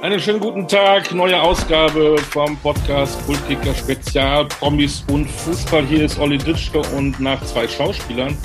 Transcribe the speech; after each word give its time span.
Einen 0.00 0.20
schönen 0.20 0.38
guten 0.38 0.68
Tag, 0.68 1.12
neue 1.12 1.42
Ausgabe 1.42 2.18
vom 2.18 2.56
Podcast 2.58 3.20
Kultkicker 3.26 3.74
Spezial, 3.74 4.46
Promis 4.46 5.04
und 5.10 5.26
Fußball. 5.26 5.84
Hier 5.86 6.04
ist 6.04 6.20
Olli 6.20 6.38
Ditschke 6.38 6.82
und 6.96 7.18
nach 7.18 7.44
zwei 7.44 7.66
Schauspielern 7.66 8.36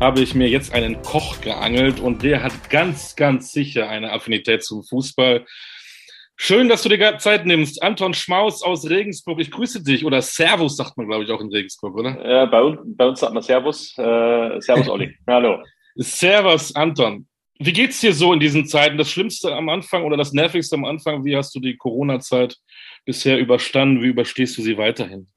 habe 0.00 0.20
ich 0.20 0.34
mir 0.34 0.48
jetzt 0.48 0.74
einen 0.74 1.00
Koch 1.02 1.40
geangelt 1.40 2.00
und 2.00 2.24
der 2.24 2.42
hat 2.42 2.68
ganz, 2.68 3.14
ganz 3.14 3.52
sicher 3.52 3.88
eine 3.88 4.12
Affinität 4.12 4.64
zum 4.64 4.82
Fußball. 4.82 5.46
Schön, 6.36 6.68
dass 6.68 6.82
du 6.82 6.88
dir 6.88 7.18
Zeit 7.18 7.46
nimmst. 7.46 7.80
Anton 7.80 8.12
Schmaus 8.12 8.64
aus 8.64 8.90
Regensburg, 8.90 9.38
ich 9.38 9.52
grüße 9.52 9.84
dich. 9.84 10.04
Oder 10.04 10.20
Servus 10.20 10.76
sagt 10.76 10.96
man, 10.96 11.06
glaube 11.06 11.22
ich, 11.22 11.30
auch 11.30 11.40
in 11.40 11.48
Regensburg, 11.48 11.96
oder? 11.96 12.28
Ja, 12.28 12.46
bei, 12.46 12.60
uns, 12.60 12.80
bei 12.84 13.06
uns 13.06 13.20
sagt 13.20 13.34
man 13.34 13.42
Servus. 13.44 13.96
Äh, 13.98 14.60
Servus, 14.60 14.88
Olli. 14.88 15.16
Hallo. 15.28 15.62
Servus, 15.94 16.74
Anton. 16.74 17.28
Wie 17.58 17.72
geht's 17.72 18.00
dir 18.00 18.14
so 18.14 18.32
in 18.32 18.40
diesen 18.40 18.66
Zeiten? 18.66 18.98
Das 18.98 19.10
Schlimmste 19.10 19.54
am 19.54 19.68
Anfang 19.68 20.04
oder 20.04 20.16
das 20.16 20.32
Nervigste 20.32 20.76
am 20.76 20.84
Anfang? 20.84 21.24
Wie 21.24 21.36
hast 21.36 21.54
du 21.54 21.60
die 21.60 21.76
Corona-Zeit 21.76 22.56
bisher 23.04 23.38
überstanden? 23.38 24.02
Wie 24.02 24.08
überstehst 24.08 24.56
du 24.58 24.62
sie 24.62 24.78
weiterhin? 24.78 25.28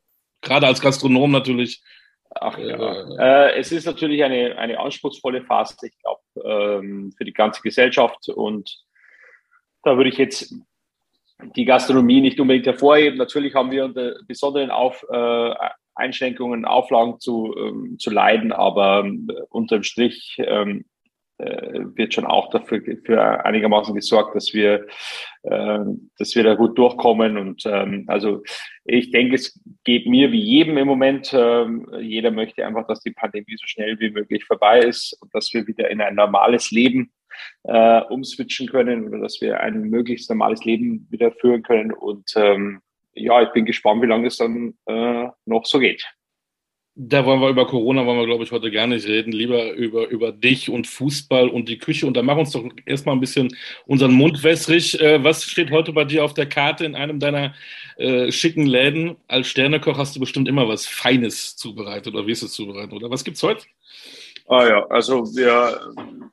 Gerade 0.41 0.67
als 0.67 0.81
Gastronom 0.81 1.31
natürlich. 1.31 1.81
Ach, 2.29 2.57
ja. 2.57 3.17
Äh, 3.19 3.59
es 3.59 3.71
ist 3.71 3.85
natürlich 3.85 4.23
eine, 4.23 4.57
eine 4.57 4.79
anspruchsvolle 4.79 5.43
Phase, 5.43 5.75
ich 5.83 5.97
glaube, 5.99 6.21
ähm, 6.47 7.11
für 7.17 7.25
die 7.25 7.33
ganze 7.33 7.61
Gesellschaft. 7.61 8.29
Und 8.29 8.83
da 9.83 9.97
würde 9.97 10.09
ich 10.09 10.17
jetzt 10.17 10.53
die 11.55 11.65
Gastronomie 11.65 12.21
nicht 12.21 12.39
unbedingt 12.39 12.67
hervorheben. 12.67 13.17
Natürlich 13.17 13.55
haben 13.55 13.71
wir 13.71 13.85
unter 13.85 14.15
besonderen 14.27 14.69
Auf, 14.69 15.03
äh, 15.11 15.53
Einschränkungen, 15.95 16.65
Auflagen 16.65 17.19
zu, 17.19 17.53
ähm, 17.57 17.97
zu 17.99 18.11
leiden, 18.11 18.51
aber 18.51 19.05
äh, 19.05 19.41
unterm 19.49 19.83
Strich 19.83 20.37
ähm, 20.39 20.79
äh, 20.79 20.90
wird 21.95 22.13
schon 22.13 22.25
auch 22.25 22.49
dafür 22.49 22.81
für 23.03 23.45
einigermaßen 23.45 23.95
gesorgt, 23.95 24.35
dass 24.35 24.53
wir, 24.53 24.87
äh, 25.43 25.79
dass 26.17 26.35
wir 26.35 26.43
da 26.43 26.55
gut 26.55 26.77
durchkommen. 26.77 27.37
Und 27.37 27.63
ähm, 27.65 28.05
also 28.07 28.43
ich 28.85 29.11
denke, 29.11 29.35
es 29.35 29.59
geht 29.83 30.07
mir 30.07 30.31
wie 30.31 30.41
jedem 30.41 30.77
im 30.77 30.87
Moment. 30.87 31.33
Ähm, 31.33 31.87
jeder 31.99 32.31
möchte 32.31 32.65
einfach, 32.65 32.87
dass 32.87 33.01
die 33.01 33.11
Pandemie 33.11 33.55
so 33.57 33.65
schnell 33.65 33.99
wie 33.99 34.11
möglich 34.11 34.45
vorbei 34.45 34.79
ist 34.79 35.17
und 35.21 35.33
dass 35.33 35.53
wir 35.53 35.67
wieder 35.67 35.89
in 35.89 36.01
ein 36.01 36.15
normales 36.15 36.71
Leben 36.71 37.11
äh, 37.63 38.01
umswitchen 38.01 38.67
können 38.67 39.07
oder 39.07 39.19
dass 39.19 39.41
wir 39.41 39.59
ein 39.59 39.81
möglichst 39.83 40.29
normales 40.29 40.63
Leben 40.65 41.07
wieder 41.09 41.31
führen 41.31 41.63
können. 41.63 41.91
Und 41.91 42.33
ähm, 42.35 42.81
ja, 43.13 43.41
ich 43.41 43.49
bin 43.49 43.65
gespannt, 43.65 44.01
wie 44.01 44.07
lange 44.07 44.27
es 44.27 44.37
dann 44.37 44.73
äh, 44.85 45.27
noch 45.45 45.65
so 45.65 45.79
geht. 45.79 46.05
Da 46.95 47.25
wollen 47.25 47.39
wir 47.39 47.49
über 47.49 47.65
Corona, 47.65 48.05
wollen 48.05 48.19
wir, 48.19 48.25
glaube 48.25 48.43
ich, 48.43 48.51
heute 48.51 48.69
gar 48.69 48.85
nicht 48.85 49.07
reden. 49.07 49.31
Lieber 49.31 49.71
über, 49.71 50.09
über 50.09 50.33
dich 50.33 50.69
und 50.69 50.87
Fußball 50.87 51.47
und 51.47 51.69
die 51.69 51.77
Küche. 51.77 52.05
Und 52.05 52.17
da 52.17 52.21
machen 52.21 52.39
uns 52.39 52.51
doch 52.51 52.65
erstmal 52.85 53.15
ein 53.15 53.21
bisschen 53.21 53.55
unseren 53.85 54.11
Mund 54.11 54.43
wässrig. 54.43 54.99
Äh, 54.99 55.23
was 55.23 55.43
steht 55.43 55.71
heute 55.71 55.93
bei 55.93 56.03
dir 56.03 56.25
auf 56.25 56.33
der 56.33 56.47
Karte 56.47 56.83
in 56.83 56.95
einem 56.95 57.19
deiner 57.19 57.53
äh, 57.97 58.29
schicken 58.31 58.65
Läden? 58.65 59.15
Als 59.29 59.47
Sternekoch 59.47 59.97
hast 59.97 60.17
du 60.17 60.19
bestimmt 60.19 60.49
immer 60.49 60.67
was 60.67 60.85
Feines 60.85 61.55
zubereitet 61.55 62.13
oder 62.13 62.27
wirst 62.27 62.43
es 62.43 62.51
zubereiten, 62.51 62.93
oder? 62.93 63.09
Was 63.09 63.23
gibt's 63.23 63.41
heute? 63.41 63.65
Ah 64.47 64.67
ja, 64.67 64.85
also 64.87 65.23
wir, 65.33 65.79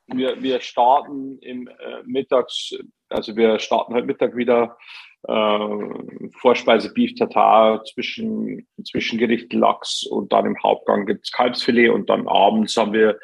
wir, 0.07 0.41
wir 0.41 0.59
starten 0.59 1.39
im 1.39 1.67
äh, 1.67 2.03
Mittags, 2.05 2.75
also 3.07 3.33
wir 3.37 3.59
starten 3.59 3.93
heute 3.93 4.07
Mittag 4.07 4.35
wieder 4.35 4.77
äh, 5.27 6.29
Vorspeise 6.39 6.93
Beef 6.93 7.15
Tartar, 7.15 7.83
zwischen, 7.83 8.67
Zwischengericht 8.83 9.51
Lachs 9.53 10.03
und 10.03 10.31
dann 10.31 10.45
im 10.45 10.61
Hauptgang 10.63 11.05
gibt's 11.05 11.31
Kalbsfilet 11.31 11.89
und 11.89 12.09
dann 12.09 12.27
abends 12.27 12.77
haben 12.77 12.93
wir, 12.93 13.19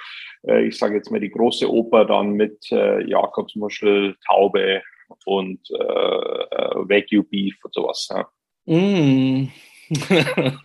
äh, 0.48 0.66
ich 0.66 0.78
sage 0.78 0.96
jetzt 0.96 1.12
mal 1.12 1.20
die 1.20 1.32
große 1.32 1.72
Oper 1.72 2.06
dann 2.06 2.34
mit 2.34 2.72
äh, 2.72 3.08
Jakobsmuschel, 3.08 4.16
Taube 4.28 4.82
und 5.26 5.60
äh, 5.72 5.84
äh, 5.84 6.76
Wagyu 6.90 7.24
Beef 7.24 7.56
und 7.64 7.74
sowas. 7.74 8.10
Ja. 8.12 8.28
Mm. 8.66 9.52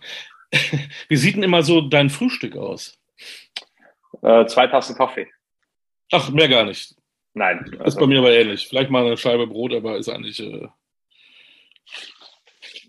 Wie 1.07 1.15
sieht 1.15 1.35
denn 1.35 1.43
immer 1.43 1.63
so 1.63 1.81
dein 1.81 2.09
Frühstück 2.09 2.57
aus? 2.57 2.99
Äh, 4.21 4.45
zwei 4.47 4.67
Tassen 4.67 4.95
Kaffee. 4.95 5.27
Ach, 6.11 6.29
mehr 6.29 6.49
gar 6.49 6.65
nicht. 6.65 6.95
Nein. 7.33 7.59
Also, 7.79 7.83
ist 7.83 7.99
bei 7.99 8.07
mir 8.07 8.19
aber 8.19 8.33
ähnlich. 8.33 8.67
Vielleicht 8.67 8.89
mal 8.89 9.05
eine 9.05 9.15
Scheibe 9.15 9.47
Brot, 9.47 9.73
aber 9.73 9.97
ist 9.97 10.09
eigentlich. 10.09 10.41
Äh, 10.41 10.67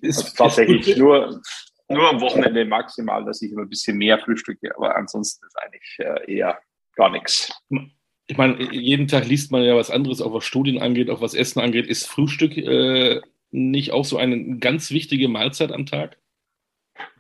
ist 0.01 0.25
also 0.25 0.37
tatsächlich 0.37 0.89
ist 0.89 0.99
nur, 0.99 1.41
nur 1.89 2.09
am 2.09 2.21
Wochenende 2.21 2.65
maximal, 2.65 3.25
dass 3.25 3.43
ich 3.43 3.53
immer 3.53 3.63
ein 3.63 3.69
bisschen 3.69 3.99
mehr 3.99 4.19
frühstücke, 4.19 4.75
aber 4.77 4.97
ansonsten 4.97 5.47
ist 5.47 5.57
eigentlich 5.59 5.97
äh, 5.99 6.35
eher 6.35 6.59
gar 6.97 7.11
nichts. 7.11 7.53
Ich 8.27 8.37
meine, 8.37 8.73
jeden 8.73 9.09
Tag 9.09 9.27
liest 9.27 9.51
man 9.51 9.63
ja 9.63 9.77
was 9.77 9.91
anderes, 9.91 10.21
auch 10.21 10.33
was 10.33 10.45
Studien 10.45 10.81
angeht, 10.81 11.11
auch 11.11 11.21
was 11.21 11.35
Essen 11.35 11.61
angeht. 11.61 11.87
Ist 11.87 12.07
Frühstück 12.07 12.57
äh, 12.57 13.21
nicht 13.51 13.93
auch 13.93 14.05
so 14.05 14.17
eine 14.17 14.59
ganz 14.59 14.91
wichtige 14.91 15.29
Mahlzeit 15.29 15.73
am 15.73 15.87
Tag? 15.87 16.19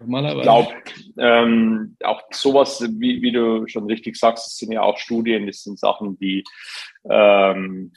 Normalerweise. 0.00 0.38
Ich 0.38 0.43
glaube, 0.43 0.72
ähm, 1.19 1.97
auch 2.03 2.22
sowas, 2.31 2.84
wie, 2.98 3.22
wie 3.22 3.32
du 3.32 3.66
schon 3.66 3.87
richtig 3.87 4.16
sagst, 4.16 4.47
das 4.47 4.56
sind 4.56 4.72
ja 4.72 4.82
auch 4.82 4.98
Studien, 4.98 5.47
das 5.47 5.62
sind 5.62 5.78
Sachen, 5.78 6.19
die, 6.19 6.44
ähm, 7.09 7.92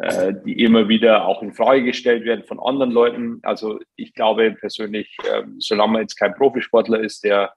äh, 0.00 0.34
die 0.44 0.62
immer 0.64 0.88
wieder 0.88 1.26
auch 1.26 1.42
in 1.42 1.52
Frage 1.52 1.84
gestellt 1.84 2.24
werden 2.24 2.44
von 2.44 2.60
anderen 2.60 2.90
Leuten. 2.90 3.40
Also 3.42 3.78
ich 3.96 4.14
glaube 4.14 4.52
persönlich, 4.52 5.16
ähm, 5.32 5.56
solange 5.58 5.92
man 5.92 6.02
jetzt 6.02 6.16
kein 6.16 6.34
Profisportler 6.34 7.00
ist, 7.00 7.24
der 7.24 7.52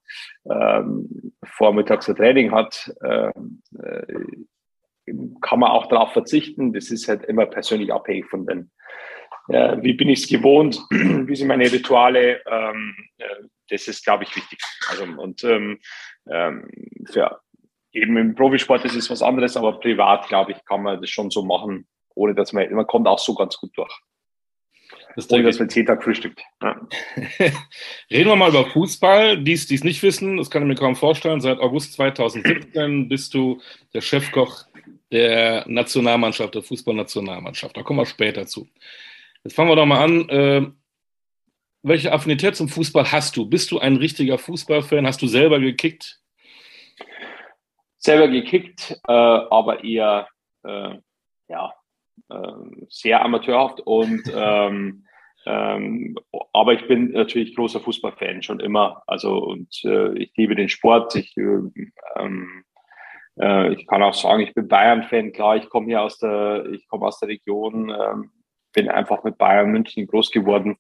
ähm, 0.50 1.34
vormittags 1.44 2.10
ein 2.10 2.16
Training 2.16 2.52
hat, 2.52 2.94
ähm, 3.04 3.62
äh, 3.82 5.14
kann 5.42 5.60
man 5.60 5.72
auch 5.72 5.88
darauf 5.88 6.14
verzichten. 6.14 6.72
Das 6.72 6.92
ist 6.92 7.08
halt 7.08 7.26
immer 7.26 7.48
persönlich 7.48 7.92
abhängig 7.92 8.28
von 8.28 8.46
den 8.46 8.72
äh, 9.50 9.78
wie 9.82 9.94
bin 9.94 10.10
ich 10.10 10.22
es 10.22 10.30
gewohnt, 10.30 10.80
wie 10.90 11.36
sind 11.36 11.48
meine 11.48 11.72
Rituale, 11.72 12.42
ähm, 12.46 12.96
äh, 12.96 13.09
das 13.70 13.88
ist, 13.88 14.04
glaube 14.04 14.24
ich, 14.24 14.36
wichtig. 14.36 14.60
Also, 14.90 15.04
und 15.04 15.44
ähm, 15.44 15.80
ähm, 16.30 16.70
für 17.12 17.40
eben 17.92 18.18
im 18.18 18.36
Profisport 18.36 18.86
ist 18.86 18.96
es 18.96 19.10
was 19.10 19.22
anderes, 19.22 19.58
aber 19.58 19.80
privat, 19.80 20.28
glaube 20.28 20.52
ich, 20.52 20.64
kann 20.66 20.84
man 20.84 21.02
das 21.02 21.10
schon 21.10 21.32
so 21.32 21.44
machen, 21.44 21.88
ohne 22.16 22.36
dass 22.36 22.54
man, 22.54 22.72
man 22.74 22.88
kommt 22.88 23.08
auch 23.08 23.20
so 23.20 23.34
ganz 23.34 23.58
gut 23.58 23.72
durch. 23.76 23.94
Das 25.16 25.30
ohne 25.32 25.44
dass 25.44 25.60
man 25.60 25.70
zehn 25.70 25.86
Tage 25.86 26.02
frühstückt. 26.02 26.42
Ja. 26.62 26.80
Reden 28.12 28.30
wir 28.30 28.36
mal 28.36 28.50
über 28.50 28.66
Fußball. 28.66 29.38
Die, 29.38 29.56
die 29.56 29.76
es 29.76 29.84
nicht 29.84 30.04
wissen, 30.04 30.38
das 30.38 30.50
kann 30.50 30.62
ich 30.62 30.68
mir 30.68 30.76
kaum 30.76 30.96
vorstellen. 30.96 31.42
Seit 31.42 31.60
August 31.60 31.94
2017 31.94 33.10
bist 33.10 33.34
du 33.34 33.62
der 33.94 34.02
Chefkoch 34.02 34.66
der 35.12 35.66
Nationalmannschaft, 35.68 36.56
der 36.56 36.64
Fußballnationalmannschaft. 36.64 37.76
Da 37.76 37.82
kommen 37.82 38.00
wir 38.00 38.06
später 38.06 38.46
zu. 38.46 38.68
Jetzt 39.44 39.56
fangen 39.56 39.70
wir 39.70 39.76
doch 39.76 39.86
mal 39.86 40.04
an. 40.04 40.76
Äh, 41.84 41.88
welche 41.88 42.12
Affinität 42.12 42.56
zum 42.56 42.70
Fußball 42.70 43.12
hast 43.12 43.38
du? 43.38 43.50
Bist 43.50 43.72
du 43.72 43.80
ein 43.80 43.96
richtiger 43.96 44.38
Fußballfan? 44.38 45.08
Hast 45.08 45.22
du 45.22 45.28
selber 45.28 45.60
gekickt? 45.60 46.20
Selber 47.98 48.28
gekickt, 48.30 49.00
äh, 49.08 49.12
aber 49.12 49.84
eher 49.84 50.28
äh, 50.64 50.96
ja, 51.50 51.74
äh, 52.30 52.86
sehr 52.90 53.24
amateurhaft 53.24 53.82
und 53.82 54.22
ähm, 54.36 55.06
ähm, 55.46 56.18
aber 56.54 56.74
ich 56.74 56.88
bin 56.88 57.12
natürlich 57.12 57.56
großer 57.56 57.80
Fußballfan 57.80 58.44
schon 58.44 58.60
immer. 58.60 59.04
Also 59.08 59.38
und 59.38 59.74
äh, 59.86 60.14
ich 60.18 60.34
liebe 60.36 60.56
den 60.56 60.70
Sport. 60.70 61.16
Ich, 61.16 61.36
ähm, 61.38 62.66
äh, 63.40 63.74
ich 63.74 63.88
kann 63.88 64.04
auch 64.04 64.14
sagen, 64.14 64.42
ich 64.42 64.54
bin 64.54 64.68
Bayern-Fan. 64.68 65.32
Klar, 65.32 65.56
ich 65.56 65.70
komme 65.70 65.88
hier 65.88 66.02
aus 66.02 66.20
der, 66.20 66.66
ich 66.74 66.88
komme 66.90 67.06
aus 67.06 67.20
der 67.20 67.30
Region. 67.30 67.90
Ähm, 67.90 68.32
bin 68.74 68.90
einfach 68.90 69.24
mit 69.24 69.38
Bayern 69.38 69.72
München 69.72 70.08
groß 70.08 70.32
geworden. 70.32 70.78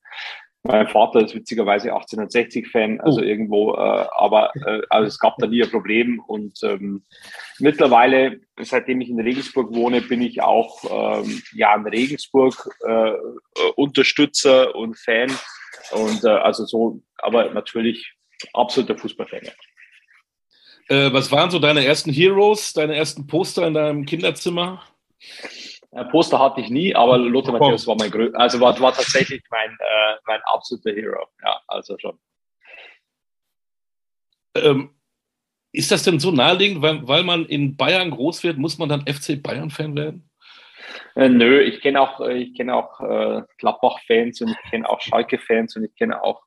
Mein 0.63 0.87
Vater 0.89 1.21
ist 1.21 1.33
witzigerweise 1.33 1.93
1860-Fan, 1.93 2.99
also 2.99 3.21
oh. 3.21 3.23
irgendwo, 3.23 3.73
äh, 3.75 4.05
aber 4.17 4.53
äh, 4.55 4.81
also 4.89 5.07
es 5.07 5.17
gab 5.17 5.37
da 5.37 5.47
nie 5.47 5.63
ein 5.63 5.71
Problem. 5.71 6.19
Und 6.19 6.59
ähm, 6.63 7.03
mittlerweile, 7.59 8.41
seitdem 8.59 8.99
ich 8.99 9.09
in 9.09 9.21
Regensburg 9.21 9.73
wohne, 9.73 10.01
bin 10.01 10.21
ich 10.21 10.41
auch 10.41 10.83
ähm, 11.23 11.41
ja 11.53 11.73
in 11.75 11.87
Regensburg 11.87 12.69
äh, 12.85 13.11
Unterstützer 13.75 14.75
und 14.75 14.97
Fan. 14.97 15.31
Und 15.91 16.25
äh, 16.25 16.29
also 16.29 16.65
so, 16.65 17.01
aber 17.17 17.53
natürlich 17.53 18.13
absoluter 18.53 18.97
Fußballfan. 18.97 19.47
Äh, 20.89 21.13
was 21.13 21.31
waren 21.31 21.51
so 21.51 21.59
deine 21.59 21.85
ersten 21.85 22.11
Heroes, 22.11 22.73
deine 22.73 22.95
ersten 22.95 23.27
Poster 23.27 23.65
in 23.65 23.75
deinem 23.75 24.05
Kinderzimmer? 24.05 24.83
Äh, 25.91 26.05
Poster 26.05 26.39
hatte 26.39 26.61
ich 26.61 26.69
nie, 26.69 26.95
aber 26.95 27.17
Lothar 27.17 27.53
Matthäus 27.53 27.87
war 27.87 27.95
mein 27.97 28.11
Grö 28.11 28.31
also 28.33 28.59
war, 28.59 28.79
war 28.79 28.93
tatsächlich 28.93 29.41
mein, 29.49 29.71
äh, 29.71 30.15
mein 30.25 30.41
absoluter 30.43 30.91
Hero. 30.91 31.27
Ja, 31.43 31.61
also 31.67 31.97
schon. 31.97 32.19
Ähm, 34.55 34.95
ist 35.71 35.91
das 35.91 36.03
denn 36.03 36.19
so 36.19 36.31
naheliegend, 36.31 36.81
weil, 36.81 37.07
weil 37.07 37.23
man 37.23 37.45
in 37.45 37.75
Bayern 37.75 38.11
groß 38.11 38.43
wird, 38.43 38.57
muss 38.57 38.77
man 38.77 38.89
dann 38.89 39.05
FC 39.07 39.41
Bayern-Fan 39.41 39.95
werden? 39.95 40.29
Äh, 41.15 41.29
nö, 41.29 41.61
ich 41.61 41.81
kenne 41.81 42.01
auch, 42.01 42.19
ich 42.21 42.55
kenne 42.55 42.75
auch 42.75 42.99
äh, 43.01 43.43
Gladbach-Fans 43.57 44.41
und 44.41 44.49
ich 44.49 44.71
kenne 44.71 44.89
auch 44.89 45.01
Schalke-Fans 45.01 45.75
und 45.75 45.83
ich 45.83 45.95
kenne 45.95 46.23
auch 46.23 46.43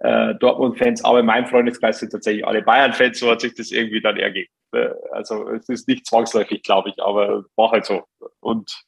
äh, 0.00 0.34
Dortmund-Fans, 0.36 1.04
aber 1.04 1.20
in 1.20 1.26
meinem 1.26 1.46
Freundeskreis 1.46 1.98
sind 1.98 2.10
tatsächlich 2.10 2.46
alle 2.46 2.62
Bayern-Fans, 2.62 3.18
so 3.18 3.30
hat 3.30 3.40
sich 3.40 3.54
das 3.54 3.70
irgendwie 3.70 4.00
dann 4.00 4.16
ergeben. 4.16 4.50
Äh, 4.72 4.90
also 5.12 5.48
es 5.48 5.68
ist 5.68 5.88
nicht 5.88 6.06
zwangsläufig, 6.06 6.62
glaube 6.62 6.90
ich, 6.90 7.02
aber 7.02 7.44
war 7.56 7.70
halt 7.70 7.84
so. 7.84 8.02
Und 8.40 8.84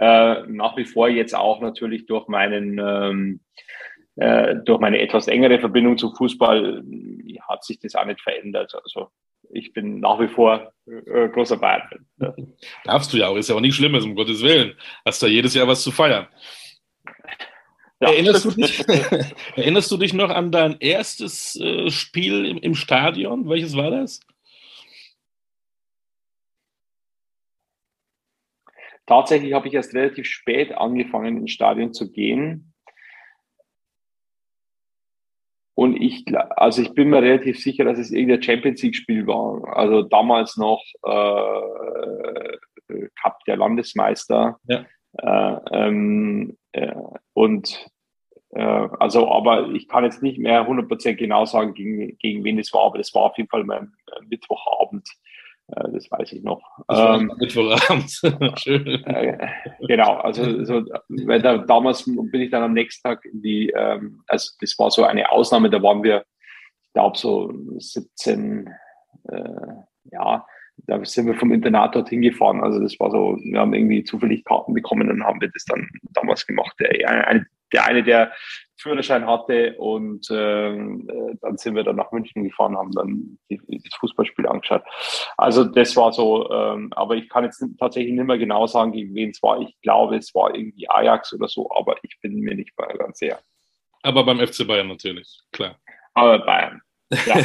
Äh, 0.00 0.46
nach 0.46 0.76
wie 0.76 0.84
vor 0.84 1.08
jetzt 1.08 1.34
auch 1.34 1.60
natürlich 1.60 2.06
durch 2.06 2.28
meinen 2.28 2.78
ähm, 2.78 3.40
äh, 4.14 4.54
durch 4.64 4.78
meine 4.78 5.00
etwas 5.00 5.26
engere 5.26 5.58
Verbindung 5.58 5.98
zum 5.98 6.14
Fußball 6.14 6.84
hat 7.48 7.64
sich 7.64 7.80
das 7.80 7.96
auch 7.96 8.04
nicht 8.06 8.20
verändert. 8.20 8.72
Also 8.80 9.08
ich 9.50 9.72
bin 9.72 9.98
nach 9.98 10.20
wie 10.20 10.28
vor 10.28 10.72
äh, 10.86 11.28
großer 11.28 11.56
Bayern. 11.56 12.06
Ja. 12.20 12.32
Darfst 12.84 13.12
du 13.12 13.16
ja 13.16 13.26
auch, 13.26 13.36
ist 13.36 13.48
ja 13.48 13.56
auch 13.56 13.60
nicht 13.60 13.74
Schlimmes, 13.74 14.04
um 14.04 14.14
Gottes 14.14 14.40
Willen. 14.40 14.76
Hast 15.04 15.20
da 15.20 15.26
jedes 15.26 15.54
Jahr 15.54 15.66
was 15.66 15.82
zu 15.82 15.90
feiern. 15.90 16.28
Ja. 18.00 18.12
Erinnerst, 18.12 18.44
du 18.44 18.50
dich, 18.52 18.84
erinnerst 19.56 19.90
du 19.90 19.96
dich 19.96 20.12
noch 20.12 20.30
an 20.30 20.52
dein 20.52 20.76
erstes 20.78 21.58
äh, 21.60 21.90
Spiel 21.90 22.46
im, 22.46 22.58
im 22.58 22.74
Stadion? 22.74 23.48
Welches 23.48 23.76
war 23.76 23.90
das? 23.90 24.20
Tatsächlich 29.06 29.54
habe 29.54 29.66
ich 29.68 29.74
erst 29.74 29.94
relativ 29.94 30.26
spät 30.26 30.72
angefangen, 30.72 31.38
ins 31.38 31.50
Stadion 31.50 31.92
zu 31.92 32.12
gehen. 32.12 32.72
Und 35.74 35.96
ich, 35.96 36.24
also 36.56 36.82
ich 36.82 36.92
bin 36.92 37.08
mir 37.08 37.22
relativ 37.22 37.58
sicher, 37.58 37.84
dass 37.84 37.98
es 37.98 38.10
irgendein 38.10 38.42
Champions 38.42 38.82
League-Spiel 38.82 39.26
war. 39.26 39.76
Also 39.76 40.02
damals 40.02 40.56
noch 40.56 40.82
äh, 41.04 42.58
Cup 43.22 43.44
der 43.46 43.56
Landesmeister. 43.56 44.58
Ja. 44.66 44.84
Äh, 45.16 45.60
ähm, 45.72 46.58
äh, 46.78 46.94
und 47.34 47.88
äh, 48.50 48.88
also, 48.98 49.30
aber 49.30 49.68
ich 49.70 49.88
kann 49.88 50.04
jetzt 50.04 50.22
nicht 50.22 50.38
mehr 50.38 50.68
100% 50.68 51.14
genau 51.14 51.44
sagen, 51.44 51.74
gegen, 51.74 52.16
gegen 52.18 52.44
wen 52.44 52.58
es 52.58 52.72
war, 52.72 52.84
aber 52.84 52.98
das 52.98 53.14
war 53.14 53.22
auf 53.22 53.36
jeden 53.36 53.50
Fall 53.50 53.64
mein 53.64 53.92
Mittwochabend. 54.28 55.08
Äh, 55.68 55.92
das 55.92 56.10
weiß 56.10 56.32
ich 56.32 56.42
noch. 56.42 56.62
Ähm, 56.90 57.32
Mittwochabend. 57.38 58.10
Schön. 58.58 59.04
Äh, 59.04 59.48
genau, 59.86 60.14
also 60.16 60.64
so, 60.64 60.84
weil 61.08 61.42
da, 61.42 61.58
damals 61.58 62.04
bin 62.04 62.40
ich 62.40 62.50
dann 62.50 62.62
am 62.62 62.72
nächsten 62.72 63.06
Tag 63.06 63.24
in 63.24 63.42
die, 63.42 63.70
ähm, 63.70 64.22
also 64.26 64.52
das 64.60 64.78
war 64.78 64.90
so 64.90 65.04
eine 65.04 65.30
Ausnahme, 65.30 65.68
da 65.70 65.82
waren 65.82 66.02
wir, 66.02 66.24
ich 66.82 66.92
glaube 66.94 67.18
so 67.18 67.52
17, 67.76 68.68
äh, 69.30 69.42
ja, 70.10 70.46
da 70.88 71.04
sind 71.04 71.26
wir 71.26 71.34
vom 71.34 71.52
Internat 71.52 71.94
dorthin 71.94 72.22
gefahren. 72.22 72.62
Also 72.62 72.80
das 72.80 72.98
war 72.98 73.10
so, 73.10 73.38
wir 73.42 73.60
haben 73.60 73.74
irgendwie 73.74 74.04
zufällig 74.04 74.42
Karten 74.44 74.72
bekommen 74.72 75.10
und 75.10 75.22
haben 75.22 75.40
wir 75.40 75.50
das 75.50 75.66
dann 75.66 75.86
damals 76.14 76.46
gemacht. 76.46 76.74
Der 76.80 77.08
eine, 77.28 77.46
der, 77.74 77.84
eine, 77.84 78.02
der 78.02 78.32
Führerschein 78.78 79.26
hatte 79.26 79.76
und 79.76 80.30
äh, 80.30 80.78
dann 81.42 81.58
sind 81.58 81.74
wir 81.74 81.84
dann 81.84 81.96
nach 81.96 82.10
München 82.10 82.42
gefahren, 82.42 82.76
haben 82.78 82.92
dann 82.92 83.38
die, 83.50 83.60
das 83.68 83.94
Fußballspiel 84.00 84.46
angeschaut. 84.46 84.82
Also 85.36 85.64
das 85.64 85.94
war 85.94 86.10
so, 86.10 86.50
ähm, 86.50 86.90
aber 86.94 87.16
ich 87.16 87.28
kann 87.28 87.44
jetzt 87.44 87.62
tatsächlich 87.78 88.14
nicht 88.14 88.24
mehr 88.24 88.38
genau 88.38 88.66
sagen, 88.66 88.92
gegen 88.92 89.14
wen 89.14 89.30
es 89.30 89.42
war. 89.42 89.60
Ich 89.60 89.78
glaube, 89.82 90.16
es 90.16 90.34
war 90.34 90.54
irgendwie 90.54 90.88
Ajax 90.88 91.34
oder 91.34 91.48
so, 91.48 91.70
aber 91.70 91.96
ich 92.02 92.18
bin 92.22 92.36
mir 92.40 92.54
nicht 92.54 92.72
mehr 92.78 92.96
ganz 92.96 93.18
sicher. 93.18 93.40
Aber 94.02 94.24
beim 94.24 94.38
FC 94.38 94.66
Bayern 94.66 94.88
natürlich, 94.88 95.38
klar. 95.52 95.76
Aber 96.14 96.38
Bayern, 96.38 96.80
ja. 97.26 97.44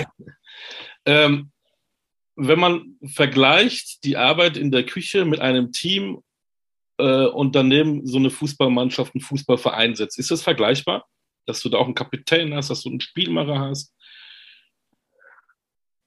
ähm, 1.05 1.51
wenn 2.35 2.59
man 2.59 2.97
vergleicht 3.05 4.03
die 4.03 4.17
Arbeit 4.17 4.57
in 4.57 4.71
der 4.71 4.85
Küche 4.85 5.25
mit 5.25 5.39
einem 5.39 5.71
Team 5.71 6.21
äh, 6.97 7.25
und 7.25 7.55
daneben 7.55 8.05
so 8.05 8.17
eine 8.17 8.29
Fußballmannschaft, 8.29 9.13
einen 9.13 9.21
Fußballverein 9.21 9.95
setzt, 9.95 10.19
ist 10.19 10.31
das 10.31 10.43
vergleichbar? 10.43 11.05
Dass 11.45 11.61
du 11.61 11.69
da 11.69 11.77
auch 11.77 11.85
einen 11.85 11.95
Kapitän 11.95 12.53
hast, 12.55 12.69
dass 12.69 12.83
du 12.83 12.89
einen 12.89 13.01
Spielmacher 13.01 13.59
hast? 13.59 13.93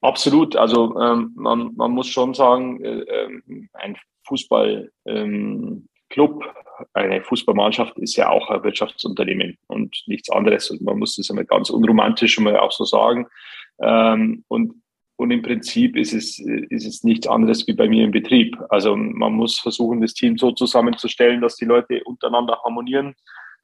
Absolut. 0.00 0.56
Also 0.56 0.99
ähm, 1.00 1.32
man, 1.34 1.75
man 1.75 1.90
muss 1.93 2.08
schon 2.08 2.34
sagen, 2.34 2.82
äh, 2.84 3.00
ähm, 3.00 3.69
ein 3.72 3.96
Fußballclub, 4.26 4.90
ähm, 5.06 5.88
eine 6.93 7.22
Fußballmannschaft 7.22 7.99
ist 7.99 8.17
ja 8.17 8.29
auch 8.29 8.50
ein 8.50 8.62
Wirtschaftsunternehmen 8.62 9.58
und 9.67 10.02
nichts 10.06 10.31
anderes. 10.31 10.70
Und 10.70 10.82
man 10.82 10.99
muss 10.99 11.17
das 11.17 11.31
einmal 11.31 11.46
ganz 11.46 11.70
unromantisch 11.70 12.38
mal 12.38 12.58
auch 12.58 12.72
so 12.72 12.84
sagen. 12.84 13.26
Ähm, 13.81 14.44
und 14.49 14.82
und 15.16 15.30
im 15.30 15.42
Prinzip 15.42 15.96
ist 15.96 16.12
es, 16.12 16.38
ist 16.38 16.86
es 16.86 17.02
nichts 17.02 17.26
anderes 17.26 17.66
wie 17.66 17.72
bei 17.72 17.88
mir 17.88 18.04
im 18.04 18.10
Betrieb. 18.10 18.56
Also 18.68 18.94
man 18.96 19.32
muss 19.32 19.58
versuchen, 19.58 20.02
das 20.02 20.12
Team 20.12 20.36
so 20.36 20.52
zusammenzustellen, 20.52 21.40
dass 21.40 21.56
die 21.56 21.64
Leute 21.64 22.04
untereinander 22.04 22.60
harmonieren. 22.62 23.14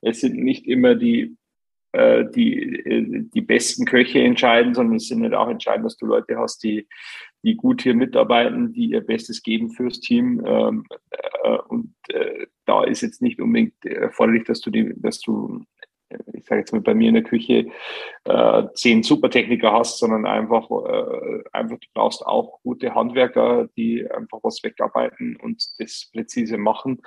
Es 0.01 0.21
sind 0.21 0.43
nicht 0.43 0.67
immer 0.67 0.95
die, 0.95 1.37
äh, 1.93 2.25
die, 2.35 3.29
die 3.35 3.41
besten 3.43 3.85
Köche 3.85 4.21
entscheiden, 4.21 4.75
sondern 4.75 4.97
es 4.97 5.09
sind 5.09 5.21
nicht 5.21 5.35
auch 5.35 5.49
entscheidend, 5.49 5.85
dass 5.85 5.99
du 5.99 6.07
Leute 6.07 6.39
hast, 6.39 6.65
die, 6.65 6.89
die 7.43 7.55
gut 7.55 7.83
hier 7.83 7.95
mitarbeiten, 7.95 8.73
die 8.73 8.87
ihr 8.87 9.03
Bestes 9.03 9.43
geben 9.43 9.69
fürs 9.71 10.01
Team. 10.01 10.43
Ähm, 10.47 10.87
äh, 11.45 11.59
und 11.69 11.95
äh, 12.09 12.47
da 12.65 12.83
ist 12.85 13.03
jetzt 13.03 13.21
nicht 13.21 13.41
unbedingt 13.43 13.85
erforderlich, 13.85 14.45
dass 14.45 14.61
du 14.63 14.71
die, 14.71 14.95
dass 14.97 15.21
du 15.21 15.67
ich 16.33 16.45
sage 16.45 16.61
jetzt 16.61 16.73
mal 16.73 16.81
bei 16.81 16.95
mir 16.95 17.09
in 17.09 17.15
der 17.15 17.23
Küche, 17.23 17.67
äh, 18.25 18.63
zehn 18.75 19.03
Supertechniker 19.03 19.73
hast, 19.73 19.99
sondern 19.99 20.27
einfach, 20.27 20.71
äh, 20.71 21.43
einfach 21.53 21.79
du 21.79 21.89
brauchst 21.95 22.25
auch 22.25 22.61
gute 22.63 22.95
Handwerker, 22.95 23.69
die 23.77 24.09
einfach 24.11 24.39
was 24.43 24.63
wegarbeiten 24.63 25.37
und 25.37 25.63
das 25.79 26.11
präzise 26.13 26.59
machen. 26.59 27.03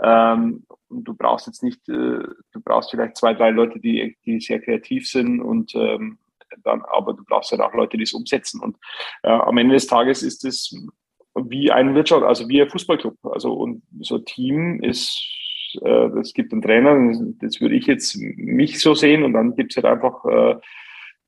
Ähm, 0.00 0.64
du 0.90 1.14
brauchst 1.14 1.46
jetzt 1.46 1.62
nicht, 1.62 1.88
äh, 1.88 1.92
du 1.92 2.60
brauchst 2.64 2.90
vielleicht 2.90 3.16
zwei, 3.16 3.34
drei 3.34 3.50
Leute, 3.50 3.78
die, 3.78 4.16
die 4.24 4.40
sehr 4.40 4.60
kreativ 4.60 5.08
sind 5.08 5.40
und 5.40 5.74
ähm, 5.74 6.18
dann, 6.64 6.82
aber 6.82 7.14
du 7.14 7.24
brauchst 7.24 7.50
halt 7.50 7.60
auch 7.60 7.72
Leute, 7.72 7.96
die 7.96 8.02
es 8.02 8.12
umsetzen. 8.12 8.60
Und 8.60 8.76
äh, 9.22 9.30
am 9.30 9.56
Ende 9.58 9.74
des 9.74 9.86
Tages 9.86 10.22
ist 10.22 10.44
es 10.44 10.74
wie 11.34 11.70
ein 11.70 11.94
Wirtschaft, 11.94 12.24
also 12.24 12.48
wie 12.48 12.60
ein 12.60 12.68
Fußballclub. 12.68 13.16
Also 13.24 13.54
und 13.54 13.82
so 14.00 14.18
Team 14.18 14.82
ist 14.82 15.28
äh, 15.82 16.18
es 16.18 16.34
gibt 16.34 16.52
einen 16.52 16.62
Trainer, 16.62 16.96
das 17.40 17.60
würde 17.60 17.74
ich 17.74 17.86
jetzt 17.86 18.16
mich 18.16 18.80
so 18.80 18.94
sehen 18.94 19.22
und 19.22 19.32
dann 19.32 19.56
gibt 19.56 19.72
es 19.72 19.82
halt 19.82 19.86
einfach 19.86 20.24
äh, 20.24 20.56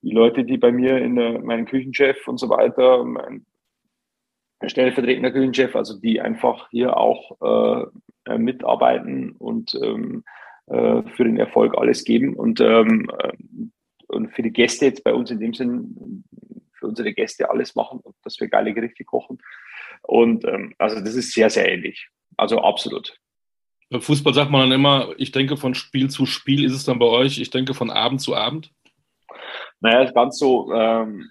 die 0.03 0.13
Leute, 0.13 0.45
die 0.45 0.59
bei 0.59 0.73
mir 0.73 0.99
in 0.99 1.17
der, 1.17 1.41
meinen 1.41 1.67
Küchenchef 1.67 2.29
und 2.29 2.39
so 2.39 2.49
weiter, 2.49 3.05
mein 3.05 3.47
stellvertretender 4.67 5.31
Küchenchef, 5.31 5.75
also 5.75 5.99
die 5.99 6.21
einfach 6.21 6.69
hier 6.71 6.97
auch 6.97 7.91
äh, 8.27 8.39
mitarbeiten 8.39 9.33
und 9.33 9.79
ähm, 9.83 10.25
äh, 10.67 11.03
für 11.15 11.25
den 11.25 11.37
Erfolg 11.37 11.77
alles 11.77 12.05
geben 12.05 12.35
und, 12.35 12.61
ähm, 12.61 13.11
äh, 13.19 13.33
und 14.09 14.33
für 14.35 14.43
die 14.43 14.53
Gäste 14.53 14.87
jetzt 14.87 15.05
bei 15.05 15.13
uns 15.13 15.31
in 15.31 15.41
dem 15.41 15.55
Sinn, 15.55 16.25
für 16.73 16.87
unsere 16.87 17.13
Gäste 17.13 17.51
alles 17.51 17.75
machen 17.75 18.01
dass 18.23 18.41
wir 18.41 18.49
geile 18.49 18.73
Gerichte 18.73 19.05
kochen. 19.05 19.39
Und 20.03 20.45
ähm, 20.45 20.75
also 20.79 21.01
das 21.01 21.15
ist 21.15 21.33
sehr, 21.33 21.51
sehr 21.51 21.71
ähnlich. 21.71 22.09
Also 22.37 22.61
absolut. 22.61 23.19
Beim 23.95 24.03
Fußball 24.03 24.35
sagt 24.35 24.51
man 24.51 24.63
dann 24.63 24.73
immer, 24.73 25.15
ich 25.19 25.31
denke 25.31 25.57
von 25.57 25.77
Spiel 25.77 26.11
zu 26.11 26.27
Spiel. 26.27 26.65
Ist 26.65 26.73
es 26.73 26.85
dann 26.85 26.99
bei 26.99 27.07
euch, 27.07 27.39
ich 27.39 27.51
denke 27.51 27.75
von 27.75 27.93
Abend 27.93 28.21
zu 28.21 28.35
Abend? 28.35 28.73
Naja, 29.79 30.11
ganz 30.11 30.37
so, 30.37 30.73
ähm, 30.73 31.25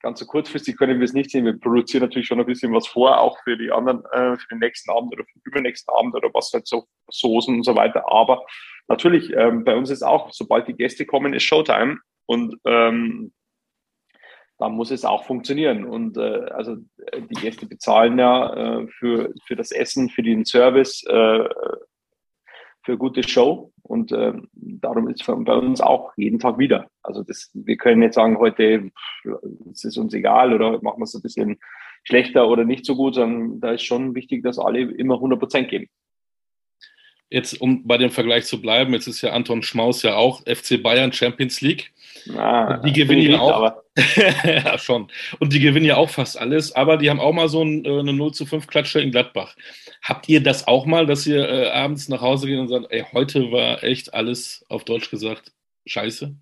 ganz 0.00 0.20
so 0.20 0.24
kurzfristig 0.24 0.78
können 0.78 1.00
wir 1.00 1.04
es 1.04 1.12
nicht 1.12 1.30
sehen. 1.30 1.44
Wir 1.44 1.60
produzieren 1.60 2.04
natürlich 2.04 2.28
schon 2.28 2.40
ein 2.40 2.46
bisschen 2.46 2.72
was 2.72 2.86
vor, 2.86 3.20
auch 3.20 3.36
für 3.44 3.58
die 3.58 3.70
anderen, 3.70 4.02
äh, 4.12 4.38
für 4.38 4.48
den 4.52 4.60
nächsten 4.60 4.90
Abend 4.90 5.12
oder 5.12 5.24
für 5.24 5.34
den 5.34 5.42
übernächsten 5.44 5.94
Abend 5.94 6.14
oder 6.14 6.30
was 6.32 6.50
halt 6.54 6.66
so, 6.66 6.86
Soßen 7.10 7.56
und 7.56 7.64
so 7.64 7.76
weiter. 7.76 8.10
Aber 8.10 8.46
natürlich, 8.88 9.30
ähm, 9.36 9.64
bei 9.64 9.76
uns 9.76 9.90
ist 9.90 10.02
auch, 10.02 10.32
sobald 10.32 10.66
die 10.66 10.76
Gäste 10.76 11.04
kommen, 11.04 11.34
ist 11.34 11.42
Showtime. 11.42 11.98
Und 12.24 12.56
ähm, 12.64 13.34
dann 14.62 14.72
muss 14.72 14.92
es 14.92 15.04
auch 15.04 15.24
funktionieren. 15.24 15.84
Und 15.84 16.16
äh, 16.16 16.46
also 16.50 16.76
die 16.76 17.40
Gäste 17.40 17.66
bezahlen 17.66 18.18
ja 18.18 18.54
äh, 18.54 18.86
für, 18.86 19.32
für 19.44 19.56
das 19.56 19.72
Essen, 19.72 20.08
für 20.08 20.22
den 20.22 20.44
Service, 20.44 21.04
äh, 21.08 21.48
für 22.84 22.96
gute 22.96 23.28
Show. 23.28 23.72
Und 23.82 24.12
äh, 24.12 24.32
darum 24.52 25.08
ist 25.08 25.20
es 25.20 25.26
bei 25.26 25.54
uns 25.54 25.80
auch 25.80 26.12
jeden 26.16 26.38
Tag 26.38 26.58
wieder. 26.58 26.86
Also 27.02 27.24
das, 27.24 27.50
wir 27.54 27.76
können 27.76 28.00
nicht 28.00 28.14
sagen, 28.14 28.38
heute 28.38 28.90
ist 29.70 29.84
es 29.84 29.96
uns 29.96 30.14
egal 30.14 30.54
oder 30.54 30.80
machen 30.82 31.00
wir 31.00 31.04
es 31.04 31.14
ein 31.14 31.22
bisschen 31.22 31.58
schlechter 32.04 32.48
oder 32.48 32.64
nicht 32.64 32.86
so 32.86 32.94
gut, 32.94 33.16
sondern 33.16 33.60
da 33.60 33.72
ist 33.72 33.82
schon 33.82 34.14
wichtig, 34.14 34.44
dass 34.44 34.58
alle 34.58 34.80
immer 34.80 35.14
100 35.16 35.38
Prozent 35.38 35.68
geben 35.68 35.88
jetzt, 37.32 37.60
um 37.60 37.86
bei 37.86 37.98
dem 37.98 38.10
Vergleich 38.10 38.44
zu 38.44 38.60
bleiben, 38.60 38.92
jetzt 38.92 39.06
ist 39.06 39.22
ja 39.22 39.32
Anton 39.32 39.62
Schmaus 39.62 40.02
ja 40.02 40.16
auch 40.16 40.42
FC 40.42 40.82
Bayern 40.82 41.12
Champions 41.12 41.60
League. 41.60 41.92
Ah, 42.36 42.76
die 42.78 42.92
gewinnen 42.92 43.32
ja 43.32 43.40
auch. 43.40 43.72
ja, 44.44 44.78
schon. 44.78 45.08
Und 45.40 45.52
die 45.52 45.60
gewinnen 45.60 45.86
ja 45.86 45.96
auch 45.96 46.10
fast 46.10 46.38
alles, 46.38 46.74
aber 46.74 46.96
die 46.96 47.10
haben 47.10 47.20
auch 47.20 47.32
mal 47.32 47.48
so 47.48 47.62
ein, 47.62 47.84
äh, 47.84 47.98
eine 47.98 48.12
0 48.12 48.32
zu 48.32 48.46
5 48.46 48.66
Klatsche 48.66 49.00
in 49.00 49.10
Gladbach. 49.10 49.56
Habt 50.02 50.28
ihr 50.28 50.42
das 50.42 50.68
auch 50.68 50.86
mal, 50.86 51.06
dass 51.06 51.26
ihr 51.26 51.48
äh, 51.48 51.70
abends 51.70 52.08
nach 52.08 52.20
Hause 52.20 52.46
geht 52.46 52.58
und 52.58 52.68
sagt, 52.68 52.86
ey, 52.90 53.04
heute 53.12 53.50
war 53.50 53.82
echt 53.82 54.14
alles, 54.14 54.64
auf 54.68 54.84
Deutsch 54.84 55.10
gesagt, 55.10 55.52
scheiße? 55.86 56.34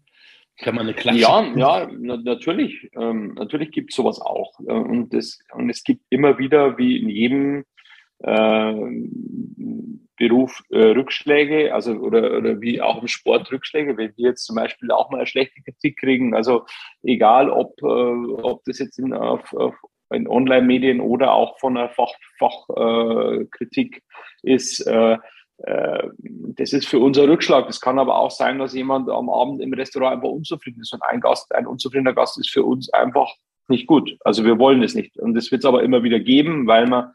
Kann 0.59 0.75
man 0.75 0.87
eine 0.87 0.95
Klatsche? 0.95 1.21
Ja, 1.21 1.43
ja, 1.57 1.91
na, 1.99 2.19
natürlich. 2.19 2.91
Ähm, 2.95 3.35
natürlich 3.35 3.71
gibt 3.71 3.91
es 3.91 3.97
sowas 3.97 4.21
auch. 4.21 4.61
Äh, 4.61 4.73
und, 4.73 5.15
das, 5.15 5.39
und 5.55 5.71
es 5.71 5.83
gibt 5.83 6.03
immer 6.11 6.39
wieder, 6.39 6.77
wie 6.77 6.99
in 6.99 7.09
jedem 7.09 7.65
äh, 8.23 8.75
Beruf 10.17 10.63
äh, 10.69 10.79
Rückschläge, 10.79 11.75
also 11.75 11.93
oder, 11.93 12.37
oder 12.37 12.61
wie 12.61 12.83
auch 12.83 13.01
im 13.01 13.09
Sport 13.09 13.51
Rückschläge, 13.51 13.97
wenn 13.97 14.13
wir 14.17 14.29
jetzt 14.29 14.45
zum 14.45 14.57
Beispiel 14.57 14.91
auch 14.91 15.11
mal 15.11 15.19
eine 15.19 15.27
schlechte 15.27 15.63
Kritik 15.63 15.99
kriegen, 15.99 16.35
also 16.35 16.67
egal 17.03 17.49
ob, 17.49 17.81
äh, 17.83 17.87
ob 17.87 18.63
das 18.65 18.79
jetzt 18.79 18.99
in, 18.99 19.15
auf, 19.15 19.53
auf 19.55 19.75
in 20.13 20.29
Online-Medien 20.29 21.01
oder 21.01 21.33
auch 21.33 21.59
von 21.59 21.75
der 21.75 21.89
Fachkritik 21.89 22.33
Fach, 22.39 24.09
äh, 24.45 24.55
ist, 24.55 24.81
äh, 24.87 25.17
äh, 25.59 26.09
das 26.57 26.73
ist 26.73 26.89
für 26.89 26.99
unser 26.99 27.29
Rückschlag. 27.29 27.67
Das 27.67 27.81
kann 27.81 27.99
aber 27.99 28.19
auch 28.19 28.31
sein, 28.31 28.59
dass 28.59 28.75
jemand 28.75 29.09
am 29.09 29.31
Abend 29.31 29.63
im 29.63 29.73
Restaurant 29.73 30.17
einfach 30.17 30.29
unzufrieden 30.29 30.81
ist 30.81 30.93
und 30.93 31.03
ein 31.03 31.21
Gast, 31.21 31.55
ein 31.55 31.67
unzufriedener 31.67 32.15
Gast 32.15 32.39
ist 32.39 32.51
für 32.51 32.65
uns 32.65 32.93
einfach 32.93 33.33
nicht 33.69 33.87
gut. 33.87 34.17
Also 34.25 34.45
wir 34.45 34.59
wollen 34.59 34.83
es 34.83 34.95
nicht. 34.95 35.17
Und 35.19 35.35
das 35.35 35.51
wird 35.53 35.63
es 35.63 35.69
aber 35.69 35.83
immer 35.83 36.03
wieder 36.03 36.19
geben, 36.19 36.67
weil 36.67 36.87
man, 36.87 37.13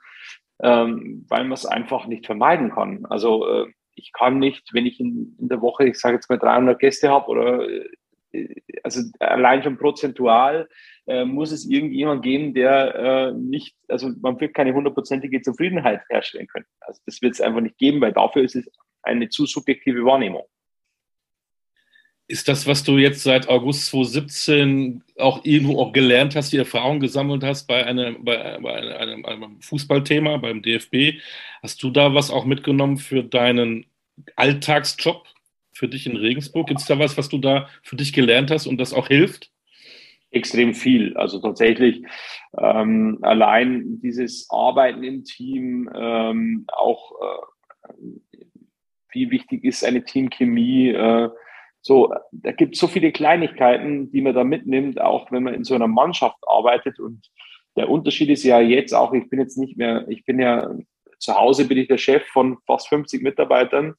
ähm, 0.62 1.26
weil 1.30 1.44
man 1.44 1.54
es 1.54 1.66
einfach 1.66 2.08
nicht 2.08 2.26
vermeiden 2.26 2.72
kann. 2.72 3.06
Also 3.06 3.48
äh, 3.48 3.68
ich 3.96 4.12
kann 4.12 4.40
nicht, 4.40 4.74
wenn 4.74 4.86
ich 4.86 5.00
in, 5.00 5.36
in 5.40 5.50
der 5.50 5.62
Woche, 5.62 5.88
ich 5.88 6.00
sage 6.00 6.16
jetzt 6.16 6.30
mal 6.30 6.38
300 6.38 6.80
Gäste 6.80 7.10
habe 7.10 7.28
oder 7.28 7.68
äh, 7.68 7.90
also 8.84 9.02
allein 9.20 9.64
schon 9.64 9.78
prozentual 9.78 10.68
äh, 11.08 11.26
muss 11.26 11.52
es 11.52 11.70
irgendjemand 11.70 12.24
geben, 12.24 12.54
der 12.54 12.96
äh, 12.96 13.34
nicht, 13.34 13.76
also 13.88 14.12
man 14.22 14.40
wird 14.40 14.54
keine 14.54 14.74
hundertprozentige 14.74 15.42
Zufriedenheit 15.42 16.02
herstellen 16.10 16.48
können. 16.48 16.66
Also 16.82 17.02
das 17.06 17.22
wird 17.22 17.34
es 17.34 17.42
einfach 17.42 17.62
nicht 17.62 17.78
geben, 17.78 18.02
weil 18.02 18.14
dafür 18.14 18.44
ist 18.44 18.56
es 18.56 18.70
eine 19.04 19.30
zu 19.30 19.46
subjektive 19.46 20.04
Wahrnehmung. 20.04 20.44
Ist 22.28 22.48
das, 22.48 22.66
was 22.66 22.84
du 22.84 22.98
jetzt 22.98 23.22
seit 23.22 23.50
August 23.50 23.86
2017 23.88 25.04
auch 25.18 25.46
irgendwo 25.46 25.80
auch 25.80 25.94
gelernt 25.94 26.36
hast, 26.36 26.52
die 26.52 26.58
Erfahrung 26.58 27.00
gesammelt 27.00 27.44
hast 27.44 27.68
bei, 27.68 27.86
eine, 27.86 28.14
bei, 28.14 28.58
bei 28.60 28.98
einem, 28.98 29.26
einem 29.26 29.62
Fußballthema, 29.62 30.38
beim 30.38 30.64
DFB? 30.64 31.20
Hast 31.62 31.84
du 31.84 31.92
da 31.92 32.16
was 32.16 32.32
auch 32.32 32.46
mitgenommen 32.46 32.98
für 32.98 33.24
deinen 33.24 33.86
Alltagsjob 34.36 35.24
für 35.72 35.88
dich 35.88 36.08
in 36.08 36.16
Regensburg? 36.16 36.68
Gibt 36.68 36.80
es 36.80 36.88
da 36.88 36.98
was, 36.98 37.16
was 37.16 37.30
du 37.30 37.38
da 37.38 37.70
für 37.84 37.96
dich 37.96 38.12
gelernt 38.12 38.50
hast 38.50 38.66
und 38.66 38.78
das 38.78 38.94
auch 38.94 39.08
hilft? 39.08 39.52
Extrem 40.32 40.74
viel. 40.74 41.16
Also 41.18 41.40
tatsächlich 41.40 42.04
ähm, 42.58 43.20
allein 43.22 44.00
dieses 44.02 44.48
Arbeiten 44.50 45.04
im 45.04 45.24
Team, 45.24 45.90
ähm, 45.94 46.66
auch 46.74 47.12
äh, 47.22 47.94
wie 49.12 49.30
wichtig 49.30 49.64
ist 49.64 49.86
eine 49.86 50.04
Teamchemie, 50.04 50.90
äh, 50.90 51.30
so, 51.88 52.12
da 52.32 52.52
gibt 52.52 52.74
es 52.74 52.80
so 52.80 52.88
viele 52.88 53.12
Kleinigkeiten, 53.12 54.10
die 54.10 54.22
man 54.22 54.34
da 54.34 54.44
mitnimmt, 54.44 55.00
auch 55.00 55.32
wenn 55.32 55.44
man 55.44 55.54
in 55.54 55.64
so 55.64 55.76
einer 55.76 55.88
Mannschaft 55.88 56.38
arbeitet. 56.48 57.00
Und 57.00 57.30
der 57.76 57.90
Unterschied 57.90 58.30
ist 58.30 58.44
ja 58.44 58.60
jetzt 58.60 58.94
auch, 58.94 59.14
ich 59.14 59.30
bin 59.30 59.40
jetzt 59.40 59.56
nicht 59.56 59.78
mehr, 59.78 60.04
ich 60.08 60.26
bin 60.26 60.40
ja 60.40 60.76
zu 61.20 61.36
Hause 61.36 61.68
bin 61.68 61.78
ich 61.78 61.88
der 61.88 62.00
Chef 62.00 62.26
von 62.26 62.58
fast 62.66 62.88
50 62.90 63.22
Mitarbeitern. 63.22 63.94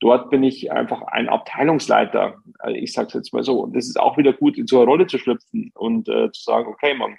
Dort 0.00 0.30
bin 0.30 0.42
ich 0.42 0.72
einfach 0.72 1.02
ein 1.02 1.28
Abteilungsleiter. 1.28 2.38
Also 2.58 2.76
ich 2.76 2.92
sage 2.92 3.06
es 3.06 3.14
jetzt 3.14 3.32
mal 3.32 3.44
so. 3.44 3.60
Und 3.60 3.76
das 3.76 3.86
ist 3.86 4.00
auch 4.00 4.18
wieder 4.18 4.32
gut, 4.32 4.58
in 4.58 4.66
so 4.66 4.78
eine 4.78 4.90
Rolle 4.90 5.06
zu 5.06 5.18
schlüpfen 5.18 5.70
und 5.76 6.08
äh, 6.08 6.32
zu 6.32 6.42
sagen, 6.42 6.66
okay, 6.66 6.94
man, 6.94 7.16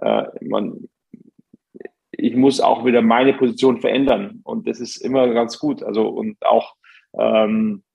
äh, 0.00 0.26
man, 0.42 0.88
ich 2.12 2.34
muss 2.34 2.62
auch 2.62 2.86
wieder 2.86 3.02
meine 3.02 3.34
Position 3.34 3.78
verändern. 3.78 4.40
Und 4.42 4.66
das 4.66 4.80
ist 4.80 4.96
immer 4.96 5.28
ganz 5.34 5.58
gut. 5.58 5.82
Also 5.82 6.08
und 6.08 6.38
auch 6.46 6.76
ähm, 7.18 7.82
äh, 7.82 7.89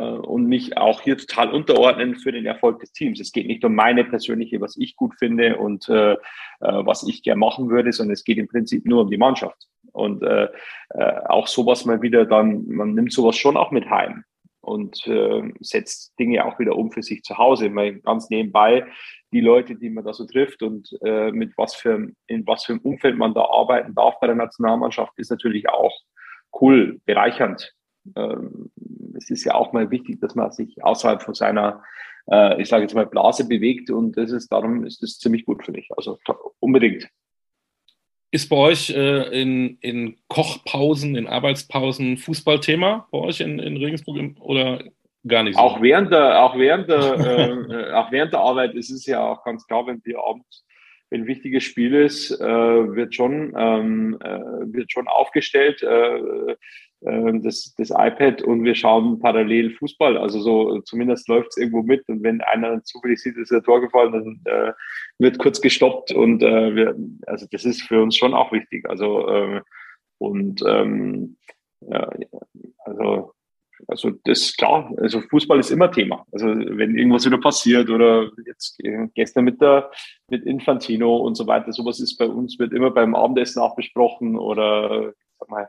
und 0.00 0.46
mich 0.46 0.76
auch 0.76 1.00
hier 1.00 1.16
total 1.16 1.50
unterordnen 1.50 2.16
für 2.16 2.32
den 2.32 2.46
Erfolg 2.46 2.80
des 2.80 2.92
Teams. 2.92 3.20
Es 3.20 3.32
geht 3.32 3.46
nicht 3.46 3.64
um 3.64 3.74
meine 3.74 4.04
persönliche, 4.04 4.60
was 4.60 4.76
ich 4.76 4.96
gut 4.96 5.14
finde 5.18 5.56
und 5.56 5.88
äh, 5.88 6.12
äh 6.12 6.16
was 6.60 7.06
ich 7.06 7.22
gerne 7.22 7.38
machen 7.38 7.70
würde, 7.70 7.92
sondern 7.92 8.14
es 8.14 8.24
geht 8.24 8.38
im 8.38 8.48
Prinzip 8.48 8.86
nur 8.86 9.02
um 9.02 9.10
die 9.10 9.18
Mannschaft. 9.18 9.68
Und 9.92 10.22
äh, 10.22 10.48
äh, 10.90 11.12
auch 11.28 11.46
sowas 11.46 11.84
mal 11.84 12.02
wieder 12.02 12.26
dann, 12.26 12.66
man 12.68 12.94
nimmt 12.94 13.12
sowas 13.12 13.36
schon 13.36 13.56
auch 13.56 13.70
mit 13.70 13.88
heim 13.90 14.24
und 14.60 15.06
äh, 15.06 15.42
setzt 15.60 16.18
Dinge 16.18 16.44
auch 16.44 16.58
wieder 16.58 16.76
um 16.76 16.90
für 16.92 17.02
sich 17.02 17.22
zu 17.22 17.38
Hause. 17.38 17.70
Mal 17.70 18.00
ganz 18.00 18.30
nebenbei 18.30 18.86
die 19.32 19.40
Leute, 19.40 19.76
die 19.76 19.90
man 19.90 20.04
da 20.04 20.12
so 20.12 20.26
trifft 20.26 20.62
und 20.62 20.90
äh, 21.02 21.30
mit 21.32 21.56
was 21.56 21.74
für 21.74 22.10
in 22.26 22.46
was 22.46 22.64
für 22.64 22.72
einem 22.72 22.82
Umfeld 22.82 23.16
man 23.16 23.34
da 23.34 23.42
arbeiten 23.42 23.94
darf 23.94 24.18
bei 24.20 24.26
der 24.26 24.36
Nationalmannschaft, 24.36 25.12
ist 25.16 25.30
natürlich 25.30 25.68
auch 25.68 25.96
cool, 26.60 27.00
bereichernd. 27.04 27.74
Ähm, 28.16 28.70
es 29.16 29.30
ist 29.30 29.44
ja 29.44 29.54
auch 29.54 29.72
mal 29.72 29.90
wichtig, 29.90 30.20
dass 30.20 30.34
man 30.34 30.50
sich 30.52 30.82
außerhalb 30.82 31.22
von 31.22 31.34
seiner, 31.34 31.82
äh, 32.30 32.60
ich 32.60 32.68
sage 32.68 32.82
jetzt 32.82 32.94
mal, 32.94 33.06
Blase 33.06 33.46
bewegt 33.46 33.90
und 33.90 34.16
das 34.16 34.30
ist 34.30 34.50
darum 34.50 34.84
ist 34.84 35.02
das 35.02 35.18
ziemlich 35.18 35.44
gut 35.44 35.64
für 35.64 35.72
mich. 35.72 35.88
Also 35.96 36.18
unbedingt. 36.58 37.08
Ist 38.32 38.48
bei 38.48 38.56
euch 38.56 38.90
äh, 38.90 39.40
in, 39.40 39.78
in 39.80 40.16
Kochpausen, 40.28 41.16
in 41.16 41.26
Arbeitspausen 41.26 42.16
Fußballthema 42.16 43.08
bei 43.10 43.18
euch 43.18 43.40
in, 43.40 43.58
in 43.58 43.76
Regensburg 43.76 44.18
oder 44.40 44.84
gar 45.26 45.42
nicht 45.42 45.56
so? 45.56 45.60
Auch 45.60 45.82
während 45.82 46.12
der, 46.12 46.40
auch 46.42 46.56
während 46.56 46.88
der, 46.88 47.18
äh, 47.70 47.92
auch 47.92 48.12
während 48.12 48.32
der 48.32 48.40
Arbeit 48.40 48.74
ist 48.74 48.90
es 48.90 49.04
ja 49.06 49.20
auch 49.20 49.42
ganz 49.44 49.66
klar, 49.66 49.86
wenn 49.86 50.00
wir 50.04 50.20
abends 50.24 50.64
wenn 51.10 51.22
ein 51.22 51.26
wichtiges 51.26 51.64
Spiel 51.64 51.94
ist, 51.94 52.30
äh, 52.30 52.44
wird 52.44 53.14
schon 53.14 53.52
ähm, 53.56 54.16
äh, 54.22 54.38
wird 54.72 54.92
schon 54.92 55.08
aufgestellt. 55.08 55.82
Äh, 55.82 56.56
das, 57.00 57.74
das 57.78 57.90
iPad 57.90 58.42
und 58.42 58.64
wir 58.64 58.74
schauen 58.74 59.20
parallel 59.20 59.74
Fußball. 59.76 60.18
Also 60.18 60.40
so 60.40 60.80
zumindest 60.82 61.28
läuft 61.28 61.48
es 61.50 61.56
irgendwo 61.56 61.82
mit 61.82 62.06
und 62.08 62.22
wenn 62.22 62.42
einer 62.42 62.82
zufällig 62.84 63.22
sieht, 63.22 63.36
ist 63.36 63.50
der 63.50 63.62
Tor 63.62 63.80
gefallen, 63.80 64.12
dann 64.12 64.40
äh, 64.44 64.72
wird 65.18 65.38
kurz 65.38 65.60
gestoppt 65.60 66.12
und 66.12 66.42
äh, 66.42 66.74
wir, 66.74 66.94
also 67.26 67.46
das 67.50 67.64
ist 67.64 67.82
für 67.82 68.02
uns 68.02 68.16
schon 68.16 68.34
auch 68.34 68.52
wichtig. 68.52 68.88
Also 68.88 69.28
äh, 69.28 69.60
und 70.18 70.62
ähm, 70.66 71.36
ja, 71.80 72.10
also 72.84 73.32
also 73.88 74.10
das 74.24 74.42
ist 74.42 74.58
klar, 74.58 74.92
also 74.98 75.22
Fußball 75.22 75.58
ist 75.58 75.70
immer 75.70 75.90
Thema. 75.90 76.26
Also 76.32 76.48
wenn 76.48 76.98
irgendwas 76.98 77.24
wieder 77.24 77.38
passiert 77.38 77.88
oder 77.88 78.30
jetzt 78.46 78.78
gestern 79.14 79.44
mit 79.44 79.60
der 79.62 79.90
mit 80.28 80.44
Infantino 80.44 81.16
und 81.16 81.34
so 81.34 81.46
weiter, 81.46 81.72
sowas 81.72 81.98
ist 81.98 82.18
bei 82.18 82.26
uns, 82.26 82.58
wird 82.58 82.74
immer 82.74 82.90
beim 82.90 83.14
Abendessen 83.14 83.62
auch 83.62 83.74
besprochen 83.76 84.38
oder 84.38 85.14
sag 85.38 85.48
mal, 85.48 85.68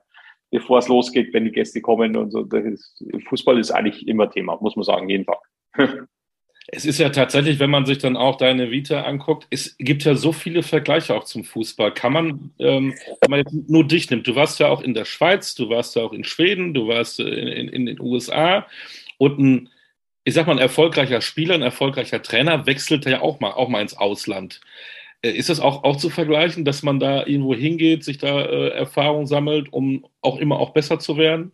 bevor 0.51 0.79
es 0.79 0.87
losgeht, 0.87 1.33
wenn 1.33 1.45
die 1.45 1.51
Gäste 1.51 1.81
kommen 1.81 2.15
und 2.15 2.31
so. 2.31 2.41
Ist, 2.43 3.03
Fußball 3.27 3.57
ist 3.59 3.71
eigentlich 3.71 4.07
immer 4.07 4.29
Thema, 4.29 4.57
muss 4.61 4.75
man 4.75 4.83
sagen, 4.83 5.09
jeden 5.09 5.25
Tag. 5.25 5.39
Es 6.73 6.85
ist 6.85 6.99
ja 6.99 7.09
tatsächlich, 7.09 7.59
wenn 7.59 7.71
man 7.71 7.85
sich 7.85 7.97
dann 7.97 8.15
auch 8.15 8.37
deine 8.37 8.71
Vita 8.71 9.01
anguckt, 9.01 9.47
es 9.49 9.75
gibt 9.77 10.03
ja 10.03 10.15
so 10.15 10.31
viele 10.31 10.63
Vergleiche 10.63 11.13
auch 11.15 11.25
zum 11.25 11.43
Fußball. 11.43 11.93
Kann 11.93 12.13
man, 12.13 12.51
ähm, 12.59 12.93
wenn 13.19 13.29
man 13.29 13.39
jetzt 13.39 13.53
nur 13.67 13.85
dich 13.85 14.09
nimmt, 14.09 14.27
du 14.27 14.35
warst 14.35 14.59
ja 14.59 14.69
auch 14.69 14.81
in 14.81 14.93
der 14.93 15.05
Schweiz, 15.05 15.55
du 15.55 15.69
warst 15.69 15.95
ja 15.95 16.03
auch 16.03 16.13
in 16.13 16.23
Schweden, 16.23 16.73
du 16.73 16.87
warst 16.87 17.19
in, 17.19 17.27
in, 17.27 17.67
in 17.67 17.85
den 17.87 17.99
USA 17.99 18.67
und 19.17 19.39
ein, 19.39 19.69
ich 20.23 20.35
sag 20.35 20.45
mal, 20.45 20.53
ein 20.53 20.59
erfolgreicher 20.59 21.19
Spieler, 21.19 21.55
ein 21.55 21.63
erfolgreicher 21.63 22.21
Trainer 22.21 22.65
wechselt 22.67 23.05
ja 23.05 23.21
auch 23.21 23.39
mal, 23.39 23.51
auch 23.51 23.67
mal 23.67 23.81
ins 23.81 23.97
Ausland. 23.97 24.61
Äh, 25.21 25.31
ist 25.31 25.49
das 25.49 25.59
auch, 25.59 25.83
auch 25.83 25.97
zu 25.97 26.09
vergleichen, 26.09 26.65
dass 26.65 26.83
man 26.83 26.99
da 26.99 27.25
irgendwo 27.25 27.55
hingeht, 27.55 28.03
sich 28.03 28.17
da 28.17 28.41
äh, 28.41 28.69
Erfahrung 28.69 29.27
sammelt, 29.27 29.71
um 29.71 30.05
auch 30.21 30.37
immer 30.37 30.59
auch 30.59 30.71
besser 30.71 30.99
zu 30.99 31.17
werden? 31.17 31.51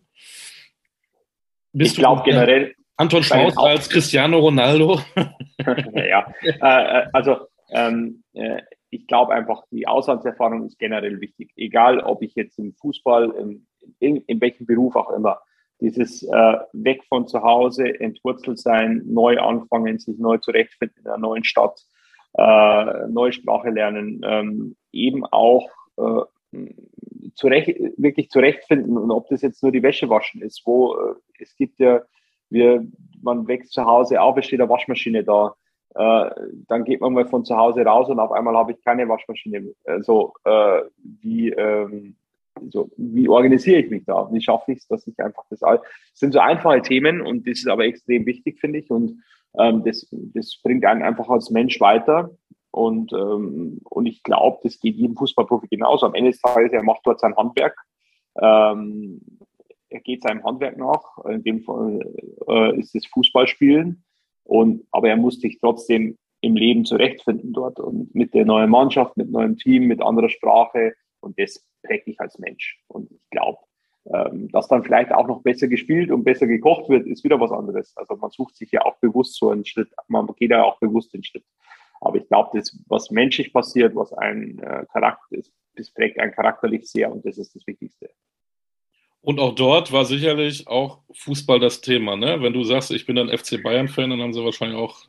Bist 1.72 1.92
ich 1.92 1.98
glaube 1.98 2.22
generell. 2.24 2.74
Anton 2.96 3.22
Schmaus 3.22 3.56
als 3.56 3.88
Cristiano 3.88 4.38
Ronaldo? 4.38 5.00
ja, 5.94 6.34
äh, 6.42 6.50
äh, 6.50 7.06
also 7.12 7.36
ähm, 7.70 8.24
äh, 8.32 8.62
ich 8.90 9.06
glaube 9.06 9.34
einfach, 9.34 9.62
die 9.70 9.86
Auslandserfahrung 9.86 10.66
ist 10.66 10.78
generell 10.78 11.20
wichtig. 11.20 11.52
Egal, 11.56 12.00
ob 12.00 12.22
ich 12.22 12.34
jetzt 12.34 12.58
im 12.58 12.74
Fußball, 12.74 13.30
in, 13.38 13.66
in, 14.00 14.16
in 14.22 14.40
welchem 14.40 14.66
Beruf 14.66 14.96
auch 14.96 15.10
immer, 15.10 15.40
dieses 15.80 16.22
äh, 16.24 16.56
weg 16.72 17.04
von 17.08 17.28
zu 17.28 17.42
Hause, 17.42 18.00
entwurzelt 18.00 18.58
sein, 18.58 19.02
neu 19.06 19.38
anfangen, 19.38 19.98
sich 19.98 20.18
neu 20.18 20.38
zurechtfinden 20.38 21.02
in 21.02 21.06
einer 21.06 21.18
neuen 21.18 21.44
Stadt, 21.44 21.80
äh, 22.38 23.08
neue 23.08 23.32
Sprache 23.32 23.70
lernen, 23.70 24.20
ähm, 24.24 24.76
eben 24.92 25.26
auch 25.26 25.68
äh, 25.96 26.22
zurecht, 27.34 27.68
wirklich 27.96 28.30
zurechtfinden 28.30 28.96
und 28.96 29.10
ob 29.10 29.28
das 29.28 29.42
jetzt 29.42 29.62
nur 29.62 29.72
die 29.72 29.82
Wäsche 29.82 30.08
waschen 30.08 30.40
ist, 30.40 30.62
wo 30.64 30.94
äh, 30.94 31.14
es 31.40 31.56
gibt 31.56 31.80
ja, 31.80 32.02
wir, 32.48 32.86
man 33.20 33.46
wächst 33.48 33.72
zu 33.72 33.84
Hause 33.84 34.20
auf, 34.22 34.36
es 34.36 34.46
steht 34.46 34.60
eine 34.60 34.70
Waschmaschine 34.70 35.24
da, 35.24 35.54
äh, 35.94 36.30
dann 36.68 36.84
geht 36.84 37.00
man 37.00 37.12
mal 37.12 37.26
von 37.26 37.44
zu 37.44 37.56
Hause 37.56 37.82
raus 37.82 38.08
und 38.08 38.20
auf 38.20 38.30
einmal 38.30 38.56
habe 38.56 38.72
ich 38.72 38.84
keine 38.84 39.08
Waschmaschine. 39.08 39.74
Also 39.84 40.32
äh, 40.44 40.82
wie, 41.20 41.50
ähm, 41.50 42.16
so, 42.70 42.90
wie 42.96 43.28
organisiere 43.28 43.80
ich 43.80 43.90
mich 43.90 44.04
da? 44.04 44.28
Wie 44.30 44.40
schaffe 44.40 44.72
ich 44.72 44.78
es, 44.78 44.86
dass 44.86 45.06
ich 45.08 45.18
einfach 45.18 45.44
das 45.50 45.62
all. 45.62 45.78
Das 45.78 46.20
sind 46.20 46.32
so 46.32 46.38
einfache 46.38 46.82
Themen 46.82 47.20
und 47.20 47.48
das 47.48 47.58
ist 47.58 47.68
aber 47.68 47.84
extrem 47.84 48.26
wichtig, 48.26 48.60
finde 48.60 48.78
ich. 48.78 48.90
Und 48.90 49.22
ähm, 49.56 49.84
das, 49.84 50.08
das 50.10 50.60
bringt 50.62 50.84
einen 50.84 51.02
einfach 51.02 51.28
als 51.28 51.50
Mensch 51.50 51.80
weiter. 51.80 52.30
Und, 52.70 53.12
ähm, 53.12 53.80
und 53.84 54.06
ich 54.06 54.22
glaube, 54.22 54.58
das 54.62 54.78
geht 54.78 54.96
jedem 54.96 55.16
Fußballprofi 55.16 55.68
genauso. 55.68 56.06
Am 56.06 56.14
Ende 56.14 56.30
des 56.30 56.40
Tages, 56.40 56.72
er 56.72 56.82
macht 56.82 57.00
dort 57.04 57.20
sein 57.20 57.36
Handwerk. 57.36 57.76
Ähm, 58.40 59.20
er 59.88 60.00
geht 60.00 60.22
seinem 60.22 60.44
Handwerk 60.44 60.76
nach. 60.76 61.18
In 61.26 61.42
dem 61.42 61.62
Fall 61.62 62.00
äh, 62.46 62.78
ist 62.78 62.94
es 62.94 63.06
Fußballspielen. 63.06 64.04
Und, 64.44 64.86
aber 64.90 65.08
er 65.08 65.16
muss 65.16 65.40
sich 65.40 65.58
trotzdem 65.58 66.16
im 66.40 66.54
Leben 66.54 66.84
zurechtfinden 66.84 67.52
dort 67.52 67.80
und 67.80 68.14
mit 68.14 68.32
der 68.32 68.44
neuen 68.44 68.70
Mannschaft, 68.70 69.16
mit 69.16 69.30
neuem 69.30 69.56
Team, 69.56 69.86
mit 69.86 70.00
anderer 70.02 70.28
Sprache. 70.28 70.94
Und 71.20 71.38
das 71.38 71.66
prägt 71.82 72.06
dich 72.06 72.20
als 72.20 72.38
Mensch. 72.38 72.80
Und 72.86 73.10
ich 73.10 73.20
glaube, 73.30 73.58
ähm, 74.12 74.48
dass 74.50 74.68
dann 74.68 74.84
vielleicht 74.84 75.12
auch 75.12 75.26
noch 75.26 75.42
besser 75.42 75.68
gespielt 75.68 76.10
und 76.10 76.24
besser 76.24 76.46
gekocht 76.46 76.88
wird, 76.88 77.06
ist 77.06 77.24
wieder 77.24 77.40
was 77.40 77.50
anderes. 77.50 77.96
Also 77.96 78.16
man 78.16 78.30
sucht 78.30 78.56
sich 78.56 78.70
ja 78.70 78.82
auch 78.82 78.96
bewusst 78.98 79.36
so 79.36 79.50
einen 79.50 79.64
Schritt, 79.64 79.90
man 80.08 80.26
geht 80.36 80.50
ja 80.50 80.64
auch 80.64 80.78
bewusst 80.78 81.12
den 81.12 81.24
Schritt. 81.24 81.44
Aber 82.00 82.16
ich 82.16 82.28
glaube, 82.28 82.50
das, 82.56 82.76
was 82.86 83.10
menschlich 83.10 83.52
passiert, 83.52 83.94
was 83.94 84.12
ein 84.12 84.58
äh, 84.60 84.86
Charakter 84.92 85.36
ist, 85.36 85.52
das 85.74 85.90
prägt 85.90 86.18
einen 86.18 86.32
charakterlich 86.32 86.88
sehr 86.88 87.12
und 87.12 87.24
das 87.26 87.38
ist 87.38 87.54
das 87.54 87.66
Wichtigste. 87.66 88.10
Und 89.20 89.40
auch 89.40 89.54
dort 89.54 89.92
war 89.92 90.04
sicherlich 90.04 90.66
auch 90.68 91.00
Fußball 91.12 91.58
das 91.58 91.80
Thema. 91.80 92.16
Ne? 92.16 92.40
Wenn 92.40 92.52
du 92.52 92.64
sagst, 92.64 92.90
ich 92.92 93.04
bin 93.04 93.16
dann 93.16 93.36
FC 93.36 93.62
Bayern-Fan, 93.62 94.10
dann 94.10 94.22
haben 94.22 94.32
sie 94.32 94.44
wahrscheinlich 94.44 94.78
auch. 94.78 95.04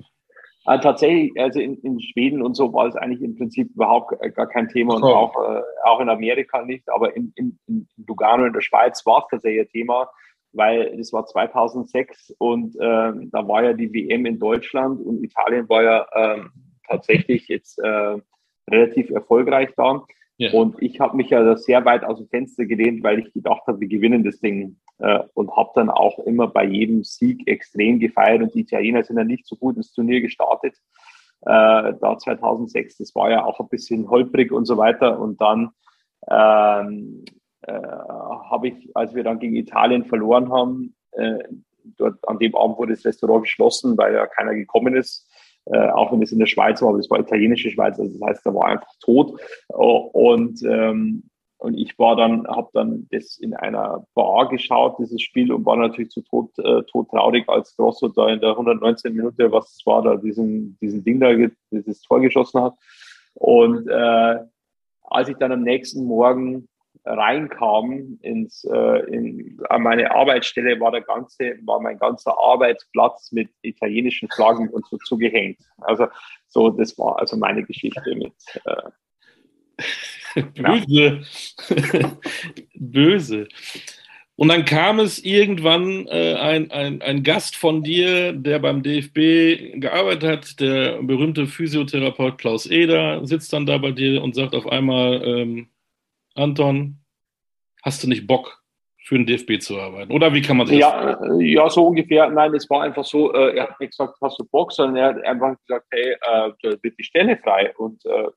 Also 0.69 0.83
tatsächlich, 0.83 1.31
also 1.35 1.59
in, 1.59 1.79
in, 1.81 1.99
Schweden 1.99 2.43
und 2.43 2.53
so 2.53 2.71
war 2.73 2.85
es 2.85 2.95
eigentlich 2.95 3.23
im 3.23 3.35
Prinzip 3.35 3.71
überhaupt 3.73 4.13
gar 4.35 4.45
kein 4.45 4.69
Thema 4.69 4.97
und 4.97 5.03
auch, 5.03 5.35
äh, 5.35 5.63
auch 5.83 5.99
in 5.99 6.09
Amerika 6.09 6.61
nicht, 6.61 6.87
aber 6.89 7.15
in, 7.15 7.33
in, 7.35 7.57
in 7.65 7.87
Lugano 8.05 8.45
in 8.45 8.53
der 8.53 8.61
Schweiz 8.61 9.03
war 9.03 9.23
es 9.23 9.31
tatsächlich 9.31 9.61
ein 9.61 9.71
Thema, 9.71 10.11
weil 10.51 10.95
das 10.95 11.11
war 11.11 11.25
2006 11.25 12.35
und 12.37 12.75
ähm, 12.79 13.31
da 13.31 13.47
war 13.47 13.63
ja 13.63 13.73
die 13.73 13.91
WM 13.91 14.27
in 14.27 14.37
Deutschland 14.37 15.01
und 15.03 15.23
Italien 15.23 15.67
war 15.69 15.81
ja 15.81 16.05
ähm, 16.13 16.51
tatsächlich 16.87 17.47
jetzt 17.47 17.79
äh, 17.79 18.17
relativ 18.69 19.09
erfolgreich 19.09 19.69
da. 19.75 20.03
Ja. 20.37 20.51
Und 20.51 20.79
ich 20.83 20.99
habe 20.99 21.17
mich 21.17 21.31
ja 21.31 21.43
da 21.43 21.57
sehr 21.57 21.83
weit 21.85 22.03
aus 22.03 22.19
dem 22.19 22.27
Fenster 22.27 22.65
gelehnt, 22.65 23.01
weil 23.01 23.17
ich 23.17 23.33
gedacht 23.33 23.63
habe, 23.65 23.79
wir 23.79 23.87
gewinnen 23.87 24.23
das 24.23 24.39
Ding. 24.39 24.77
Äh, 24.99 25.19
und 25.33 25.55
habe 25.55 25.71
dann 25.75 25.89
auch 25.89 26.19
immer 26.19 26.47
bei 26.47 26.65
jedem 26.65 27.03
Sieg 27.03 27.47
extrem 27.47 27.99
gefeiert. 27.99 28.41
Und 28.41 28.53
die 28.53 28.61
Italiener 28.61 29.03
sind 29.03 29.17
ja 29.17 29.23
nicht 29.23 29.47
so 29.47 29.55
gut 29.55 29.77
ins 29.77 29.93
Turnier 29.93 30.21
gestartet. 30.21 30.75
Äh, 31.41 31.93
da 32.01 32.17
2006, 32.17 32.97
das 32.97 33.15
war 33.15 33.31
ja 33.31 33.45
auch 33.45 33.59
ein 33.59 33.69
bisschen 33.69 34.09
holprig 34.09 34.51
und 34.51 34.65
so 34.65 34.77
weiter. 34.77 35.19
Und 35.19 35.39
dann 35.39 35.71
ähm, 36.29 37.23
äh, 37.61 37.71
habe 37.71 38.67
ich, 38.67 38.95
als 38.95 39.15
wir 39.15 39.23
dann 39.23 39.39
gegen 39.39 39.55
Italien 39.55 40.05
verloren 40.05 40.51
haben, 40.51 40.95
äh, 41.13 41.39
dort 41.97 42.27
an 42.27 42.39
dem 42.39 42.55
Abend 42.55 42.77
wurde 42.77 42.93
das 42.93 43.05
Restaurant 43.05 43.43
geschlossen, 43.43 43.97
weil 43.97 44.13
ja 44.13 44.27
keiner 44.27 44.53
gekommen 44.53 44.95
ist 44.95 45.29
äh, 45.65 45.89
auch 45.89 46.11
wenn 46.11 46.21
es 46.21 46.31
in 46.31 46.39
der 46.39 46.47
Schweiz 46.47 46.81
war, 46.81 46.89
aber 46.89 46.99
es 46.99 47.09
war 47.09 47.19
italienische 47.19 47.69
Schweiz, 47.69 47.99
also 47.99 48.11
das 48.17 48.27
heißt, 48.27 48.45
da 48.45 48.53
war 48.53 48.65
einfach 48.69 48.91
tot. 49.01 49.39
Und, 49.67 50.63
ähm, 50.63 51.28
und 51.59 51.77
ich 51.77 51.99
war 51.99 52.15
dann, 52.15 52.47
habe 52.47 52.69
dann 52.73 53.07
das 53.11 53.37
in 53.37 53.53
einer 53.53 54.05
Bar 54.13 54.47
geschaut, 54.47 54.97
dieses 54.97 55.21
Spiel, 55.21 55.51
und 55.51 55.65
war 55.65 55.75
natürlich 55.75 56.09
zu 56.09 56.21
tot, 56.21 56.57
äh, 56.57 56.83
tot 56.83 57.09
traurig, 57.09 57.49
als 57.49 57.75
Grosso 57.75 58.07
da 58.07 58.29
in 58.29 58.39
der 58.39 58.51
119 58.51 59.13
Minute, 59.13 59.51
was 59.51 59.81
war 59.85 60.01
da, 60.01 60.15
diesen, 60.15 60.77
diesen 60.79 61.03
Ding 61.03 61.19
da, 61.19 61.33
dieses 61.69 62.01
Tor 62.01 62.21
geschossen 62.21 62.61
hat. 62.61 62.75
Und 63.33 63.89
äh, 63.89 64.39
als 65.03 65.27
ich 65.27 65.35
dann 65.35 65.51
am 65.51 65.63
nächsten 65.63 66.05
Morgen 66.05 66.69
reinkam 67.03 68.17
ins, 68.21 68.63
äh, 68.63 68.99
in, 69.13 69.59
an 69.69 69.83
meine 69.83 70.11
Arbeitsstelle, 70.15 70.79
war 70.79 70.91
der 70.91 71.01
ganze, 71.01 71.55
war 71.65 71.81
mein 71.81 71.99
ganzer 71.99 72.39
Arbeitsplatz 72.39 73.33
mit 73.33 73.49
italienischen 73.63 74.29
Flaggen 74.29 74.69
und 74.69 74.85
so 74.87 74.97
zugehängt. 74.97 75.59
Also 75.79 76.07
so, 76.47 76.69
das 76.69 76.97
war 76.97 77.19
also 77.19 77.35
meine 77.35 77.63
Geschichte 77.63 78.15
mit. 78.15 78.33
Äh, 78.63 79.83
Böse. 80.35 81.21
Böse. 82.75 83.47
Und 84.35 84.47
dann 84.47 84.63
kam 84.63 84.99
es 84.99 85.23
irgendwann 85.23 86.07
äh, 86.07 86.35
ein, 86.35 86.71
ein, 86.71 87.01
ein 87.01 87.23
Gast 87.23 87.57
von 87.57 87.83
dir, 87.83 88.31
der 88.31 88.59
beim 88.59 88.83
DFB 88.83 89.81
gearbeitet 89.81 90.23
hat, 90.23 90.59
der 90.61 91.03
berühmte 91.03 91.45
Physiotherapeut 91.45 92.37
Klaus 92.37 92.65
Eder, 92.65 93.25
sitzt 93.25 93.51
dann 93.51 93.65
da 93.65 93.77
bei 93.77 93.91
dir 93.91 94.23
und 94.23 94.35
sagt 94.35 94.55
auf 94.55 94.65
einmal, 94.67 95.21
ähm, 95.25 95.67
Anton, 96.35 96.99
hast 97.83 98.03
du 98.03 98.07
nicht 98.07 98.27
Bock, 98.27 98.59
für 99.09 99.15
den 99.15 99.25
DFB 99.25 99.59
zu 99.59 99.79
arbeiten? 99.79 100.11
Oder 100.11 100.31
wie 100.35 100.41
kann 100.41 100.57
man 100.57 100.67
das 100.67 100.75
ja, 100.77 101.19
äh, 101.19 101.43
ja, 101.43 101.67
so 101.67 101.87
ungefähr. 101.87 102.29
Nein, 102.29 102.53
es 102.53 102.69
war 102.69 102.83
einfach 102.83 103.03
so, 103.03 103.33
äh, 103.33 103.57
er 103.57 103.63
hat 103.63 103.79
nicht 103.79 103.97
gesagt, 103.97 104.13
hast 104.21 104.39
du 104.39 104.45
Bock, 104.45 104.71
sondern 104.71 104.95
er 104.97 105.07
hat 105.07 105.23
einfach 105.25 105.57
gesagt, 105.65 105.87
hey, 105.89 106.15
äh, 106.21 106.77
wird 106.83 106.97
die 106.99 107.03
Stelle 107.03 107.35
frei. 107.37 107.73
Und 107.75 108.05
äh, 108.05 108.27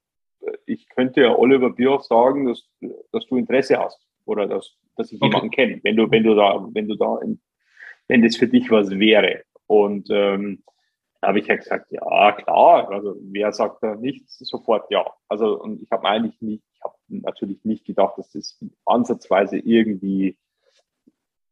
ich 0.66 0.88
könnte 0.88 1.22
ja 1.22 1.36
Oliver 1.36 1.70
Bierhoff 1.70 2.04
sagen, 2.04 2.46
dass, 2.46 2.68
dass 3.12 3.26
du 3.26 3.36
Interesse 3.36 3.78
hast 3.78 4.00
oder 4.24 4.46
dass, 4.46 4.76
dass 4.96 5.12
ich 5.12 5.20
okay. 5.20 5.28
jemanden 5.28 5.50
kenne, 5.50 5.80
wenn 5.82 5.96
du, 5.96 6.10
wenn 6.10 6.24
du 6.24 6.34
da, 6.34 6.66
wenn 6.72 6.88
du 6.88 6.96
da, 6.96 7.18
in, 7.18 7.40
wenn 8.08 8.22
das 8.22 8.36
für 8.36 8.48
dich 8.48 8.70
was 8.70 8.90
wäre. 8.90 9.42
Und 9.66 10.08
ähm, 10.10 10.62
da 11.20 11.28
habe 11.28 11.38
ich 11.38 11.46
ja 11.46 11.56
gesagt, 11.56 11.90
ja, 11.90 12.32
klar. 12.32 12.90
Also 12.90 13.16
wer 13.22 13.52
sagt 13.52 13.82
da 13.82 13.94
nicht 13.94 14.28
sofort 14.28 14.90
ja? 14.90 15.06
Also 15.28 15.60
und 15.60 15.80
ich 15.80 15.90
habe 15.90 16.06
eigentlich 16.08 16.40
nicht, 16.40 16.64
ich 16.74 16.80
habe 16.82 16.96
natürlich 17.08 17.64
nicht 17.64 17.84
gedacht, 17.84 18.18
dass 18.18 18.32
das 18.32 18.58
ansatzweise 18.84 19.58
irgendwie 19.58 20.36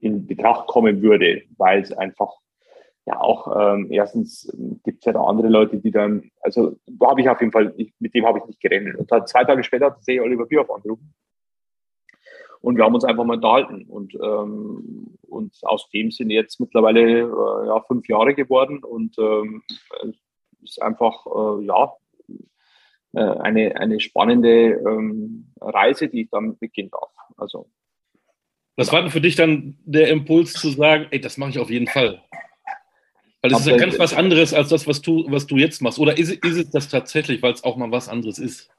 in 0.01 0.27
Betracht 0.27 0.67
kommen 0.67 1.03
würde, 1.03 1.43
weil 1.57 1.83
es 1.83 1.93
einfach 1.93 2.33
ja 3.07 3.21
auch 3.21 3.57
ähm, 3.59 3.89
erstens 3.91 4.51
gibt 4.85 4.99
es 5.01 5.05
ja 5.05 5.13
da 5.13 5.23
andere 5.23 5.49
Leute, 5.49 5.79
die 5.79 5.91
dann, 5.91 6.31
also 6.41 6.77
da 6.87 7.11
habe 7.11 7.21
ich 7.21 7.29
auf 7.29 7.41
jeden 7.41 7.53
Fall, 7.53 7.75
ich, 7.77 7.93
mit 7.99 8.15
dem 8.15 8.27
habe 8.27 8.39
ich 8.39 8.47
nicht 8.47 8.61
gerechnet. 8.61 8.97
Und 8.97 9.11
dann 9.11 9.27
zwei 9.27 9.45
Tage 9.45 9.65
später 9.65 9.87
hat 9.87 10.05
sich 10.05 10.21
Oliver 10.21 10.47
Bierhoff 10.47 10.71
angerufen 10.71 11.15
und 12.61 12.77
wir 12.77 12.85
haben 12.85 12.95
uns 12.95 13.05
einfach 13.05 13.25
mal 13.25 13.37
unterhalten. 13.37 13.85
Und, 13.89 14.15
ähm, 14.15 15.17
und 15.29 15.55
aus 15.63 15.89
dem 15.91 16.11
sind 16.11 16.31
jetzt 16.31 16.61
mittlerweile 16.61 17.21
äh, 17.21 17.67
ja, 17.67 17.81
fünf 17.87 18.07
Jahre 18.09 18.35
geworden. 18.35 18.85
Und 18.85 19.19
ähm, 19.19 19.63
es 20.03 20.17
ist 20.63 20.83
einfach, 20.83 21.27
äh, 21.27 21.65
ja, 21.65 21.93
äh, 23.15 23.39
eine, 23.41 23.77
eine 23.77 23.99
spannende 24.01 24.73
ähm, 24.87 25.53
Reise, 25.61 26.09
die 26.09 26.23
ich 26.23 26.31
damit 26.31 26.61
beginnen 26.61 26.91
darf. 26.91 27.11
Also, 27.39 27.71
Was 28.77 28.93
war 28.93 29.01
denn 29.01 29.11
für 29.11 29.23
dich 29.23 29.37
dann 29.37 29.79
der 29.85 30.09
Impuls 30.09 30.53
zu 30.53 30.69
sagen, 30.69 31.07
ey, 31.11 31.21
das 31.21 31.39
mache 31.39 31.51
ich 31.51 31.59
auf 31.59 31.71
jeden 31.71 31.87
Fall? 31.87 32.23
Weil 33.43 33.53
es 33.53 33.61
ist 33.61 33.67
ja 33.67 33.77
ganz 33.77 33.99
was 33.99 34.15
anderes 34.15 34.53
als 34.53 34.69
das, 34.69 34.87
was 34.87 35.01
du, 35.01 35.25
was 35.29 35.47
du 35.47 35.57
jetzt 35.57 35.81
machst. 35.81 35.99
Oder 35.99 36.19
ist, 36.19 36.31
ist 36.31 36.57
es 36.57 36.71
das 36.71 36.89
tatsächlich, 36.89 37.43
weil 37.43 37.53
es 37.53 37.65
auch 37.65 37.77
mal 37.77 37.91
was 37.91 38.09
anderes 38.09 38.39
ist? 38.39 38.71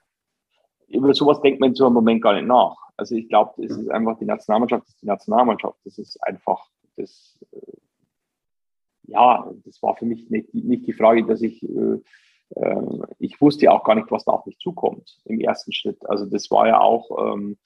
Über 0.87 1.13
sowas 1.13 1.41
denkt 1.41 1.59
man 1.59 1.73
zu 1.73 1.85
einem 1.85 1.95
Moment 1.95 2.21
gar 2.21 2.33
nicht 2.33 2.47
nach. 2.47 2.75
Also 2.97 3.15
ich 3.15 3.27
glaube, 3.27 3.63
es 3.63 3.75
ist 3.75 3.89
einfach 3.89 4.19
die 4.19 4.25
Nationalmannschaft, 4.25 4.83
das 4.83 4.93
ist 4.93 5.01
die 5.01 5.07
Nationalmannschaft. 5.07 5.77
Das 5.83 5.97
ist 5.97 6.23
einfach, 6.23 6.69
das, 6.95 7.39
äh, 7.51 7.77
ja, 9.07 9.49
das 9.65 9.81
war 9.81 9.95
für 9.95 10.05
mich 10.05 10.29
nicht, 10.29 10.53
nicht 10.53 10.85
die 10.85 10.93
Frage, 10.93 11.25
dass 11.25 11.41
ich, 11.41 11.63
äh, 11.63 11.99
äh, 12.55 12.81
ich 13.17 13.41
wusste 13.41 13.65
ja 13.65 13.71
auch 13.71 13.83
gar 13.83 13.95
nicht, 13.95 14.11
was 14.11 14.25
da 14.25 14.33
auf 14.33 14.45
mich 14.45 14.59
zukommt 14.59 15.17
im 15.25 15.39
ersten 15.39 15.73
Schritt. 15.73 16.07
Also 16.07 16.25
das 16.25 16.51
war 16.51 16.67
ja 16.67 16.79
auch, 16.79 17.33
ähm, 17.33 17.57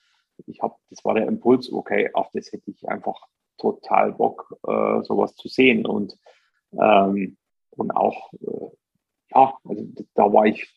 ich 0.47 0.61
habe, 0.61 0.75
das 0.89 1.03
war 1.03 1.15
der 1.15 1.27
Impuls, 1.27 1.71
okay, 1.73 2.09
auf 2.13 2.29
das 2.33 2.51
hätte 2.53 2.71
ich 2.71 2.87
einfach 2.87 3.27
total 3.57 4.13
Bock, 4.13 4.55
äh, 4.65 5.01
sowas 5.03 5.35
zu 5.35 5.49
sehen 5.49 5.85
und 5.85 6.17
ähm, 6.73 7.37
und 7.71 7.91
auch, 7.91 8.33
äh, 8.33 8.69
ja, 9.31 9.53
also 9.63 9.87
da 10.13 10.31
war 10.31 10.45
ich 10.45 10.73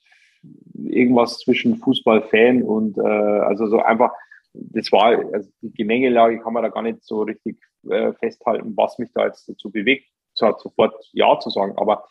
irgendwas 0.75 1.39
zwischen 1.39 1.77
Fußballfan 1.77 2.63
und 2.63 2.99
äh, 2.99 3.03
also 3.03 3.67
so 3.67 3.81
einfach 3.81 4.13
das 4.53 4.91
war, 4.93 5.19
also 5.33 5.51
die 5.61 5.73
Gemengelage 5.73 6.41
kann 6.41 6.53
man 6.53 6.63
da 6.63 6.69
gar 6.69 6.83
nicht 6.83 7.03
so 7.05 7.23
richtig 7.23 7.59
äh, 7.89 8.13
festhalten, 8.15 8.77
was 8.77 8.99
mich 8.99 9.11
da 9.13 9.27
jetzt 9.27 9.49
dazu 9.49 9.71
bewegt, 9.71 10.09
zwar 10.35 10.59
sofort 10.59 10.95
Ja 11.13 11.39
zu 11.39 11.51
sagen, 11.51 11.75
aber 11.77 12.05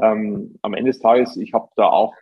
ähm, 0.00 0.58
am 0.62 0.74
Ende 0.74 0.90
des 0.90 1.00
Tages, 1.00 1.36
ich 1.36 1.52
habe 1.52 1.68
da 1.76 1.88
auch 1.88 2.14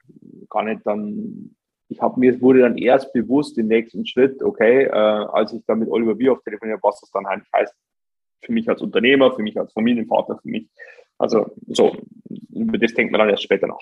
gar 0.49 0.65
nicht 0.65 0.85
dann, 0.85 1.55
ich 1.89 2.01
habe 2.01 2.19
mir 2.19 2.41
wurde 2.41 2.61
dann 2.61 2.79
erst 2.79 3.13
bewusst 3.13 3.57
den 3.57 3.69
nächsten 3.69 4.07
Schritt, 4.07 4.43
okay, 4.43 4.85
äh, 4.85 4.91
als 4.91 5.53
ich 5.53 5.65
dann 5.67 5.79
mit 5.79 5.89
Oliver 5.89 6.15
Bierhoff 6.15 6.43
telefoniert, 6.43 6.81
was 6.83 7.01
das 7.01 7.11
dann 7.11 7.27
eigentlich 7.27 7.51
heißt, 7.55 7.75
für 8.43 8.53
mich 8.53 8.69
als 8.69 8.83
Unternehmer, 8.83 9.35
für 9.35 9.43
mich 9.43 9.59
als 9.59 9.73
Familienvater, 9.73 10.39
für 10.43 10.49
mich, 10.49 10.69
also 11.19 11.55
so, 11.69 11.97
über 12.51 12.79
das 12.79 12.95
denkt 12.95 13.13
man 13.13 13.21
dann 13.21 13.31
erst 13.31 13.43
später 13.43 13.67
nach. 13.67 13.81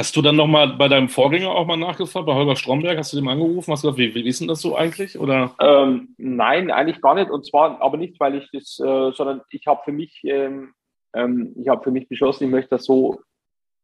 Hast 0.00 0.16
du 0.16 0.22
dann 0.22 0.36
nochmal 0.36 0.76
bei 0.78 0.88
deinem 0.88 1.10
Vorgänger 1.10 1.50
auch 1.50 1.66
mal 1.66 1.76
nachgefragt, 1.76 2.24
bei 2.24 2.34
Holger 2.34 2.56
Stromberg? 2.56 2.96
Hast 2.96 3.12
du 3.12 3.18
dem 3.18 3.28
angerufen? 3.28 3.70
Hast 3.70 3.84
du 3.84 3.88
gesagt, 3.88 3.98
wie, 3.98 4.14
wie 4.14 4.26
ist 4.26 4.40
denn 4.40 4.48
das 4.48 4.62
so 4.62 4.74
eigentlich? 4.74 5.18
Oder? 5.18 5.54
Ähm, 5.60 6.14
nein, 6.16 6.70
eigentlich 6.70 7.02
gar 7.02 7.14
nicht. 7.14 7.30
Und 7.30 7.44
zwar 7.44 7.82
aber 7.82 7.98
nicht, 7.98 8.18
weil 8.18 8.36
ich 8.36 8.48
das, 8.50 8.80
äh, 8.80 9.12
sondern 9.12 9.42
ich 9.50 9.66
habe 9.66 9.82
für 9.84 9.92
mich, 9.92 10.22
ähm, 10.24 10.72
ähm, 11.12 11.54
ich 11.60 11.68
habe 11.68 11.82
für 11.82 11.90
mich 11.90 12.08
beschlossen, 12.08 12.44
ich 12.44 12.50
möchte 12.50 12.70
das 12.70 12.86
so, 12.86 13.20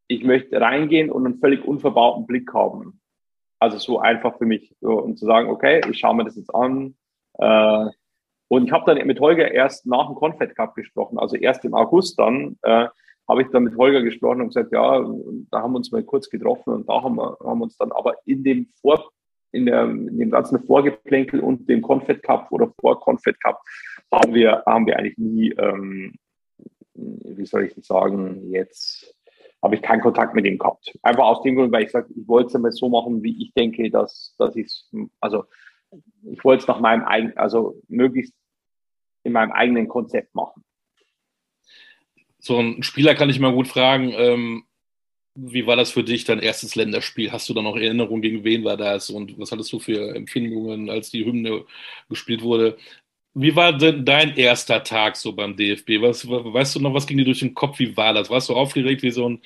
ich 0.08 0.24
möchte 0.24 0.58
reingehen 0.58 1.10
und 1.10 1.26
einen 1.26 1.38
völlig 1.38 1.62
unverbauten 1.62 2.26
Blick 2.26 2.50
haben. 2.54 2.98
Also 3.58 3.76
so 3.76 3.98
einfach 3.98 4.38
für 4.38 4.46
mich. 4.46 4.74
So, 4.80 4.92
und 4.92 5.18
zu 5.18 5.26
sagen, 5.26 5.50
okay, 5.50 5.82
ich 5.90 5.98
schaue 5.98 6.14
mir 6.14 6.24
das 6.24 6.36
jetzt 6.36 6.54
an. 6.54 6.96
Äh, 7.34 7.90
und 8.48 8.66
ich 8.66 8.72
habe 8.72 8.94
dann 8.94 9.06
mit 9.06 9.20
Holger 9.20 9.50
erst 9.50 9.86
nach 9.86 10.06
dem 10.06 10.14
Confed 10.14 10.54
Cup 10.54 10.74
gesprochen, 10.74 11.18
also 11.18 11.36
erst 11.36 11.64
im 11.64 11.74
August 11.74 12.18
dann. 12.18 12.58
Äh, 12.62 12.88
habe 13.28 13.42
ich 13.42 13.48
dann 13.48 13.64
mit 13.64 13.76
Holger 13.76 14.02
gesprochen 14.02 14.40
und 14.40 14.48
gesagt, 14.48 14.72
ja, 14.72 15.04
da 15.50 15.62
haben 15.62 15.72
wir 15.72 15.78
uns 15.78 15.90
mal 15.90 16.04
kurz 16.04 16.30
getroffen 16.30 16.72
und 16.72 16.88
da 16.88 17.02
haben 17.02 17.16
wir 17.16 17.36
haben 17.44 17.60
uns 17.60 17.76
dann 17.76 17.90
aber 17.92 18.14
in 18.24 18.44
dem 18.44 18.68
Vor 18.80 19.10
in, 19.52 19.66
der, 19.66 19.84
in 19.84 20.18
dem 20.18 20.30
ganzen 20.30 20.62
Vorgeplänkel 20.64 21.40
und 21.40 21.68
dem 21.68 21.82
Confed 21.82 22.22
Cup 22.22 22.50
oder 22.50 22.72
vor 22.80 23.00
Confed 23.00 23.40
Cup 23.40 23.60
haben 24.12 24.34
wir 24.34 24.62
haben 24.66 24.86
wir 24.86 24.98
eigentlich 24.98 25.18
nie, 25.18 25.50
ähm, 25.52 26.14
wie 26.94 27.46
soll 27.46 27.64
ich 27.64 27.74
das 27.74 27.86
sagen, 27.86 28.50
jetzt 28.50 29.14
habe 29.62 29.74
ich 29.74 29.82
keinen 29.82 30.02
Kontakt 30.02 30.34
mit 30.34 30.46
ihm 30.46 30.58
gehabt. 30.58 30.96
Einfach 31.02 31.24
aus 31.24 31.42
dem 31.42 31.56
Grund, 31.56 31.72
weil 31.72 31.84
ich 31.84 31.90
sage, 31.90 32.12
ich 32.14 32.28
wollte 32.28 32.48
es 32.48 32.54
einmal 32.54 32.72
so 32.72 32.88
machen, 32.88 33.22
wie 33.22 33.42
ich 33.42 33.52
denke, 33.54 33.90
dass, 33.90 34.34
dass 34.38 34.54
ich 34.54 34.66
es, 34.66 34.90
also 35.20 35.44
ich 36.30 36.42
wollte 36.44 36.62
es 36.62 36.68
nach 36.68 36.80
meinem 36.80 37.04
eigenen, 37.04 37.36
also 37.36 37.80
möglichst 37.88 38.34
in 39.22 39.32
meinem 39.32 39.52
eigenen 39.52 39.88
Konzept 39.88 40.34
machen 40.34 40.64
so 42.46 42.58
ein 42.58 42.82
Spieler 42.82 43.14
kann 43.14 43.28
ich 43.28 43.40
mal 43.40 43.52
gut 43.52 43.68
fragen, 43.68 44.12
ähm, 44.16 44.64
wie 45.34 45.66
war 45.66 45.76
das 45.76 45.90
für 45.90 46.04
dich, 46.04 46.24
dein 46.24 46.38
erstes 46.38 46.76
Länderspiel? 46.76 47.30
Hast 47.30 47.48
du 47.48 47.54
da 47.54 47.60
noch 47.60 47.76
Erinnerungen, 47.76 48.22
gegen 48.22 48.44
wen 48.44 48.64
war 48.64 48.76
das 48.76 49.10
und 49.10 49.38
was 49.38 49.52
hattest 49.52 49.72
du 49.72 49.78
für 49.80 50.14
Empfindungen, 50.14 50.88
als 50.88 51.10
die 51.10 51.24
Hymne 51.26 51.64
gespielt 52.08 52.42
wurde? 52.42 52.78
Wie 53.34 53.54
war 53.54 53.76
denn 53.76 54.06
dein 54.06 54.34
erster 54.36 54.82
Tag 54.82 55.16
so 55.16 55.34
beim 55.34 55.56
DFB? 55.56 56.00
Was, 56.00 56.26
weißt 56.26 56.76
du 56.76 56.80
noch, 56.80 56.94
was 56.94 57.06
ging 57.06 57.18
dir 57.18 57.26
durch 57.26 57.40
den 57.40 57.52
Kopf? 57.52 57.78
Wie 57.78 57.94
war 57.94 58.14
das? 58.14 58.30
Warst 58.30 58.48
du 58.48 58.54
aufgeregt 58.54 59.02
wie 59.02 59.10
so 59.10 59.28
ein 59.28 59.42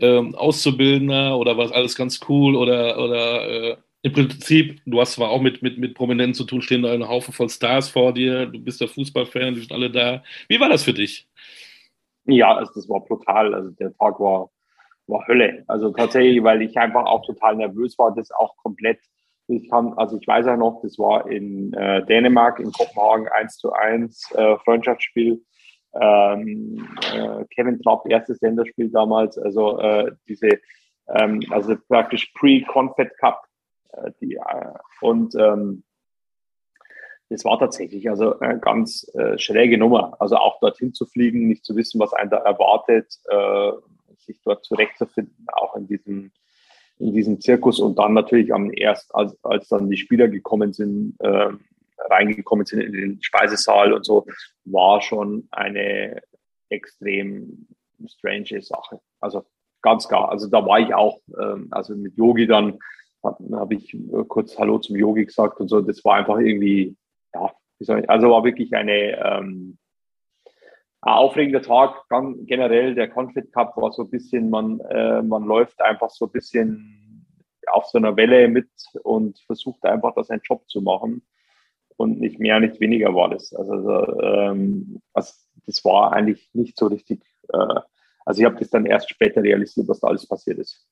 ähm, 0.00 0.34
Auszubildender 0.34 1.38
oder 1.38 1.56
war 1.56 1.66
es 1.66 1.72
alles 1.72 1.94
ganz 1.94 2.18
cool? 2.28 2.56
Oder, 2.56 2.98
oder 2.98 3.48
äh, 3.48 3.76
im 4.08 4.12
Prinzip, 4.12 4.80
du 4.86 5.00
hast 5.00 5.14
zwar 5.14 5.30
auch 5.30 5.40
mit, 5.40 5.62
mit, 5.62 5.78
mit 5.78 5.94
Prominenten 5.94 6.34
zu 6.34 6.44
tun, 6.44 6.62
stehen 6.62 6.82
da 6.82 6.92
ein 6.92 7.08
Haufen 7.08 7.32
voll 7.32 7.48
Stars 7.48 7.88
vor 7.88 8.12
dir, 8.12 8.46
du 8.46 8.58
bist 8.58 8.80
der 8.80 8.88
Fußballfan, 8.88 9.54
die 9.54 9.60
sind 9.60 9.72
alle 9.72 9.90
da. 9.90 10.22
Wie 10.48 10.60
war 10.60 10.68
das 10.68 10.84
für 10.84 10.94
dich? 10.94 11.28
Ja, 12.24 12.54
also 12.54 12.72
das 12.74 12.88
war 12.88 13.00
brutal. 13.00 13.54
Also 13.54 13.70
der 13.70 13.94
Tag 13.96 14.20
war, 14.20 14.50
war 15.06 15.26
Hölle. 15.26 15.64
Also 15.66 15.90
tatsächlich, 15.90 16.42
weil 16.42 16.62
ich 16.62 16.76
einfach 16.76 17.06
auch 17.06 17.24
total 17.24 17.56
nervös 17.56 17.98
war, 17.98 18.14
das 18.14 18.30
auch 18.30 18.56
komplett 18.56 18.98
ich 19.48 19.70
kann, 19.70 19.94
also 19.96 20.18
ich 20.20 20.26
weiß 20.28 20.44
ja 20.44 20.56
noch, 20.56 20.80
das 20.82 20.98
war 20.98 21.26
in 21.30 21.72
äh, 21.72 22.04
Dänemark, 22.04 22.60
in 22.60 22.70
Kopenhagen 22.70 23.28
1 23.28 23.56
zu 23.56 23.72
1 23.72 24.32
äh, 24.32 24.56
Freundschaftsspiel. 24.58 25.42
Ähm, 25.98 26.86
äh, 27.14 27.44
Kevin 27.54 27.80
Trapp, 27.80 28.02
erstes 28.10 28.42
Länderspiel 28.42 28.90
damals, 28.90 29.38
also 29.38 29.80
äh, 29.80 30.12
diese, 30.28 30.60
ähm, 31.14 31.40
also 31.48 31.76
praktisch 31.88 32.30
Pre-Confed 32.34 33.16
Cup. 33.18 33.47
Äh, 33.92 34.12
die, 34.20 34.34
äh, 34.34 34.74
und 35.00 35.34
ähm, 35.34 35.84
das 37.30 37.44
war 37.44 37.58
tatsächlich 37.58 38.08
also 38.08 38.38
eine 38.38 38.58
ganz 38.58 39.06
äh, 39.14 39.38
schräge 39.38 39.76
Nummer. 39.76 40.16
Also 40.18 40.36
auch 40.36 40.60
dorthin 40.60 40.94
zu 40.94 41.04
fliegen, 41.06 41.48
nicht 41.48 41.64
zu 41.64 41.76
wissen, 41.76 42.00
was 42.00 42.12
einen 42.12 42.30
da 42.30 42.38
erwartet, 42.38 43.18
äh, 43.28 43.72
sich 44.16 44.40
dort 44.42 44.64
zurechtzufinden, 44.64 45.46
auch 45.52 45.76
in 45.76 45.86
diesem 45.86 46.32
in 46.98 47.12
diesem 47.12 47.40
Zirkus 47.40 47.78
und 47.78 47.98
dann 47.98 48.12
natürlich 48.12 48.52
am 48.52 48.72
erst, 48.72 49.14
als, 49.14 49.36
als 49.44 49.68
dann 49.68 49.88
die 49.88 49.96
Spieler 49.96 50.28
gekommen 50.28 50.72
sind, 50.72 51.14
äh, 51.20 51.50
reingekommen 52.10 52.66
sind 52.66 52.80
in 52.80 52.92
den 52.92 53.22
Speisesaal 53.22 53.92
und 53.92 54.04
so, 54.04 54.26
war 54.64 55.00
schon 55.00 55.48
eine 55.50 56.20
extrem 56.68 57.66
strange 58.06 58.62
Sache. 58.62 59.00
Also 59.20 59.44
ganz 59.82 60.08
klar. 60.08 60.28
Also 60.30 60.48
da 60.48 60.64
war 60.64 60.80
ich 60.80 60.94
auch, 60.94 61.20
ähm, 61.40 61.68
also 61.70 61.94
mit 61.94 62.16
Yogi 62.16 62.46
dann 62.46 62.78
habe 63.22 63.74
ich 63.74 63.96
kurz 64.28 64.58
Hallo 64.58 64.78
zum 64.78 64.96
Yogi 64.96 65.26
gesagt 65.26 65.60
und 65.60 65.68
so. 65.68 65.80
Das 65.80 66.04
war 66.04 66.16
einfach 66.16 66.38
irgendwie, 66.38 66.96
ja, 67.34 67.52
also 68.08 68.30
war 68.30 68.44
wirklich 68.44 68.74
eine 68.74 69.16
ähm, 69.18 69.78
ein 71.00 71.12
aufregender 71.12 71.62
Tag, 71.62 72.04
generell 72.46 72.94
der 72.94 73.08
Confit 73.08 73.52
Cup 73.52 73.76
war 73.76 73.92
so 73.92 74.02
ein 74.02 74.10
bisschen, 74.10 74.50
man, 74.50 74.80
äh, 74.80 75.22
man 75.22 75.44
läuft 75.44 75.80
einfach 75.80 76.10
so 76.10 76.26
ein 76.26 76.32
bisschen 76.32 77.24
auf 77.68 77.86
so 77.86 77.98
einer 77.98 78.16
Welle 78.16 78.48
mit 78.48 78.68
und 79.04 79.38
versucht 79.46 79.84
einfach, 79.84 80.14
das 80.14 80.30
einen 80.30 80.42
Job 80.42 80.68
zu 80.68 80.80
machen. 80.80 81.22
Und 81.96 82.20
nicht 82.20 82.38
mehr, 82.38 82.60
nicht 82.60 82.80
weniger 82.80 83.14
war 83.14 83.28
das. 83.30 83.52
Also, 83.52 84.20
ähm, 84.20 85.00
also 85.12 85.32
das 85.66 85.84
war 85.84 86.12
eigentlich 86.12 86.48
nicht 86.52 86.76
so 86.78 86.86
richtig. 86.86 87.22
Äh, 87.52 87.80
also 88.24 88.40
ich 88.40 88.44
habe 88.44 88.56
das 88.56 88.70
dann 88.70 88.86
erst 88.86 89.10
später 89.10 89.42
realisiert, 89.42 89.88
was 89.88 90.00
da 90.00 90.08
alles 90.08 90.26
passiert 90.26 90.58
ist. 90.58 90.86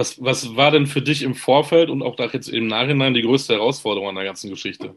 Was, 0.00 0.18
was 0.24 0.56
war 0.56 0.70
denn 0.70 0.86
für 0.86 1.02
dich 1.02 1.22
im 1.22 1.34
Vorfeld 1.34 1.90
und 1.90 2.02
auch 2.02 2.18
jetzt 2.32 2.48
im 2.48 2.68
Nachhinein 2.68 3.12
die 3.12 3.20
größte 3.20 3.52
Herausforderung 3.52 4.08
an 4.08 4.14
der 4.14 4.24
ganzen 4.24 4.48
Geschichte? 4.48 4.96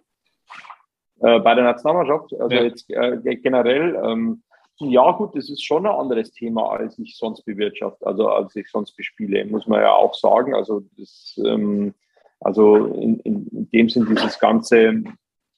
Äh, 1.20 1.42
bei 1.42 1.56
der 1.56 1.66
Nationalmannschaft, 1.66 2.34
also 2.40 2.56
ja. 2.56 2.64
jetzt 2.64 2.90
äh, 2.90 3.36
generell, 3.36 4.02
ähm, 4.02 4.44
ja 4.80 5.12
gut, 5.12 5.36
das 5.36 5.50
ist 5.50 5.62
schon 5.62 5.86
ein 5.86 5.94
anderes 5.94 6.32
Thema, 6.32 6.70
als 6.70 6.98
ich 7.00 7.18
sonst 7.18 7.44
bewirtschaft, 7.44 8.02
also 8.06 8.30
als 8.30 8.56
ich 8.56 8.70
sonst 8.72 8.96
bespiele, 8.96 9.44
muss 9.44 9.68
man 9.68 9.82
ja 9.82 9.92
auch 9.92 10.14
sagen. 10.14 10.56
Also 10.56 10.84
das, 10.98 11.38
ähm, 11.46 11.94
also 12.40 12.86
in, 12.86 13.20
in 13.26 13.70
dem 13.74 13.90
Sinn 13.90 14.06
dieses 14.06 14.40
ganze 14.40 15.04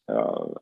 äh, 0.08 0.14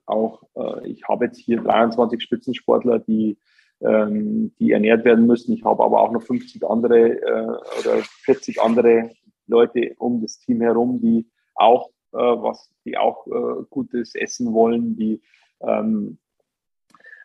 auch, 0.05 0.43
äh, 0.57 0.89
ich 0.89 1.07
habe 1.07 1.27
jetzt 1.27 1.39
hier 1.39 1.61
23 1.61 2.21
Spitzensportler, 2.21 2.99
die 2.99 3.37
ähm, 3.83 4.53
die 4.59 4.71
ernährt 4.71 5.05
werden 5.05 5.27
müssen. 5.27 5.53
Ich 5.53 5.63
habe 5.63 5.83
aber 5.83 6.01
auch 6.01 6.11
noch 6.11 6.23
50 6.23 6.63
andere 6.65 7.21
äh, 7.21 7.79
oder 7.79 8.03
40 8.23 8.61
andere 8.61 9.11
Leute 9.47 9.93
um 9.97 10.21
das 10.21 10.39
Team 10.39 10.61
herum, 10.61 10.99
die 11.01 11.27
auch 11.55 11.89
äh, 12.13 12.17
was 12.17 12.69
die 12.85 12.97
auch 12.97 13.25
äh, 13.27 13.63
gutes 13.69 14.15
Essen 14.15 14.53
wollen, 14.53 14.95
die 14.95 15.21
ähm, 15.61 16.19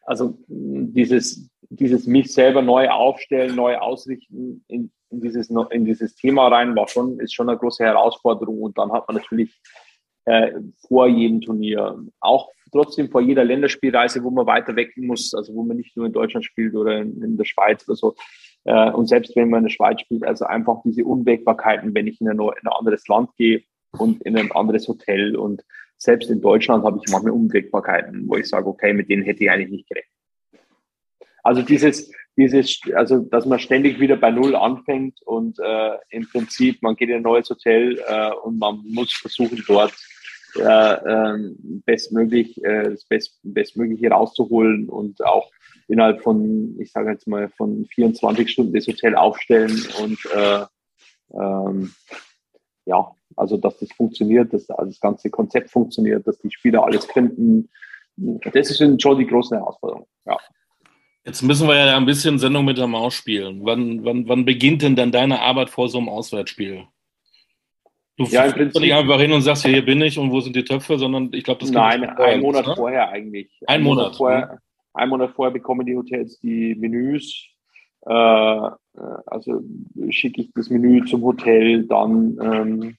also 0.08 0.38
dieses, 0.48 1.50
dieses 1.68 2.06
mich 2.06 2.32
selber 2.32 2.62
neu 2.62 2.88
aufstellen, 2.88 3.54
neu 3.54 3.76
ausrichten 3.76 4.64
in, 4.68 4.90
in, 5.10 5.20
dieses, 5.20 5.50
in 5.50 5.84
dieses 5.84 6.14
Thema 6.14 6.48
rein, 6.48 6.74
war 6.74 6.88
schon, 6.88 7.20
ist 7.20 7.34
schon 7.34 7.50
eine 7.50 7.58
große 7.58 7.84
Herausforderung. 7.84 8.62
Und 8.62 8.78
dann 8.78 8.90
hat 8.90 9.06
man 9.06 9.16
natürlich 9.18 9.60
äh, 10.24 10.52
vor 10.86 11.08
jedem 11.08 11.42
Turnier, 11.42 12.02
auch 12.20 12.50
trotzdem 12.70 13.10
vor 13.10 13.20
jeder 13.20 13.44
Länderspielreise, 13.44 14.22
wo 14.22 14.30
man 14.30 14.46
weiter 14.46 14.76
weg 14.76 14.96
muss, 14.96 15.34
also 15.34 15.54
wo 15.54 15.62
man 15.62 15.76
nicht 15.76 15.96
nur 15.96 16.06
in 16.06 16.12
Deutschland 16.12 16.44
spielt 16.44 16.74
oder 16.74 16.98
in, 16.98 17.22
in 17.22 17.36
der 17.36 17.44
Schweiz 17.44 17.88
oder 17.88 17.96
so. 17.96 18.14
Äh, 18.64 18.90
und 18.90 19.06
selbst 19.08 19.34
wenn 19.36 19.50
man 19.50 19.58
in 19.58 19.64
der 19.64 19.70
Schweiz 19.70 20.00
spielt, 20.00 20.24
also 20.24 20.44
einfach 20.44 20.82
diese 20.84 21.04
Unwägbarkeiten, 21.04 21.94
wenn 21.94 22.06
ich 22.06 22.20
in 22.20 22.28
ein, 22.28 22.38
in 22.38 22.48
ein 22.48 22.72
anderes 22.78 23.06
Land 23.08 23.30
gehe, 23.36 23.62
und 23.92 24.22
in 24.22 24.36
ein 24.36 24.52
anderes 24.52 24.88
Hotel. 24.88 25.36
Und 25.36 25.64
selbst 25.96 26.30
in 26.30 26.40
Deutschland 26.40 26.84
habe 26.84 27.00
ich 27.02 27.10
manchmal 27.10 27.32
Unwägbarkeiten, 27.32 28.28
wo 28.28 28.36
ich 28.36 28.48
sage, 28.48 28.66
okay, 28.66 28.92
mit 28.92 29.08
denen 29.08 29.22
hätte 29.22 29.44
ich 29.44 29.50
eigentlich 29.50 29.70
nicht 29.70 29.88
gerechnet. 29.88 30.12
Also 31.42 31.62
dieses, 31.62 32.12
dieses, 32.36 32.80
also 32.94 33.20
dass 33.20 33.46
man 33.46 33.58
ständig 33.58 34.00
wieder 34.00 34.16
bei 34.16 34.30
Null 34.30 34.54
anfängt 34.54 35.20
und 35.22 35.58
äh, 35.58 35.96
im 36.10 36.28
Prinzip, 36.28 36.82
man 36.82 36.96
geht 36.96 37.08
in 37.08 37.16
ein 37.16 37.22
neues 37.22 37.48
Hotel 37.48 37.98
äh, 38.06 38.30
und 38.42 38.58
man 38.58 38.82
muss 38.84 39.12
versuchen, 39.12 39.62
dort 39.66 39.94
äh, 40.56 41.36
bestmöglich, 41.84 42.62
äh, 42.64 42.90
das 42.90 43.04
Best, 43.04 43.38
Bestmögliche 43.42 44.10
rauszuholen 44.10 44.88
und 44.88 45.24
auch 45.24 45.50
innerhalb 45.88 46.22
von, 46.22 46.76
ich 46.78 46.92
sage 46.92 47.10
jetzt 47.10 47.26
mal, 47.26 47.48
von 47.50 47.86
24 47.86 48.50
Stunden 48.50 48.74
das 48.74 48.86
Hotel 48.86 49.14
aufstellen 49.14 49.86
und 50.02 50.18
äh, 50.34 50.64
ähm, 51.34 51.92
ja, 52.86 53.10
also 53.36 53.56
dass 53.56 53.78
das 53.78 53.92
funktioniert, 53.92 54.52
dass 54.52 54.68
also 54.70 54.90
das 54.90 55.00
ganze 55.00 55.30
Konzept 55.30 55.70
funktioniert, 55.70 56.26
dass 56.26 56.38
die 56.38 56.50
Spieler 56.50 56.84
alles 56.84 57.04
finden. 57.04 57.68
Das 58.16 58.68
sind 58.68 59.00
schon 59.00 59.18
die 59.18 59.26
großen 59.26 59.56
Herausforderungen. 59.56 60.06
Ja. 60.26 60.36
Jetzt 61.24 61.42
müssen 61.42 61.68
wir 61.68 61.76
ja 61.76 61.96
ein 61.96 62.06
bisschen 62.06 62.38
Sendung 62.38 62.64
mit 62.64 62.78
der 62.78 62.86
Maus 62.86 63.14
spielen. 63.14 63.60
Wann, 63.62 64.04
wann, 64.04 64.26
wann 64.28 64.44
beginnt 64.44 64.82
denn 64.82 64.96
dann 64.96 65.12
deine 65.12 65.40
Arbeit 65.40 65.68
vor 65.68 65.88
so 65.88 65.98
einem 65.98 66.08
Auswärtsspiel? 66.08 66.86
Du 68.18 68.24
ja, 68.24 68.44
im 68.46 68.52
Prinzip 68.52 68.82
nicht 68.82 68.92
einfach 68.92 69.20
hin 69.20 69.32
und 69.32 69.42
sagst, 69.42 69.64
hier 69.64 69.84
bin 69.84 70.02
ich 70.02 70.18
und 70.18 70.32
wo 70.32 70.40
sind 70.40 70.56
die 70.56 70.64
Töpfe, 70.64 70.98
sondern 70.98 71.30
ich 71.32 71.44
glaube, 71.44 71.60
das 71.60 71.70
Nein, 71.70 72.04
ein 72.04 72.40
Monat 72.40 72.66
ne? 72.66 72.74
vorher 72.74 73.08
eigentlich. 73.10 73.48
Ein, 73.66 73.76
ein 73.76 73.82
Monat. 73.84 74.04
Monat 74.04 74.16
vorher, 74.16 74.46
ne? 74.46 74.58
ein 74.94 75.08
Monat 75.08 75.30
vorher 75.30 75.52
bekommen 75.52 75.86
die 75.86 75.96
Hotels 75.96 76.40
die 76.40 76.74
Menüs. 76.74 77.46
Äh, 78.06 78.12
äh 78.12 78.70
also 79.26 79.62
schicke 80.10 80.42
ich 80.42 80.50
das 80.52 80.68
Menü 80.68 81.04
zum 81.04 81.22
Hotel, 81.22 81.86
dann 81.86 82.36
ähm, 82.42 82.96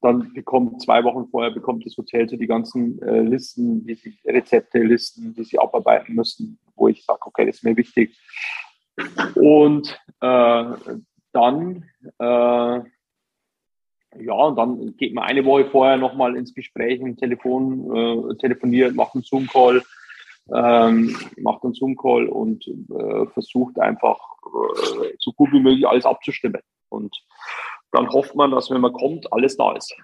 dann 0.00 0.32
bekommt 0.32 0.82
zwei 0.82 1.02
Wochen 1.04 1.26
vorher 1.28 1.50
bekommt 1.50 1.84
das 1.84 1.96
Hotel 1.96 2.28
so 2.28 2.36
die 2.36 2.46
ganzen 2.46 3.00
äh, 3.02 3.20
Listen, 3.22 3.84
die 3.86 3.94
sie, 3.94 4.16
Rezepte, 4.24 4.78
Listen, 4.78 5.34
die 5.34 5.44
sie 5.44 5.58
abarbeiten 5.58 6.14
müssen, 6.14 6.58
wo 6.76 6.88
ich 6.88 7.04
sage, 7.04 7.20
okay, 7.22 7.46
das 7.46 7.56
ist 7.56 7.64
mir 7.64 7.76
wichtig. 7.76 8.16
Und 9.34 9.98
äh, 10.20 10.64
dann, 11.32 11.84
äh, 12.18 12.80
ja, 14.20 14.34
und 14.34 14.56
dann 14.56 14.96
geht 14.96 15.14
man 15.14 15.24
eine 15.24 15.44
Woche 15.44 15.66
vorher 15.66 15.96
nochmal 15.96 16.36
ins 16.36 16.54
Gespräch, 16.54 17.00
im 17.00 17.16
Telefon, 17.16 18.30
äh, 18.30 18.34
telefoniert, 18.36 18.94
macht 18.94 19.14
einen 19.14 19.24
Zoom-Call, 19.24 19.82
ähm, 20.54 21.16
macht 21.38 21.64
einen 21.64 21.74
Zoom-Call 21.74 22.28
und 22.28 22.66
äh, 22.66 23.26
versucht 23.32 23.78
einfach 23.78 24.18
äh, 24.46 25.14
so 25.18 25.32
gut 25.32 25.52
wie 25.52 25.60
möglich 25.60 25.86
alles 25.86 26.04
abzustimmen. 26.04 26.60
Und 26.88 27.16
dann 27.92 28.08
hofft 28.08 28.34
man, 28.34 28.50
dass 28.50 28.70
wenn 28.70 28.80
man 28.80 28.92
kommt, 28.92 29.32
alles 29.32 29.56
da 29.56 29.72
ist. 29.72 29.94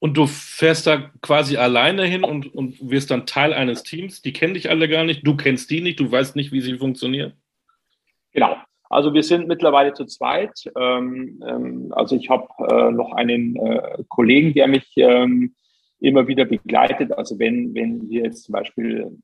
Und 0.00 0.16
du 0.16 0.26
fährst 0.26 0.86
da 0.86 1.10
quasi 1.22 1.56
alleine 1.56 2.04
hin 2.04 2.22
und, 2.22 2.54
und 2.54 2.76
wirst 2.88 3.10
dann 3.10 3.26
Teil 3.26 3.52
eines 3.52 3.82
Teams. 3.82 4.22
Die 4.22 4.32
kennen 4.32 4.54
dich 4.54 4.70
alle 4.70 4.88
gar 4.88 5.04
nicht, 5.04 5.26
du 5.26 5.36
kennst 5.36 5.70
die 5.70 5.80
nicht, 5.80 5.98
du 5.98 6.10
weißt 6.10 6.36
nicht, 6.36 6.52
wie 6.52 6.60
sie 6.60 6.78
funktionieren. 6.78 7.32
Genau. 8.32 8.56
Also 8.90 9.12
wir 9.12 9.22
sind 9.22 9.48
mittlerweile 9.48 9.92
zu 9.92 10.06
zweit. 10.06 10.70
Ähm, 10.76 11.42
ähm, 11.46 11.92
also 11.92 12.16
ich 12.16 12.30
habe 12.30 12.48
äh, 12.68 12.90
noch 12.90 13.12
einen 13.12 13.56
äh, 13.56 14.04
Kollegen, 14.08 14.54
der 14.54 14.68
mich 14.68 14.90
ähm, 14.96 15.54
immer 16.00 16.26
wieder 16.26 16.44
begleitet. 16.44 17.12
Also 17.12 17.38
wenn, 17.38 17.74
wenn 17.74 18.08
wir 18.08 18.24
jetzt 18.24 18.44
zum 18.44 18.54
Beispiel 18.54 19.18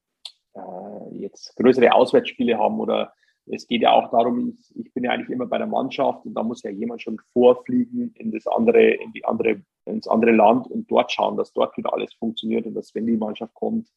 äh, 0.55 1.17
jetzt 1.17 1.57
größere 1.57 1.93
Auswärtsspiele 1.93 2.59
haben 2.59 2.81
oder 2.81 3.13
es 3.47 3.67
geht 3.67 3.83
ja 3.83 3.93
auch 3.93 4.11
darum, 4.11 4.57
ich, 4.59 4.77
ich, 4.77 4.95
bin 4.95 5.05
ja 5.05 5.11
eigentlich 5.11 5.29
immer 5.29 5.47
bei 5.47 5.59
der 5.59 5.67
Mannschaft 5.67 6.25
und 6.25 6.35
da 6.35 6.43
muss 6.43 6.63
ja 6.63 6.71
jemand 6.71 7.03
schon 7.03 7.19
vorfliegen 7.33 8.15
in 8.17 8.33
das 8.33 8.47
andere, 8.47 8.91
in 8.91 9.13
die 9.13 9.25
andere, 9.25 9.63
ins 9.85 10.09
andere 10.09 10.33
Land 10.33 10.67
und 10.67 10.91
dort 10.91 11.13
schauen, 11.13 11.37
dass 11.37 11.53
dort 11.53 11.77
wieder 11.77 11.93
alles 11.93 12.15
funktioniert 12.15 12.67
und 12.67 12.75
dass 12.75 12.95
wenn 12.95 13.07
die 13.07 13.17
Mannschaft 13.17 13.53
kommt, 13.55 13.89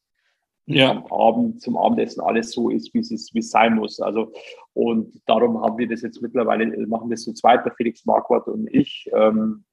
ja. 0.76 0.90
am 0.90 1.06
Abend 1.06 1.60
zum 1.60 1.76
Abendessen 1.76 2.20
alles 2.20 2.52
so 2.52 2.70
ist, 2.70 2.92
wie 2.94 3.00
es, 3.00 3.30
wie 3.32 3.38
es 3.38 3.50
sein 3.50 3.74
muss. 3.74 4.00
Also, 4.00 4.32
und 4.74 5.20
darum 5.26 5.60
haben 5.60 5.78
wir 5.78 5.88
das 5.88 6.02
jetzt 6.02 6.22
mittlerweile, 6.22 6.66
machen 6.86 7.10
das 7.10 7.22
zu 7.22 7.32
zweit, 7.32 7.64
der 7.64 7.72
Felix 7.74 8.04
Marquardt 8.04 8.46
und 8.48 8.68
ich, 8.72 9.10
ähm, 9.12 9.64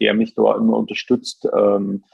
der 0.00 0.14
mich 0.14 0.34
da 0.34 0.56
immer 0.56 0.76
unterstützt 0.76 1.48
ähm, 1.56 2.04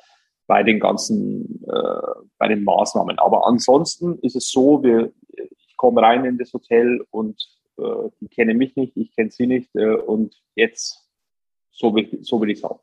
bei 0.47 0.63
den 0.63 0.81
ganzen, 0.81 1.63
äh, 1.69 2.23
bei 2.39 2.49
den 2.49 2.65
Maßnahmen. 2.65 3.19
Aber 3.19 3.47
ansonsten 3.47 4.19
ist 4.21 4.37
es 4.37 4.51
so, 4.51 4.83
wir, 4.83 5.13
ich 5.37 5.77
komme 5.77 6.01
rein 6.01 6.25
in 6.25 6.39
das 6.39 6.53
Hotel 6.53 7.05
und 7.11 7.37
äh, 7.79 8.09
die 8.21 8.29
kennen 8.29 8.57
mich 8.57 8.75
nicht, 8.77 8.97
ich 8.97 9.15
kenne 9.15 9.31
sie 9.31 9.47
nicht 9.47 9.75
äh, 9.75 9.95
und 9.95 10.35
jetzt 10.55 11.07
so 11.71 11.95
will, 11.95 12.19
so 12.23 12.41
will 12.41 12.51
ich 12.51 12.59
es 12.59 12.65
auch. 12.65 12.81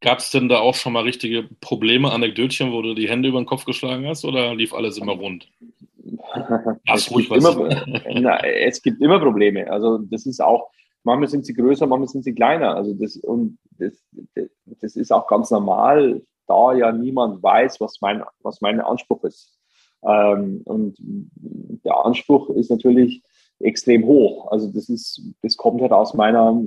Gab 0.00 0.18
es 0.18 0.30
denn 0.30 0.48
da 0.48 0.58
auch 0.58 0.74
schon 0.74 0.92
mal 0.92 1.02
richtige 1.02 1.48
Probleme, 1.60 2.12
Anekdötchen, 2.12 2.72
wo 2.72 2.82
du 2.82 2.94
die 2.94 3.08
Hände 3.08 3.28
über 3.28 3.40
den 3.40 3.46
Kopf 3.46 3.64
geschlagen 3.64 4.06
hast 4.06 4.24
oder 4.24 4.54
lief 4.54 4.74
alles 4.74 4.98
immer 4.98 5.12
rund? 5.12 5.48
es, 6.94 7.08
gibt 7.08 7.30
immer, 7.30 7.84
na, 8.20 8.44
es 8.44 8.82
gibt 8.82 9.00
immer 9.00 9.18
Probleme. 9.18 9.70
Also 9.70 9.98
das 9.98 10.26
ist 10.26 10.40
auch, 10.40 10.70
manchmal 11.02 11.28
sind 11.28 11.46
sie 11.46 11.54
größer, 11.54 11.86
manchmal 11.86 12.08
sind 12.08 12.24
sie 12.24 12.34
kleiner. 12.34 12.74
Also 12.74 12.92
das, 12.94 13.16
und 13.16 13.58
das, 13.78 13.94
das, 14.34 14.48
das 14.80 14.96
ist 14.96 15.12
auch 15.12 15.26
ganz 15.26 15.50
normal, 15.50 16.22
da 16.46 16.74
ja 16.74 16.92
niemand 16.92 17.42
weiß, 17.42 17.80
was 17.80 18.00
mein, 18.00 18.22
was 18.42 18.60
mein 18.60 18.80
Anspruch 18.80 19.24
ist. 19.24 19.58
Ähm, 20.04 20.62
und 20.64 20.96
der 21.84 22.04
Anspruch 22.04 22.50
ist 22.50 22.70
natürlich 22.70 23.22
extrem 23.60 24.04
hoch. 24.04 24.50
Also 24.50 24.70
das 24.70 24.88
ist, 24.88 25.22
das 25.42 25.56
kommt 25.56 25.80
halt 25.80 25.92
aus 25.92 26.14
meiner 26.14 26.62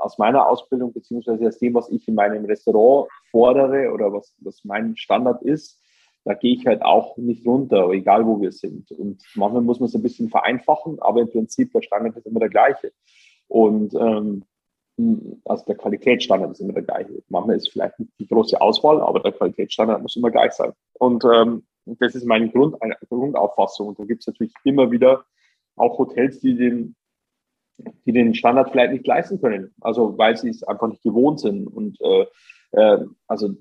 aus 0.00 0.18
meiner 0.18 0.48
Ausbildung 0.48 0.92
beziehungsweise 0.92 1.46
aus 1.46 1.58
dem, 1.58 1.74
was 1.74 1.90
ich 1.90 2.06
in 2.08 2.14
meinem 2.14 2.44
Restaurant 2.44 3.08
fordere 3.30 3.92
oder 3.92 4.12
was, 4.12 4.34
was 4.40 4.64
mein 4.64 4.96
Standard 4.96 5.42
ist, 5.42 5.80
da 6.24 6.34
gehe 6.34 6.54
ich 6.54 6.66
halt 6.66 6.82
auch 6.82 7.16
nicht 7.16 7.46
runter, 7.46 7.88
egal 7.90 8.26
wo 8.26 8.40
wir 8.40 8.50
sind. 8.50 8.90
Und 8.90 9.22
manchmal 9.36 9.62
muss 9.62 9.78
man 9.78 9.88
es 9.88 9.94
ein 9.94 10.02
bisschen 10.02 10.28
vereinfachen, 10.28 10.98
aber 11.00 11.20
im 11.20 11.30
Prinzip 11.30 11.72
der 11.72 11.82
Standard 11.82 12.16
ist 12.16 12.26
immer 12.26 12.40
der 12.40 12.48
gleiche. 12.48 12.92
Und 13.48 13.94
ähm, 13.94 14.44
also 15.44 15.64
der 15.66 15.76
Qualitätsstandard 15.76 16.52
ist 16.52 16.60
immer 16.60 16.72
der 16.72 16.82
gleiche. 16.82 17.22
Manchmal 17.28 17.56
ist 17.56 17.70
vielleicht 17.70 17.98
nicht 18.00 18.12
die 18.18 18.26
große 18.26 18.60
Auswahl, 18.60 19.00
aber 19.00 19.20
der 19.20 19.32
Qualitätsstandard 19.32 20.02
muss 20.02 20.16
immer 20.16 20.30
gleich 20.30 20.52
sein. 20.52 20.72
Und 20.94 21.24
ähm, 21.32 21.64
das 21.84 22.14
ist 22.14 22.24
meine 22.24 22.50
Grund, 22.50 22.76
Grundauffassung. 23.08 23.88
Und 23.88 23.98
da 23.98 24.04
gibt 24.04 24.22
es 24.22 24.26
natürlich 24.26 24.54
immer 24.64 24.90
wieder 24.90 25.24
auch 25.76 25.98
Hotels, 25.98 26.40
die 26.40 26.56
den 26.56 26.96
die 27.78 28.12
den 28.12 28.34
Standard 28.34 28.70
vielleicht 28.70 28.92
nicht 28.92 29.06
leisten 29.06 29.40
können, 29.40 29.74
also 29.80 30.16
weil 30.18 30.36
sie 30.36 30.48
es 30.48 30.62
einfach 30.62 30.88
nicht 30.88 31.02
gewohnt 31.02 31.40
sind. 31.40 31.66
Und 31.66 31.98
äh, 32.00 32.26
äh, 32.72 33.06
also 33.26 33.54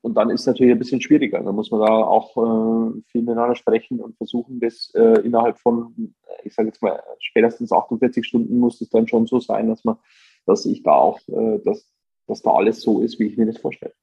und 0.00 0.14
dann 0.14 0.30
ist 0.30 0.42
es 0.42 0.46
natürlich 0.46 0.72
ein 0.72 0.78
bisschen 0.78 1.00
schwieriger. 1.00 1.42
Da 1.42 1.52
muss 1.52 1.70
man 1.70 1.80
da 1.80 1.88
auch 1.88 2.36
äh, 2.36 3.02
viel 3.10 3.22
miteinander 3.22 3.56
sprechen 3.56 4.00
und 4.00 4.16
versuchen, 4.16 4.60
das 4.60 4.92
äh, 4.94 5.20
innerhalb 5.20 5.58
von, 5.58 6.14
ich 6.44 6.54
sage 6.54 6.68
jetzt 6.68 6.82
mal, 6.82 7.02
spätestens 7.20 7.72
48 7.72 8.24
Stunden 8.24 8.58
muss 8.58 8.80
es 8.80 8.90
dann 8.90 9.08
schon 9.08 9.26
so 9.26 9.40
sein, 9.40 9.68
dass 9.68 9.84
man, 9.84 9.96
dass 10.46 10.66
ich 10.66 10.82
da 10.82 10.92
auch, 10.92 11.20
äh, 11.28 11.58
dass, 11.64 11.90
dass 12.26 12.42
da 12.42 12.52
alles 12.52 12.80
so 12.80 13.00
ist, 13.00 13.18
wie 13.18 13.26
ich 13.26 13.36
mir 13.36 13.46
das 13.46 13.58
vorstelle. 13.58 13.94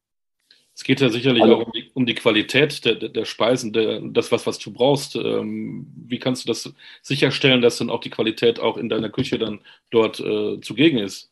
Es 0.76 0.84
geht 0.84 1.00
ja 1.00 1.08
sicherlich 1.08 1.42
also, 1.42 1.56
auch 1.56 1.66
um 1.68 1.72
die, 1.72 1.90
um 1.94 2.06
die 2.06 2.16
Qualität 2.16 2.84
der, 2.84 2.96
der, 2.96 3.08
der 3.08 3.24
Speisen, 3.24 3.72
der, 3.72 4.02
das, 4.02 4.34
was, 4.34 4.46
was 4.46 4.60
du 4.60 4.74
brauchst. 4.74 5.16
Ähm, 5.16 5.88
wie 5.96 6.20
kannst 6.20 6.44
du 6.44 6.48
das 6.50 6.74
sicherstellen, 7.02 7.62
dass 7.62 7.78
dann 7.78 7.90
auch 7.90 8.02
die 8.02 8.10
Qualität 8.10 8.60
auch 8.60 8.76
in 8.76 8.90
deiner 8.90 9.10
Küche 9.10 9.40
dann 9.40 9.62
dort 9.90 10.20
äh, 10.20 10.60
zugegen 10.60 10.98
ist? 10.98 11.32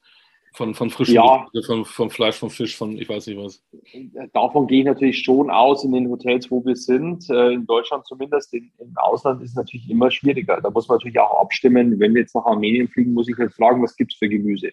Von, 0.53 0.75
von 0.75 0.91
frischen 0.91 1.15
ja. 1.15 1.47
von, 1.65 1.83
vom 1.83 2.11
Fleisch, 2.11 2.35
vom 2.35 2.51
Fisch, 2.51 2.77
von 2.77 2.97
ich 2.97 3.09
weiß 3.09 3.25
nicht 3.25 3.37
was. 3.37 3.61
Davon 4.33 4.67
gehe 4.67 4.81
ich 4.81 4.85
natürlich 4.85 5.23
schon 5.23 5.49
aus 5.49 5.83
in 5.83 5.91
den 5.91 6.07
Hotels, 6.09 6.49
wo 6.49 6.63
wir 6.63 6.75
sind. 6.75 7.27
Äh, 7.29 7.53
in 7.53 7.65
Deutschland 7.65 8.05
zumindest. 8.05 8.53
In, 8.53 8.71
Im 8.77 8.95
Ausland 8.95 9.41
ist 9.41 9.49
es 9.49 9.55
natürlich 9.55 9.89
immer 9.89 10.09
schwieriger. 10.09 10.61
Da 10.61 10.69
muss 10.69 10.87
man 10.87 10.99
natürlich 10.99 11.19
auch 11.19 11.41
abstimmen. 11.41 11.99
Wenn 11.99 12.13
wir 12.13 12.21
jetzt 12.21 12.35
nach 12.35 12.45
Armenien 12.45 12.87
fliegen, 12.87 13.13
muss 13.13 13.27
ich 13.27 13.37
halt 13.37 13.51
fragen, 13.51 13.83
was 13.83 13.95
gibt 13.95 14.13
es 14.13 14.19
für 14.19 14.29
Gemüse? 14.29 14.71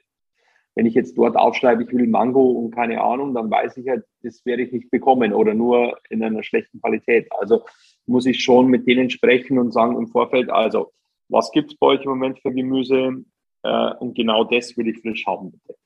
Wenn 0.80 0.86
ich 0.86 0.94
jetzt 0.94 1.18
dort 1.18 1.36
aufschreibe, 1.36 1.82
ich 1.82 1.92
will 1.92 2.06
Mango 2.06 2.40
und 2.52 2.70
keine 2.70 3.02
Ahnung, 3.02 3.34
dann 3.34 3.50
weiß 3.50 3.76
ich 3.76 3.86
halt, 3.86 4.02
das 4.22 4.46
werde 4.46 4.62
ich 4.62 4.72
nicht 4.72 4.90
bekommen 4.90 5.34
oder 5.34 5.52
nur 5.52 5.98
in 6.08 6.22
einer 6.22 6.42
schlechten 6.42 6.80
Qualität. 6.80 7.30
Also 7.38 7.66
muss 8.06 8.24
ich 8.24 8.42
schon 8.42 8.68
mit 8.68 8.86
denen 8.86 9.10
sprechen 9.10 9.58
und 9.58 9.72
sagen 9.72 9.98
im 9.98 10.08
Vorfeld, 10.08 10.48
also 10.48 10.90
was 11.28 11.52
gibt 11.52 11.72
es 11.72 11.76
bei 11.76 11.88
euch 11.88 12.00
im 12.04 12.08
Moment 12.08 12.40
für 12.40 12.50
Gemüse? 12.50 13.22
Äh, 13.62 13.94
und 13.96 14.14
genau 14.14 14.44
das 14.44 14.74
will 14.78 14.88
ich 14.88 15.02
frisch 15.02 15.26
haben, 15.26 15.50
bitte. 15.50 15.76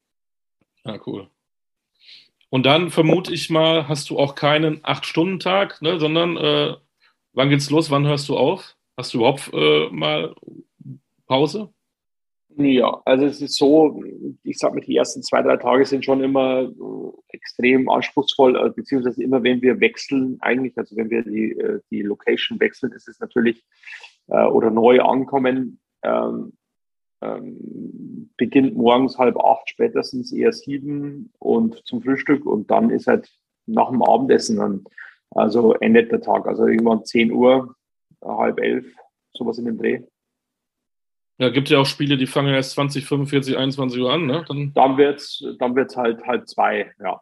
Ja, 0.84 1.00
cool. 1.08 1.26
Und 2.48 2.64
dann 2.64 2.90
vermute 2.90 3.34
ich 3.34 3.50
mal, 3.50 3.88
hast 3.88 4.10
du 4.10 4.18
auch 4.20 4.36
keinen 4.36 4.78
Acht-Stunden-Tag, 4.84 5.82
ne, 5.82 5.98
sondern 5.98 6.36
äh, 6.36 6.76
wann 7.32 7.48
geht's 7.48 7.68
los? 7.68 7.90
Wann 7.90 8.06
hörst 8.06 8.28
du 8.28 8.36
auf? 8.36 8.76
Hast 8.96 9.12
du 9.12 9.18
überhaupt 9.18 9.50
äh, 9.52 9.88
mal 9.90 10.36
Pause? 11.26 11.74
Ja, 12.56 13.02
also 13.04 13.24
es 13.26 13.42
ist 13.42 13.56
so, 13.56 14.00
ich 14.44 14.58
sag 14.58 14.74
mal, 14.74 14.80
die 14.80 14.96
ersten 14.96 15.22
zwei, 15.22 15.42
drei 15.42 15.56
Tage 15.56 15.84
sind 15.86 16.04
schon 16.04 16.22
immer 16.22 16.62
äh, 16.62 17.34
extrem 17.34 17.88
anspruchsvoll, 17.88 18.56
äh, 18.56 18.70
beziehungsweise 18.70 19.22
immer 19.24 19.42
wenn 19.42 19.60
wir 19.60 19.80
wechseln, 19.80 20.38
eigentlich, 20.40 20.78
also 20.78 20.94
wenn 20.96 21.10
wir 21.10 21.22
die, 21.22 21.52
äh, 21.52 21.80
die 21.90 22.02
Location 22.02 22.60
wechseln, 22.60 22.92
ist 22.92 23.08
es 23.08 23.18
natürlich 23.20 23.64
oder 24.26 24.70
neu 24.70 25.02
ankommen, 25.02 25.78
ähm, 26.02 26.54
ähm, 27.20 28.30
beginnt 28.38 28.74
morgens 28.74 29.18
halb 29.18 29.36
acht, 29.38 29.68
spätestens 29.68 30.32
eher 30.32 30.52
sieben 30.52 31.30
und 31.38 31.84
zum 31.86 32.02
Frühstück 32.02 32.46
und 32.46 32.70
dann 32.70 32.88
ist 32.88 33.06
halt 33.06 33.30
nach 33.66 33.90
dem 33.90 34.02
Abendessen 34.02 34.56
dann, 34.56 34.84
also 35.30 35.74
endet 35.74 36.10
der 36.10 36.22
Tag, 36.22 36.46
also 36.46 36.66
irgendwann 36.66 37.04
zehn 37.04 37.32
Uhr, 37.32 37.74
halb 38.22 38.60
elf, 38.60 38.96
sowas 39.34 39.58
in 39.58 39.66
dem 39.66 39.76
Dreh. 39.76 40.02
Ja, 41.38 41.48
gibt 41.48 41.68
ja 41.68 41.78
auch 41.78 41.86
Spiele, 41.86 42.16
die 42.16 42.26
fangen 42.26 42.54
erst 42.54 42.72
20, 42.72 43.04
45, 43.04 43.56
21 43.56 44.00
Uhr 44.00 44.12
an, 44.12 44.26
ne? 44.26 44.44
Dann, 44.46 44.72
dann 44.72 44.96
wird 44.96 45.18
es 45.18 45.44
dann 45.58 45.74
wird's 45.74 45.96
halt 45.96 46.24
halb 46.24 46.48
zwei, 46.48 46.92
ja. 47.02 47.20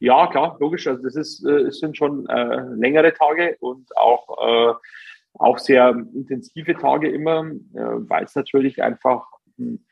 Ja, 0.00 0.26
klar, 0.26 0.56
logisch. 0.60 0.86
Also 0.86 1.02
das 1.02 1.16
ist, 1.16 1.44
äh, 1.46 1.70
sind 1.70 1.96
schon 1.96 2.28
äh, 2.28 2.60
längere 2.74 3.14
Tage 3.14 3.56
und 3.60 3.96
auch, 3.96 4.28
äh, 4.38 4.74
auch 5.34 5.58
sehr 5.58 5.90
intensive 6.14 6.74
Tage 6.74 7.10
immer, 7.10 7.46
äh, 7.46 8.08
weil 8.08 8.24
es 8.24 8.34
natürlich 8.34 8.82
einfach 8.82 9.26
mh, 9.56 9.78
hm, 9.78 9.84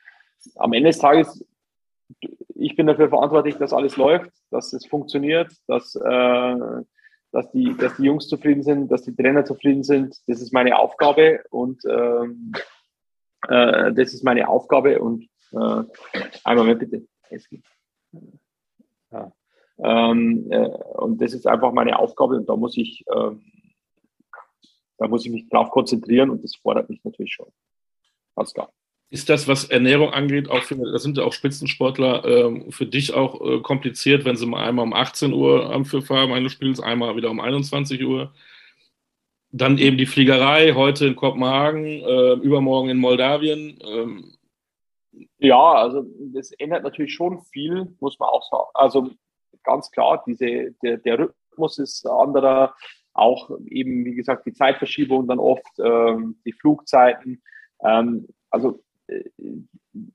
am 0.57 0.73
Ende 0.73 0.89
des 0.89 0.99
Tages, 0.99 1.43
ich 2.53 2.75
bin 2.75 2.85
dafür 2.85 3.09
verantwortlich, 3.09 3.55
dass 3.55 3.73
alles 3.73 3.97
läuft, 3.97 4.29
dass 4.51 4.73
es 4.73 4.85
funktioniert, 4.85 5.51
dass 5.67 5.95
äh, 5.95 6.83
dass 7.33 7.51
die, 7.51 7.75
dass 7.77 7.97
die 7.97 8.03
Jungs 8.03 8.27
zufrieden 8.27 8.61
sind, 8.61 8.91
dass 8.91 9.01
die 9.01 9.15
Trainer 9.15 9.43
zufrieden 9.43 9.83
sind. 9.83 10.15
Das 10.27 10.39
ist 10.39 10.53
meine 10.53 10.77
Aufgabe 10.77 11.43
und 11.49 11.83
ähm, 11.89 12.53
äh, 13.49 13.91
das 13.91 14.13
ist 14.13 14.23
meine 14.23 14.47
Aufgabe 14.47 15.01
und 15.01 15.23
äh, 15.51 15.83
einmal 16.43 16.65
mehr 16.65 16.75
bitte. 16.75 17.05
Ja. 19.11 19.33
Ähm, 19.79 20.47
äh, 20.51 20.67
und 20.67 21.19
das 21.19 21.33
ist 21.33 21.47
einfach 21.47 21.71
meine 21.73 21.97
Aufgabe 21.97 22.35
und 22.35 22.47
da 22.47 22.55
muss 22.55 22.77
ich, 22.77 23.03
äh, 23.07 23.31
da 24.99 25.07
muss 25.07 25.25
ich 25.25 25.31
mich 25.31 25.49
drauf 25.49 25.71
konzentrieren 25.71 26.29
und 26.29 26.43
das 26.43 26.55
fordert 26.55 26.87
mich 26.87 27.03
natürlich 27.03 27.33
schon. 27.33 27.51
Ganz 28.35 28.53
klar. 28.53 28.71
Ist 29.13 29.29
das, 29.29 29.47
was 29.47 29.65
Ernährung 29.65 30.09
angeht, 30.09 30.49
auch 30.49 30.63
für, 30.63 30.75
das 30.75 31.03
sind 31.03 31.17
ja 31.17 31.23
auch 31.23 31.33
Spitzensportler, 31.33 32.25
ähm, 32.25 32.71
für 32.71 32.87
dich 32.87 33.13
auch 33.13 33.39
äh, 33.41 33.59
kompliziert, 33.61 34.25
wenn 34.25 34.37
sie 34.37 34.47
mal 34.47 34.67
einmal 34.67 34.85
um 34.85 34.93
18 34.95 35.33
Uhr 35.33 35.71
am 35.71 35.85
Pfiff 35.85 36.09
haben 36.09 36.33
eines 36.33 36.51
Spiels, 36.51 36.79
einmal 36.79 37.15
wieder 37.15 37.29
um 37.29 37.39
21 37.39 38.03
Uhr? 38.03 38.33
Dann 39.51 39.77
eben 39.77 39.99
die 39.99 40.07
Fliegerei, 40.07 40.73
heute 40.73 41.05
in 41.05 41.15
Kopenhagen, 41.15 41.85
äh, 41.85 42.33
übermorgen 42.41 42.89
in 42.89 42.97
Moldawien. 42.97 43.77
Ähm. 43.85 44.33
Ja, 45.37 45.73
also 45.73 46.07
das 46.33 46.51
ändert 46.53 46.81
natürlich 46.81 47.13
schon 47.13 47.43
viel, 47.51 47.95
muss 47.99 48.17
man 48.17 48.29
auch 48.29 48.49
sagen. 48.49 48.69
Also 48.73 49.11
ganz 49.63 49.91
klar, 49.91 50.23
diese, 50.25 50.71
der, 50.81 50.97
der 50.97 51.19
Rhythmus 51.19 51.77
ist 51.77 52.07
anderer, 52.07 52.73
auch 53.13 53.51
eben, 53.67 54.05
wie 54.05 54.15
gesagt, 54.15 54.47
die 54.47 54.53
Zeitverschiebung 54.53 55.27
dann 55.27 55.37
oft, 55.37 55.77
ähm, 55.77 56.39
die 56.47 56.53
Flugzeiten. 56.53 57.43
Ähm, 57.83 58.27
also 58.49 58.69
äh, 58.69 58.82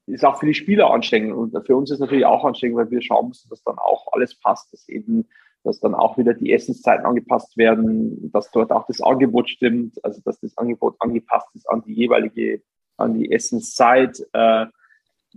ist 0.07 0.25
auch 0.25 0.39
für 0.39 0.47
die 0.47 0.55
Spieler 0.55 0.91
anstrengend 0.91 1.35
und 1.35 1.67
für 1.67 1.77
uns 1.77 1.91
ist 1.91 2.01
natürlich 2.01 2.25
auch 2.25 2.45
anstrengend, 2.45 2.79
weil 2.79 2.91
wir 2.91 3.03
schauen 3.03 3.29
müssen, 3.29 3.49
dass 3.51 3.63
dann 3.63 3.79
auch 3.79 4.13
alles 4.13 4.39
passt, 4.39 4.73
dass 4.73 4.89
eben, 4.89 5.29
dass 5.65 5.81
dann 5.81 5.95
auch 5.95 6.19
wieder 6.19 6.35
die 6.35 6.53
Essenszeiten 6.53 7.07
angepasst 7.07 7.57
werden, 7.57 8.31
dass 8.33 8.51
dort 8.51 8.73
auch 8.73 8.87
das 8.87 9.01
Angebot 9.01 9.51
stimmt, 9.51 10.03
also 10.05 10.21
dass 10.25 10.41
das 10.41 10.57
Angebot 10.57 10.97
angepasst 11.01 11.49
ist 11.55 11.69
an 11.69 11.83
die 11.87 11.95
jeweilige, 11.95 12.63
an 12.97 13.15
die 13.15 13.31
Essenszeit. 13.31 14.21
Äh, 14.33 14.67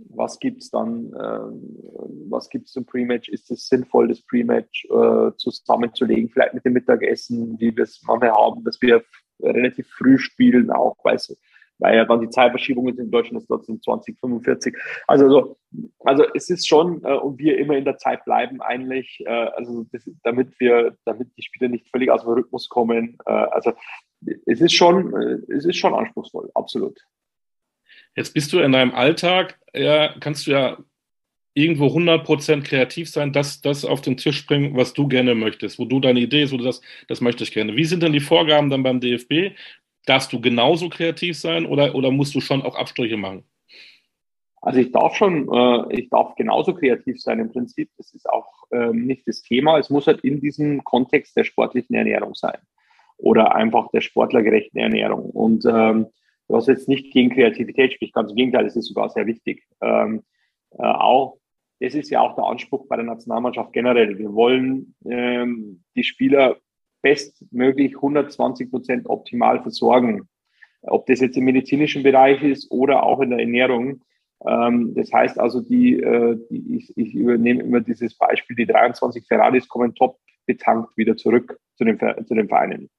was 0.08 0.38
gibt's 0.38 0.70
dann, 0.70 1.12
äh, 1.12 2.28
was 2.30 2.48
gibt's 2.48 2.72
zum 2.72 2.86
Pre-Match? 2.86 3.28
Ist 3.28 3.50
es 3.50 3.68
sinnvoll, 3.68 4.08
das 4.08 4.22
Pre-Match 4.22 4.86
äh, 4.86 5.32
zusammenzulegen, 5.36 6.30
vielleicht 6.30 6.54
mit 6.54 6.64
dem 6.64 6.72
Mittagessen, 6.72 7.60
wie 7.60 7.76
wir 7.76 7.84
es 7.84 8.02
manchmal 8.06 8.32
haben, 8.32 8.64
dass 8.64 8.80
wir 8.80 9.02
relativ 9.40 9.88
früh 9.88 10.18
spielen, 10.18 10.70
auch 10.70 10.96
weil 11.04 11.16
es 11.16 11.36
weil 11.82 11.96
ja 11.96 12.04
dann 12.04 12.20
die 12.20 12.30
Zeitverschiebungen 12.30 12.96
in 12.96 13.10
Deutschland 13.10 13.42
ist 13.42 13.48
trotzdem 13.48 13.82
2045. 13.82 14.76
Also, 15.06 15.28
so, 15.28 15.56
also 16.00 16.24
es 16.34 16.48
ist 16.48 16.68
schon, 16.68 17.02
äh, 17.04 17.14
und 17.14 17.38
wir 17.38 17.58
immer 17.58 17.76
in 17.76 17.84
der 17.84 17.98
Zeit 17.98 18.24
bleiben 18.24 18.62
eigentlich, 18.62 19.22
äh, 19.26 19.30
also 19.30 19.84
das, 19.92 20.08
damit 20.22 20.58
wir, 20.60 20.96
damit 21.04 21.36
die 21.36 21.42
Spieler 21.42 21.68
nicht 21.68 21.88
völlig 21.88 22.10
aus 22.10 22.22
dem 22.22 22.32
Rhythmus 22.32 22.68
kommen. 22.68 23.18
Äh, 23.26 23.32
also 23.32 23.72
es 24.46 24.60
ist 24.60 24.74
schon, 24.74 25.12
äh, 25.14 25.52
es 25.52 25.64
ist 25.64 25.76
schon 25.76 25.94
anspruchsvoll, 25.94 26.50
absolut. 26.54 27.00
Jetzt 28.14 28.34
bist 28.34 28.52
du 28.52 28.60
in 28.60 28.72
deinem 28.72 28.94
Alltag, 28.94 29.58
ja, 29.74 30.14
kannst 30.20 30.46
du 30.46 30.52
ja 30.52 30.78
irgendwo 31.54 31.86
100% 31.86 32.62
kreativ 32.62 33.10
sein, 33.10 33.32
das, 33.32 33.60
das 33.60 33.84
auf 33.84 34.00
den 34.00 34.16
Tisch 34.16 34.46
bringen, 34.46 34.76
was 34.76 34.94
du 34.94 35.06
gerne 35.06 35.34
möchtest, 35.34 35.78
wo 35.78 35.84
du 35.84 36.00
deine 36.00 36.20
Idee 36.20 36.44
ist, 36.44 36.52
wo 36.52 36.56
du 36.56 36.64
das, 36.64 36.80
das 37.08 37.20
möchte 37.20 37.44
ich 37.44 37.52
gerne. 37.52 37.76
Wie 37.76 37.84
sind 37.84 38.02
denn 38.02 38.12
die 38.12 38.20
Vorgaben 38.20 38.70
dann 38.70 38.82
beim 38.82 39.00
DFB? 39.00 39.54
Darfst 40.06 40.32
du 40.32 40.40
genauso 40.40 40.88
kreativ 40.88 41.38
sein 41.38 41.66
oder, 41.66 41.94
oder 41.94 42.10
musst 42.10 42.34
du 42.34 42.40
schon 42.40 42.62
auch 42.62 42.74
Abstriche 42.74 43.16
machen? 43.16 43.44
Also 44.60 44.78
ich 44.78 44.92
darf 44.92 45.16
schon, 45.16 45.48
äh, 45.52 45.96
ich 45.96 46.08
darf 46.08 46.34
genauso 46.36 46.74
kreativ 46.74 47.20
sein 47.20 47.40
im 47.40 47.50
Prinzip. 47.50 47.90
Das 47.98 48.12
ist 48.14 48.28
auch 48.28 48.46
ähm, 48.70 49.06
nicht 49.06 49.26
das 49.26 49.42
Thema. 49.42 49.78
Es 49.78 49.90
muss 49.90 50.06
halt 50.06 50.20
in 50.20 50.40
diesem 50.40 50.84
Kontext 50.84 51.36
der 51.36 51.44
sportlichen 51.44 51.94
Ernährung 51.94 52.34
sein 52.34 52.58
oder 53.16 53.54
einfach 53.54 53.90
der 53.90 54.00
sportlergerechten 54.00 54.80
Ernährung. 54.80 55.30
Und 55.30 55.64
ähm, 55.66 56.06
was 56.48 56.66
jetzt 56.66 56.88
nicht 56.88 57.12
gegen 57.12 57.30
Kreativität 57.30 57.94
spricht, 57.94 58.14
ganz 58.14 58.30
im 58.30 58.36
Gegenteil, 58.36 58.66
es 58.66 58.76
ist 58.76 58.86
sogar 58.86 59.08
sehr 59.10 59.26
wichtig. 59.26 59.64
Ähm, 59.80 60.22
äh, 60.78 60.82
auch 60.82 61.38
das 61.82 61.94
ist 61.94 62.10
ja 62.10 62.20
auch 62.20 62.36
der 62.36 62.44
Anspruch 62.44 62.86
bei 62.86 62.94
der 62.94 63.04
Nationalmannschaft 63.04 63.72
generell. 63.72 64.16
Wir 64.16 64.32
wollen 64.32 64.94
ähm, 65.04 65.82
die 65.96 66.04
Spieler 66.04 66.56
bestmöglich 67.02 67.96
120 67.96 68.70
Prozent 68.70 69.06
optimal 69.06 69.62
versorgen. 69.62 70.28
Ob 70.82 71.06
das 71.06 71.20
jetzt 71.20 71.36
im 71.36 71.44
medizinischen 71.44 72.02
Bereich 72.02 72.42
ist 72.42 72.70
oder 72.70 73.02
auch 73.02 73.20
in 73.20 73.30
der 73.30 73.40
Ernährung. 73.40 74.02
Ähm, 74.46 74.94
das 74.94 75.12
heißt 75.12 75.38
also, 75.38 75.60
die, 75.60 76.00
äh, 76.00 76.38
die 76.50 76.76
ich, 76.76 76.96
ich, 76.96 77.14
übernehme 77.14 77.62
immer 77.62 77.80
dieses 77.80 78.16
Beispiel, 78.16 78.56
die 78.56 78.66
23 78.66 79.26
Ferraris 79.26 79.68
kommen 79.68 79.94
top 79.94 80.18
betankt 80.46 80.96
wieder 80.96 81.16
zurück 81.16 81.58
zu 81.76 81.84
den, 81.84 81.98
zu 81.98 82.34
den 82.34 82.48
Vereinen. 82.48 82.90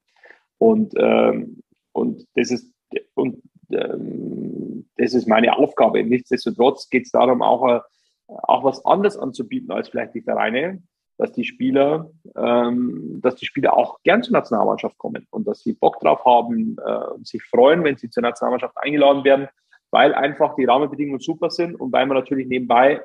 Und, 0.57 0.93
ähm, 0.97 1.61
und 1.91 2.25
das 2.35 2.51
ist 2.51 2.71
und 3.15 3.41
ähm, 3.71 4.87
das 4.97 5.13
ist 5.13 5.27
meine 5.27 5.57
Aufgabe. 5.57 6.03
Nichtsdestotrotz 6.03 6.89
geht 6.89 7.05
es 7.05 7.11
darum, 7.11 7.41
auch 7.41 7.67
äh, 7.67 7.79
auch 8.27 8.63
was 8.63 8.85
anderes 8.85 9.17
anzubieten 9.17 9.71
als 9.71 9.89
vielleicht 9.89 10.15
die 10.15 10.21
Vereine, 10.21 10.81
dass 11.17 11.31
die 11.31 11.45
Spieler, 11.45 12.09
ähm, 12.35 13.19
dass 13.21 13.35
die 13.35 13.45
Spieler 13.45 13.77
auch 13.77 14.01
gern 14.03 14.23
zur 14.23 14.33
Nationalmannschaft 14.33 14.97
kommen 14.97 15.27
und 15.29 15.47
dass 15.47 15.61
sie 15.61 15.73
Bock 15.73 15.99
drauf 15.99 16.25
haben 16.25 16.77
äh, 16.83 17.13
und 17.13 17.27
sich 17.27 17.43
freuen, 17.43 17.83
wenn 17.83 17.97
sie 17.97 18.09
zur 18.09 18.23
Nationalmannschaft 18.23 18.75
eingeladen 18.77 19.23
werden, 19.23 19.47
weil 19.91 20.13
einfach 20.13 20.55
die 20.55 20.65
Rahmenbedingungen 20.65 21.19
super 21.19 21.49
sind 21.49 21.75
und 21.75 21.91
weil 21.93 22.05
man 22.05 22.17
natürlich 22.17 22.47
nebenbei 22.47 23.01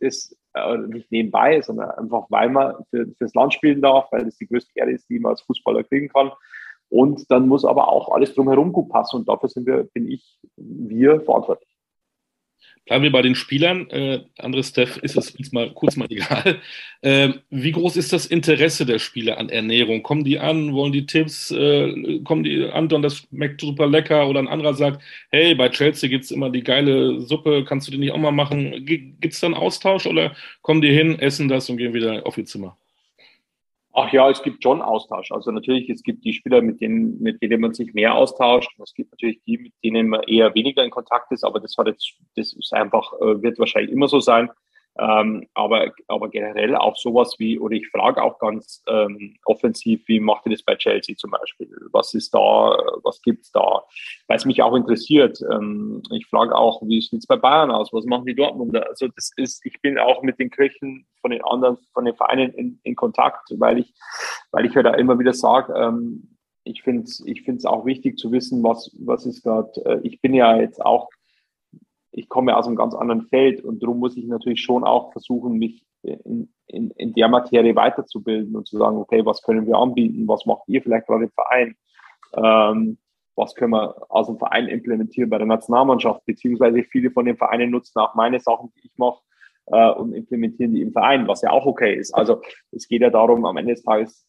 das 0.00 0.36
äh, 0.54 0.78
nicht 0.78 1.10
nebenbei, 1.12 1.60
sondern 1.60 1.90
einfach 1.90 2.26
weil 2.30 2.48
man 2.48 2.74
für, 2.90 3.06
fürs 3.18 3.34
Land 3.34 3.54
spielen 3.54 3.80
darf, 3.82 4.10
weil 4.10 4.24
das 4.24 4.36
die 4.36 4.46
größte 4.46 4.72
Ehre 4.74 4.92
ist, 4.92 5.08
die 5.08 5.18
man 5.18 5.30
als 5.30 5.42
Fußballer 5.42 5.84
kriegen 5.84 6.08
kann. 6.08 6.32
Und 6.88 7.30
dann 7.30 7.46
muss 7.46 7.64
aber 7.64 7.88
auch 7.88 8.10
alles 8.12 8.34
drumherum 8.34 8.72
gut 8.72 8.88
passen 8.88 9.16
und 9.16 9.28
dafür 9.28 9.48
sind 9.48 9.66
wir, 9.66 9.84
bin 9.84 10.10
ich, 10.10 10.40
wir 10.56 11.20
verantwortlich. 11.20 11.69
Bleiben 12.86 13.04
wir 13.04 13.12
bei 13.12 13.22
den 13.22 13.34
Spielern. 13.34 13.88
Äh, 13.90 14.24
Andres 14.38 14.70
Steff 14.70 14.96
ist 14.96 15.16
es 15.16 15.30
uns 15.32 15.52
mal 15.52 15.72
kurz 15.72 15.96
mal 15.96 16.06
egal. 16.10 16.60
Äh, 17.02 17.34
wie 17.50 17.72
groß 17.72 17.96
ist 17.96 18.12
das 18.12 18.26
Interesse 18.26 18.84
der 18.84 18.98
Spieler 18.98 19.38
an 19.38 19.48
Ernährung? 19.48 20.02
Kommen 20.02 20.24
die 20.24 20.38
an, 20.38 20.72
wollen 20.72 20.92
die 20.92 21.06
Tipps, 21.06 21.50
äh, 21.52 22.20
kommen 22.24 22.42
die 22.42 22.64
an, 22.64 22.92
und 22.92 23.02
das 23.02 23.18
schmeckt 23.18 23.60
super 23.60 23.86
lecker 23.86 24.28
oder 24.28 24.40
ein 24.40 24.48
anderer 24.48 24.74
sagt, 24.74 25.02
hey, 25.30 25.54
bei 25.54 25.68
Chelsea 25.68 26.08
gibt 26.08 26.24
es 26.24 26.30
immer 26.30 26.50
die 26.50 26.64
geile 26.64 27.20
Suppe, 27.20 27.64
kannst 27.64 27.86
du 27.86 27.92
die 27.92 27.98
nicht 27.98 28.12
auch 28.12 28.18
mal 28.18 28.32
machen? 28.32 28.84
Gibt 28.84 29.24
es 29.24 29.40
da 29.40 29.46
einen 29.46 29.54
Austausch 29.54 30.06
oder 30.06 30.34
kommen 30.62 30.82
die 30.82 30.92
hin, 30.92 31.18
essen 31.18 31.48
das 31.48 31.70
und 31.70 31.76
gehen 31.76 31.94
wieder 31.94 32.26
auf 32.26 32.38
ihr 32.38 32.44
Zimmer? 32.46 32.76
Ach 34.02 34.10
ja, 34.14 34.30
es 34.30 34.42
gibt 34.42 34.62
schon 34.62 34.80
Austausch. 34.80 35.30
Also 35.30 35.50
natürlich, 35.50 35.90
es 35.90 36.02
gibt 36.02 36.24
die 36.24 36.32
Spieler, 36.32 36.62
mit 36.62 36.80
denen, 36.80 37.20
mit 37.20 37.42
denen 37.42 37.60
man 37.60 37.74
sich 37.74 37.92
mehr 37.92 38.14
austauscht. 38.14 38.70
Es 38.82 38.94
gibt 38.94 39.10
natürlich 39.12 39.42
die, 39.46 39.58
mit 39.58 39.74
denen 39.84 40.08
man 40.08 40.22
eher 40.22 40.54
weniger 40.54 40.82
in 40.82 40.90
Kontakt 40.90 41.30
ist, 41.32 41.44
aber 41.44 41.60
das 41.60 41.76
hat 41.76 41.86
jetzt, 41.86 42.14
das 42.34 42.54
ist 42.54 42.72
einfach, 42.72 43.12
äh, 43.20 43.42
wird 43.42 43.58
wahrscheinlich 43.58 43.92
immer 43.92 44.08
so 44.08 44.18
sein. 44.18 44.48
Ähm, 44.98 45.46
aber, 45.54 45.92
aber 46.08 46.28
generell 46.28 46.74
auch 46.74 46.96
sowas 46.96 47.36
wie, 47.38 47.58
oder 47.58 47.76
ich 47.76 47.88
frage 47.88 48.22
auch 48.22 48.38
ganz 48.38 48.82
ähm, 48.88 49.36
offensiv, 49.44 50.06
wie 50.08 50.20
macht 50.20 50.46
ihr 50.46 50.52
das 50.52 50.62
bei 50.62 50.76
Chelsea 50.76 51.16
zum 51.16 51.30
Beispiel? 51.30 51.70
Was 51.92 52.12
ist 52.14 52.34
da, 52.34 52.38
was 53.02 53.22
gibt's 53.22 53.52
da? 53.52 53.84
Weil 54.26 54.36
es 54.36 54.44
mich 54.44 54.62
auch 54.62 54.74
interessiert. 54.74 55.40
Ähm, 55.52 56.02
ich 56.10 56.26
frage 56.26 56.54
auch, 56.56 56.82
wie 56.82 57.00
sieht's 57.00 57.26
bei 57.26 57.36
Bayern 57.36 57.70
aus? 57.70 57.92
Was 57.92 58.04
machen 58.04 58.26
die 58.26 58.34
Dortmunder? 58.34 58.88
Also 58.88 59.08
das 59.08 59.30
ist, 59.36 59.64
ich 59.64 59.80
bin 59.80 59.98
auch 59.98 60.22
mit 60.22 60.38
den 60.38 60.50
Kirchen 60.50 61.06
von 61.20 61.30
den 61.30 61.44
anderen, 61.44 61.78
von 61.92 62.04
den 62.04 62.16
Vereinen 62.16 62.52
in, 62.52 62.80
in 62.82 62.96
Kontakt, 62.96 63.48
weil 63.58 63.78
ich, 63.78 63.94
weil 64.50 64.66
ich 64.66 64.74
ja 64.74 64.82
da 64.82 64.94
immer 64.94 65.18
wieder 65.18 65.32
sage, 65.32 65.72
ähm, 65.74 66.36
ich 66.64 66.82
finde 66.82 67.04
es 67.04 67.22
ich 67.24 67.46
auch 67.66 67.86
wichtig 67.86 68.18
zu 68.18 68.32
wissen, 68.32 68.62
was, 68.62 68.94
was 68.98 69.24
ist 69.24 69.42
gerade, 69.42 69.70
äh, 69.86 70.00
ich 70.02 70.20
bin 70.20 70.34
ja 70.34 70.56
jetzt 70.56 70.84
auch 70.84 71.08
ich 72.12 72.28
komme 72.28 72.56
aus 72.56 72.66
einem 72.66 72.76
ganz 72.76 72.94
anderen 72.94 73.22
Feld 73.22 73.62
und 73.64 73.82
darum 73.82 73.98
muss 73.98 74.16
ich 74.16 74.26
natürlich 74.26 74.62
schon 74.62 74.84
auch 74.84 75.12
versuchen, 75.12 75.58
mich 75.58 75.84
in, 76.02 76.52
in, 76.66 76.90
in 76.90 77.12
der 77.12 77.28
Materie 77.28 77.76
weiterzubilden 77.76 78.56
und 78.56 78.66
zu 78.66 78.78
sagen, 78.78 78.96
okay, 78.96 79.24
was 79.24 79.42
können 79.42 79.66
wir 79.66 79.76
anbieten, 79.76 80.26
was 80.26 80.46
macht 80.46 80.62
ihr 80.66 80.82
vielleicht 80.82 81.06
gerade 81.06 81.24
im 81.24 81.30
Verein, 81.30 81.76
ähm, 82.34 82.98
was 83.36 83.54
können 83.54 83.72
wir 83.72 83.94
aus 84.10 84.26
dem 84.26 84.38
Verein 84.38 84.66
implementieren 84.68 85.30
bei 85.30 85.38
der 85.38 85.46
Nationalmannschaft, 85.46 86.24
beziehungsweise 86.26 86.82
viele 86.84 87.10
von 87.10 87.26
den 87.26 87.36
Vereinen 87.36 87.70
nutzen 87.70 87.98
auch 88.00 88.14
meine 88.14 88.40
Sachen, 88.40 88.72
die 88.76 88.86
ich 88.86 88.96
mache 88.96 89.20
äh, 89.66 89.90
und 89.90 90.12
implementieren 90.12 90.74
die 90.74 90.82
im 90.82 90.92
Verein, 90.92 91.28
was 91.28 91.42
ja 91.42 91.50
auch 91.50 91.66
okay 91.66 91.94
ist. 91.94 92.12
Also 92.12 92.42
es 92.72 92.88
geht 92.88 93.02
ja 93.02 93.10
darum, 93.10 93.44
am 93.44 93.56
Ende 93.56 93.74
des 93.74 93.82
Tages 93.82 94.26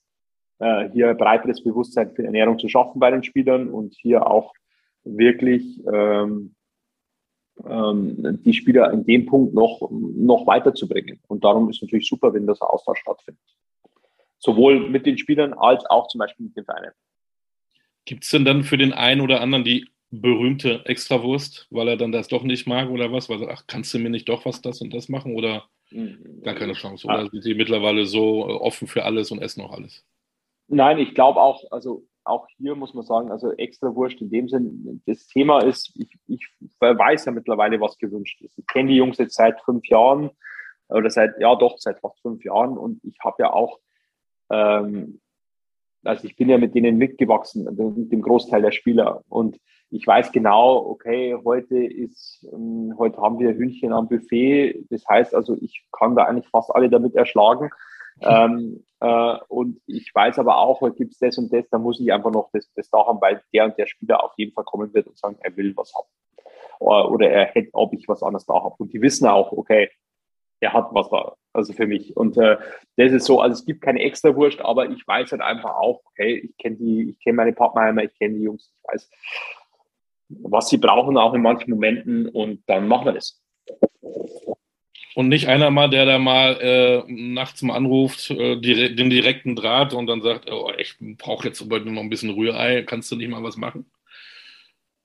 äh, 0.60 0.90
hier 0.92 1.14
breiteres 1.14 1.64
Bewusstsein 1.64 2.12
für 2.12 2.24
Ernährung 2.24 2.60
zu 2.60 2.70
schaffen 2.70 3.00
bei 3.00 3.12
den 3.12 3.24
Spielern 3.24 3.70
und 3.70 3.96
hier 3.96 4.28
auch 4.28 4.54
wirklich 5.04 5.82
ähm, 5.92 6.56
ähm, 7.70 8.40
die 8.44 8.54
Spieler 8.54 8.92
in 8.92 9.06
dem 9.06 9.26
Punkt 9.26 9.54
noch, 9.54 9.90
noch 9.92 10.48
weiterzubringen. 10.48 11.20
Und 11.28 11.44
darum 11.44 11.70
ist 11.70 11.78
es 11.78 11.82
natürlich 11.84 12.08
super, 12.08 12.34
wenn 12.34 12.48
das 12.48 12.62
Austausch 12.62 13.00
stattfindet. 13.00 13.42
Sowohl 14.40 14.90
mit 14.90 15.06
den 15.06 15.18
Spielern 15.18 15.54
als 15.54 15.86
auch 15.90 16.08
zum 16.08 16.20
Beispiel 16.20 16.48
mit 16.48 16.58
den 16.58 16.66
Vereinen. 16.66 16.92
Gibt 18.06 18.24
es 18.24 18.32
denn 18.32 18.46
dann 18.46 18.64
für 18.64 18.78
den 18.78 18.94
einen 18.94 19.22
oder 19.22 19.42
anderen 19.42 19.64
die 19.64 19.88
berühmte 20.10 20.86
Extrawurst, 20.86 21.68
weil 21.70 21.88
er 21.88 21.98
dann 21.98 22.12
das 22.12 22.28
doch 22.28 22.44
nicht 22.44 22.68
mag 22.68 22.90
oder 22.90 23.12
was? 23.12 23.30
Weil 23.30 23.44
er 23.44 23.52
ach, 23.52 23.64
kannst 23.68 23.94
du 23.94 24.00
mir 24.00 24.10
nicht 24.10 24.28
doch 24.28 24.46
was 24.46 24.62
das 24.62 24.82
und 24.82 24.94
das 24.94 25.08
machen 25.10 25.36
oder 25.36 25.66
mhm. 25.92 26.42
gar 26.44 26.56
keine 26.56 26.74
Chance? 26.74 27.08
Oder 27.08 27.20
ah. 27.20 27.30
sind 27.30 27.44
sie 27.44 27.54
mittlerweile 27.54 28.06
so 28.06 28.46
offen 28.46 28.88
für 28.88 29.06
alles 29.06 29.32
und 29.32 29.42
essen 29.42 29.62
auch 29.62 29.72
alles? 29.72 30.06
Nein, 30.68 31.00
ich 31.00 31.14
glaube 31.14 31.40
auch, 31.40 31.64
also 31.72 32.06
auch 32.24 32.48
hier 32.58 32.76
muss 32.76 32.94
man 32.94 33.04
sagen, 33.04 33.32
also 33.32 33.52
extra 33.54 33.94
wurscht 33.96 34.22
in 34.22 34.30
dem 34.30 34.48
Sinn, 34.48 35.02
das 35.06 35.28
Thema 35.28 35.64
ist, 35.64 35.92
ich, 35.96 36.18
ich 36.28 36.48
weiß 36.80 37.26
ja 37.26 37.32
mittlerweile, 37.32 37.80
was 37.80 37.98
gewünscht 37.98 38.42
ist. 38.42 38.58
Ich 38.58 38.68
kenne 38.68 38.90
die 38.90 38.98
Jungs 38.98 39.18
jetzt 39.18 39.36
seit 39.36 39.62
fünf 39.62 39.88
Jahren 39.88 40.30
oder 40.90 41.10
seit, 41.10 41.40
ja 41.40 41.56
doch, 41.56 41.78
seit 41.80 42.00
fast 42.00 42.22
fünf 42.22 42.44
Jahren 42.44 42.78
und 42.78 43.04
ich 43.04 43.18
habe 43.24 43.44
ja 43.44 43.54
auch, 43.54 43.80
ähm, 44.50 45.20
also 46.04 46.26
ich 46.26 46.36
bin 46.36 46.50
ja 46.50 46.58
mit 46.58 46.76
denen 46.76 46.98
mitgewachsen, 46.98 47.64
mit 47.64 48.12
dem 48.12 48.22
Großteil 48.22 48.62
der 48.62 48.72
Spieler 48.72 49.24
und 49.30 49.60
ich 49.94 50.08
weiß 50.08 50.32
genau, 50.32 50.78
okay, 50.78 51.36
heute 51.44 51.84
ist, 51.84 52.48
ähm, 52.54 52.96
heute 52.98 53.18
haben 53.18 53.40
wir 53.40 53.54
Hühnchen 53.54 53.92
am 53.92 54.08
Buffet, 54.08 54.86
das 54.90 55.06
heißt 55.08 55.36
also, 55.36 55.58
ich 55.60 55.86
kann 55.92 56.16
da 56.16 56.24
eigentlich 56.24 56.48
fast 56.48 56.74
alle 56.74 56.90
damit 56.90 57.14
erschlagen. 57.16 57.70
Ähm, 58.22 58.84
äh, 59.00 59.38
und 59.48 59.82
ich 59.88 60.14
weiß 60.14 60.40
aber 60.40 60.58
auch, 60.58 60.82
heute 60.82 60.98
gibt 60.98 61.14
es 61.14 61.20
das 61.20 61.38
und 61.38 61.52
das, 61.52 61.68
da 61.70 61.80
muss 61.80 62.00
ich 62.00 62.14
einfach 62.14 62.32
noch 62.32 62.50
das, 62.54 62.72
das 62.76 62.90
da 62.90 63.06
haben, 63.06 63.20
weil 63.22 63.42
der 63.54 63.66
und 63.66 63.78
der 63.78 63.88
Spieler 63.88 64.24
auf 64.24 64.34
jeden 64.38 64.54
Fall 64.54 64.64
kommen 64.64 64.94
wird 64.94 65.08
und 65.08 65.18
sagen, 65.18 65.38
er 65.42 65.56
will 65.58 65.76
was 65.76 65.94
haben. 65.94 66.08
Oder 66.80 67.30
er 67.30 67.46
hätte, 67.46 67.70
ob 67.74 67.94
ich 67.94 68.08
was 68.08 68.24
anderes 68.24 68.46
da 68.46 68.56
habe. 68.56 68.76
Und 68.80 68.92
die 68.92 69.02
wissen 69.02 69.28
auch, 69.28 69.52
okay, 69.52 69.90
er 70.62 70.74
hat 70.74 70.90
was 70.92 71.10
da, 71.10 71.36
also 71.54 71.74
für 71.74 71.88
mich. 71.88 72.16
Und 72.16 72.38
äh, 72.38 72.58
das 72.96 73.12
ist 73.12 73.26
so, 73.26 73.42
also 73.42 73.54
es 73.54 73.66
gibt 73.66 73.82
keine 73.82 74.00
extra 74.02 74.36
Wurst, 74.36 74.62
aber 74.62 74.90
ich 74.90 75.06
weiß 75.06 75.32
halt 75.32 75.42
einfach 75.42 75.76
auch, 75.76 76.02
okay, 76.06 76.38
ich 76.38 76.58
kenne 76.58 76.78
die, 76.78 77.10
ich 77.10 77.20
kenne 77.20 77.38
meine 77.38 77.54
Pappenheimer, 77.54 78.04
ich 78.04 78.18
kenne 78.18 78.36
die 78.36 78.44
Jungs, 78.44 78.72
ich 78.72 78.92
weiß, 78.92 79.10
was 80.30 80.70
sie 80.70 80.78
brauchen, 80.78 81.18
auch 81.18 81.34
in 81.34 81.42
manchen 81.42 81.72
Momenten 81.72 82.30
und 82.30 82.64
dann 82.68 82.88
machen 82.88 83.06
wir 83.06 83.14
das. 83.14 83.42
Und 85.14 85.28
nicht 85.28 85.48
einer 85.48 85.72
mal, 85.72 85.90
der 85.90 86.06
da 86.06 86.20
mal 86.20 86.58
äh, 86.62 87.04
nachts 87.08 87.62
mal 87.62 87.76
anruft, 87.76 88.30
äh, 88.32 88.60
dire 88.60 88.96
den 88.96 89.10
direkten 89.10 89.56
Draht 89.56 89.94
und 89.94 90.08
dann 90.08 90.22
sagt, 90.22 90.50
oh, 90.50 90.72
ich 90.78 90.96
brauche 91.18 91.48
jetzt 91.48 91.62
heute 91.70 91.92
noch 91.92 92.02
ein 92.02 92.10
bisschen 92.10 92.30
Rührei, 92.30 92.84
kannst 92.84 93.12
du 93.12 93.18
nicht 93.18 93.30
mal 93.30 93.44
was 93.44 93.58
machen? 93.58 93.92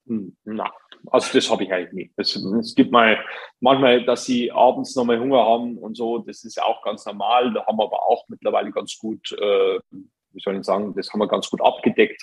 Hm, 0.06 0.36
na, 0.44 0.72
also 1.10 1.32
das 1.32 1.50
habe 1.50 1.64
ich 1.64 1.72
eigentlich 1.72 1.92
nicht. 1.92 2.12
Es, 2.16 2.36
es, 2.36 2.74
gibt 2.74 2.92
mal 2.92 3.18
manchmal, 3.60 4.04
dass 4.04 4.24
sie 4.24 4.52
abends 4.52 4.94
nochmal 4.94 5.18
Hunger 5.18 5.44
haben 5.44 5.78
und 5.78 5.96
so, 5.96 6.18
das 6.18 6.44
ist 6.44 6.56
ja 6.56 6.64
auch 6.64 6.82
ganz 6.82 7.04
normal. 7.06 7.52
Da 7.52 7.66
haben 7.66 7.76
wir 7.76 7.84
aber 7.84 8.06
auch 8.06 8.24
mittlerweile 8.28 8.70
ganz 8.70 8.96
gut, 8.98 9.32
äh, 9.32 9.80
wie 9.90 10.40
soll 10.40 10.56
ich 10.56 10.64
sagen, 10.64 10.94
das 10.94 11.12
haben 11.12 11.20
wir 11.20 11.28
ganz 11.28 11.50
gut 11.50 11.60
abgedeckt. 11.60 12.22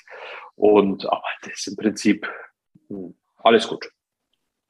Und 0.55 1.05
aber 1.05 1.23
das 1.41 1.53
ist 1.53 1.67
im 1.67 1.75
Prinzip, 1.75 2.29
hm, 2.87 3.15
alles 3.37 3.67
gut. 3.67 3.89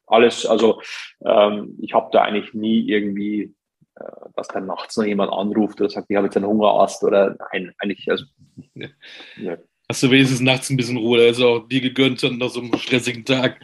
Alles, 0.06 0.46
also 0.46 0.82
ähm, 1.26 1.78
ich 1.82 1.94
habe 1.94 2.10
da 2.12 2.24
eigentlich 2.24 2.54
nie 2.54 2.88
irgendwie, 2.88 3.54
äh, 3.96 4.04
dass 4.36 4.48
dann 4.50 4.66
nachts 4.66 4.98
noch 4.98 5.06
jemand 5.06 5.32
anruft 5.32 5.80
oder 5.80 5.90
sagt, 5.90 6.08
ich 6.10 6.16
habe 6.18 6.28
jetzt 6.28 6.38
einen 6.38 6.48
Hungerast 6.48 7.04
oder 7.04 7.36
nein, 7.52 7.74
eigentlich, 7.80 8.10
also. 8.10 8.26
Ja. 8.76 8.88
Ja. 9.38 9.58
Hast 9.90 10.04
du 10.04 10.12
wenigstens 10.12 10.40
nachts 10.40 10.70
ein 10.70 10.78
bisschen 10.78 10.98
Ruhe, 10.98 11.26
ist 11.26 11.42
auch 11.42 11.68
dir 11.68 11.82
gegönnt 11.82 12.24
nach 12.24 12.50
so 12.50 12.62
einem 12.62 12.76
stressigen 12.78 13.26
Tag. 13.26 13.60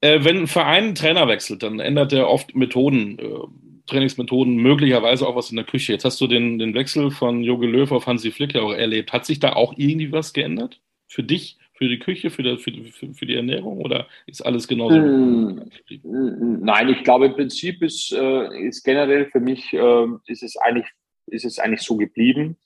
Äh, 0.00 0.24
wenn 0.24 0.38
ein 0.38 0.46
Verein 0.46 0.84
einen 0.84 0.94
Trainer 0.94 1.28
wechselt, 1.28 1.62
dann 1.62 1.80
ändert 1.80 2.12
er 2.12 2.28
oft 2.28 2.54
Methoden, 2.54 3.18
äh, 3.18 3.38
Trainingsmethoden, 3.86 4.56
möglicherweise 4.56 5.26
auch 5.26 5.36
was 5.36 5.50
in 5.50 5.56
der 5.56 5.64
Küche. 5.64 5.92
Jetzt 5.92 6.04
hast 6.04 6.20
du 6.20 6.26
den, 6.26 6.58
den 6.58 6.74
Wechsel 6.74 7.10
von 7.10 7.42
Jogi 7.42 7.66
Löw 7.66 7.90
auf 7.92 8.06
Hansi 8.06 8.30
Flick 8.30 8.54
ja 8.54 8.62
auch 8.62 8.72
erlebt. 8.72 9.12
Hat 9.12 9.26
sich 9.26 9.40
da 9.40 9.52
auch 9.52 9.74
irgendwie 9.76 10.12
was 10.12 10.32
geändert? 10.32 10.80
Für 11.06 11.22
dich? 11.22 11.58
Für 11.84 11.90
die 11.90 11.98
Küche, 11.98 12.30
für 12.30 12.42
die, 12.42 12.56
für, 12.56 12.72
für, 12.92 13.14
für 13.14 13.26
die 13.26 13.34
Ernährung 13.34 13.78
oder 13.78 14.06
ist 14.26 14.40
alles 14.40 14.66
genauso? 14.66 14.96
Mm, 14.96 15.68
nein, 16.02 16.88
ich 16.88 17.04
glaube 17.04 17.26
im 17.26 17.34
Prinzip 17.34 17.82
ist, 17.82 18.10
äh, 18.12 18.66
ist 18.66 18.84
generell 18.84 19.26
für 19.26 19.40
mich 19.40 19.70
äh, 19.74 20.06
ist 20.26 20.42
es 20.42 20.56
eigentlich 20.56 20.86
ist 21.26 21.44
es 21.44 21.58
eigentlich 21.58 21.82
so 21.82 21.96
geblieben. 21.96 22.56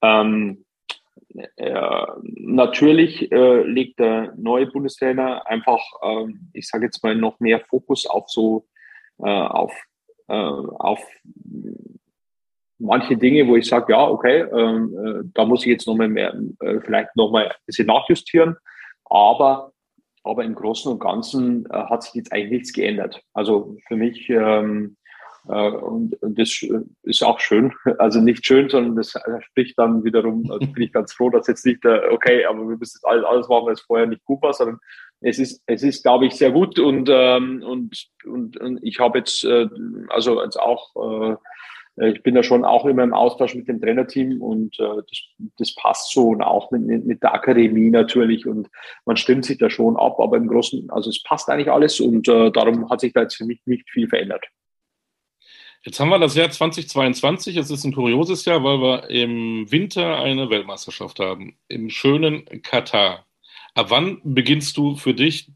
Ähm, 0.00 0.64
äh, 1.56 2.06
natürlich 2.36 3.32
äh, 3.32 3.62
legt 3.62 3.98
der 3.98 4.32
neue 4.36 4.66
Bundestrainer 4.66 5.44
einfach, 5.46 5.80
ähm, 6.02 6.50
ich 6.52 6.68
sage 6.68 6.84
jetzt 6.84 7.02
mal, 7.02 7.16
noch 7.16 7.40
mehr 7.40 7.60
Fokus 7.60 8.06
auf 8.06 8.28
so 8.28 8.68
äh, 9.18 9.28
auf 9.28 9.72
äh, 10.28 10.34
auf 10.34 11.00
manche 12.78 13.16
Dinge, 13.16 13.46
wo 13.46 13.56
ich 13.56 13.66
sage, 13.66 13.92
ja, 13.92 14.08
okay, 14.08 14.42
ähm, 14.52 14.96
äh, 14.96 15.28
da 15.34 15.44
muss 15.44 15.62
ich 15.62 15.72
jetzt 15.72 15.86
nochmal 15.86 16.08
mehr, 16.08 16.34
äh, 16.60 16.78
vielleicht 16.80 17.14
nochmal 17.16 17.48
ein 17.48 17.54
bisschen 17.66 17.86
nachjustieren. 17.86 18.56
Aber, 19.10 19.72
aber 20.24 20.44
im 20.44 20.54
Großen 20.54 20.90
und 20.90 21.00
Ganzen 21.00 21.66
äh, 21.66 21.84
hat 21.84 22.02
sich 22.02 22.14
jetzt 22.14 22.32
eigentlich 22.32 22.50
nichts 22.50 22.72
geändert. 22.72 23.22
Also 23.32 23.76
für 23.86 23.96
mich, 23.96 24.28
ähm, 24.28 24.96
äh, 25.48 25.70
und, 25.70 26.20
und 26.22 26.38
das 26.38 26.64
ist 27.02 27.22
auch 27.22 27.40
schön. 27.40 27.72
Also 27.98 28.20
nicht 28.20 28.44
schön, 28.44 28.68
sondern 28.68 28.96
das 28.96 29.14
spricht 29.40 29.78
dann 29.78 30.04
wiederum, 30.04 30.50
also 30.50 30.66
bin 30.66 30.84
ich 30.84 30.92
ganz 30.92 31.12
froh, 31.12 31.30
dass 31.30 31.46
jetzt 31.46 31.64
nicht, 31.64 31.84
äh, 31.84 32.08
okay, 32.10 32.44
aber 32.44 32.60
wir 32.68 32.76
müssen 32.76 32.98
jetzt 32.98 33.06
alles, 33.06 33.24
alles 33.24 33.48
machen, 33.48 33.66
was 33.66 33.80
vorher 33.80 34.06
nicht 34.06 34.24
gut 34.24 34.42
war, 34.42 34.52
sondern 34.52 34.78
es 35.20 35.38
ist, 35.38 35.62
es 35.66 35.82
ist, 35.82 36.02
glaube 36.02 36.26
ich, 36.26 36.34
sehr 36.34 36.52
gut 36.52 36.78
und, 36.78 37.08
ähm, 37.10 37.62
und, 37.66 38.08
und, 38.24 38.56
und 38.58 38.78
ich 38.82 39.00
habe 39.00 39.18
jetzt, 39.18 39.44
äh, 39.44 39.68
also 40.10 40.42
jetzt 40.42 40.60
auch, 40.60 40.94
äh, 40.96 41.32
äh, 41.32 41.36
ich 42.00 42.22
bin 42.22 42.34
da 42.34 42.42
schon 42.42 42.64
auch 42.64 42.86
immer 42.86 43.02
im 43.02 43.14
Austausch 43.14 43.54
mit 43.54 43.68
dem 43.68 43.80
Trainerteam 43.80 44.40
und 44.40 44.78
äh, 44.78 45.02
das, 45.08 45.50
das 45.58 45.74
passt 45.74 46.12
so 46.12 46.28
und 46.28 46.42
auch 46.42 46.70
mit, 46.70 47.04
mit 47.04 47.22
der 47.22 47.34
Akademie 47.34 47.90
natürlich 47.90 48.46
und 48.46 48.68
man 49.04 49.16
stimmt 49.16 49.44
sich 49.44 49.58
da 49.58 49.70
schon 49.70 49.96
ab, 49.96 50.20
aber 50.20 50.36
im 50.36 50.48
Großen, 50.48 50.90
also 50.90 51.10
es 51.10 51.22
passt 51.22 51.48
eigentlich 51.48 51.70
alles 51.70 52.00
und 52.00 52.28
äh, 52.28 52.50
darum 52.50 52.88
hat 52.90 53.00
sich 53.00 53.12
da 53.12 53.22
jetzt 53.22 53.36
für 53.36 53.44
mich 53.44 53.60
nicht 53.66 53.90
viel 53.90 54.08
verändert. 54.08 54.46
Jetzt 55.84 56.00
haben 56.00 56.08
wir 56.08 56.18
das 56.18 56.34
Jahr 56.34 56.50
2022. 56.50 57.56
Es 57.56 57.70
ist 57.70 57.84
ein 57.84 57.94
kurioses 57.94 58.44
Jahr, 58.44 58.62
weil 58.64 58.80
wir 58.80 59.10
im 59.10 59.70
Winter 59.70 60.18
eine 60.18 60.50
Weltmeisterschaft 60.50 61.20
haben. 61.20 61.56
Im 61.68 61.88
schönen 61.88 62.44
Katar. 62.62 63.26
Ab 63.74 63.86
wann 63.90 64.20
beginnst 64.24 64.76
du 64.76 64.96
für 64.96 65.14
dich 65.14 65.50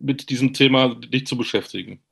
mit 0.00 0.30
diesem 0.30 0.54
Thema 0.54 0.94
dich 0.94 1.26
zu 1.26 1.36
beschäftigen? 1.36 2.02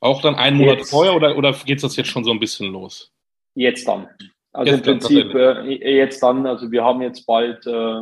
Auch 0.00 0.22
dann 0.22 0.34
einen 0.34 0.56
Monat 0.56 0.78
jetzt, 0.78 0.90
vorher 0.90 1.14
oder, 1.14 1.36
oder 1.36 1.52
geht 1.52 1.82
das 1.82 1.96
jetzt 1.96 2.08
schon 2.08 2.24
so 2.24 2.30
ein 2.30 2.40
bisschen 2.40 2.72
los? 2.72 3.12
Jetzt 3.54 3.86
dann. 3.86 4.08
Also 4.52 4.72
jetzt 4.72 4.86
im 4.86 4.98
Prinzip 4.98 5.34
äh, 5.34 5.96
jetzt 5.96 6.22
dann, 6.22 6.46
also 6.46 6.70
wir 6.70 6.82
haben 6.82 7.02
jetzt 7.02 7.26
bald, 7.26 7.66
äh, 7.66 8.00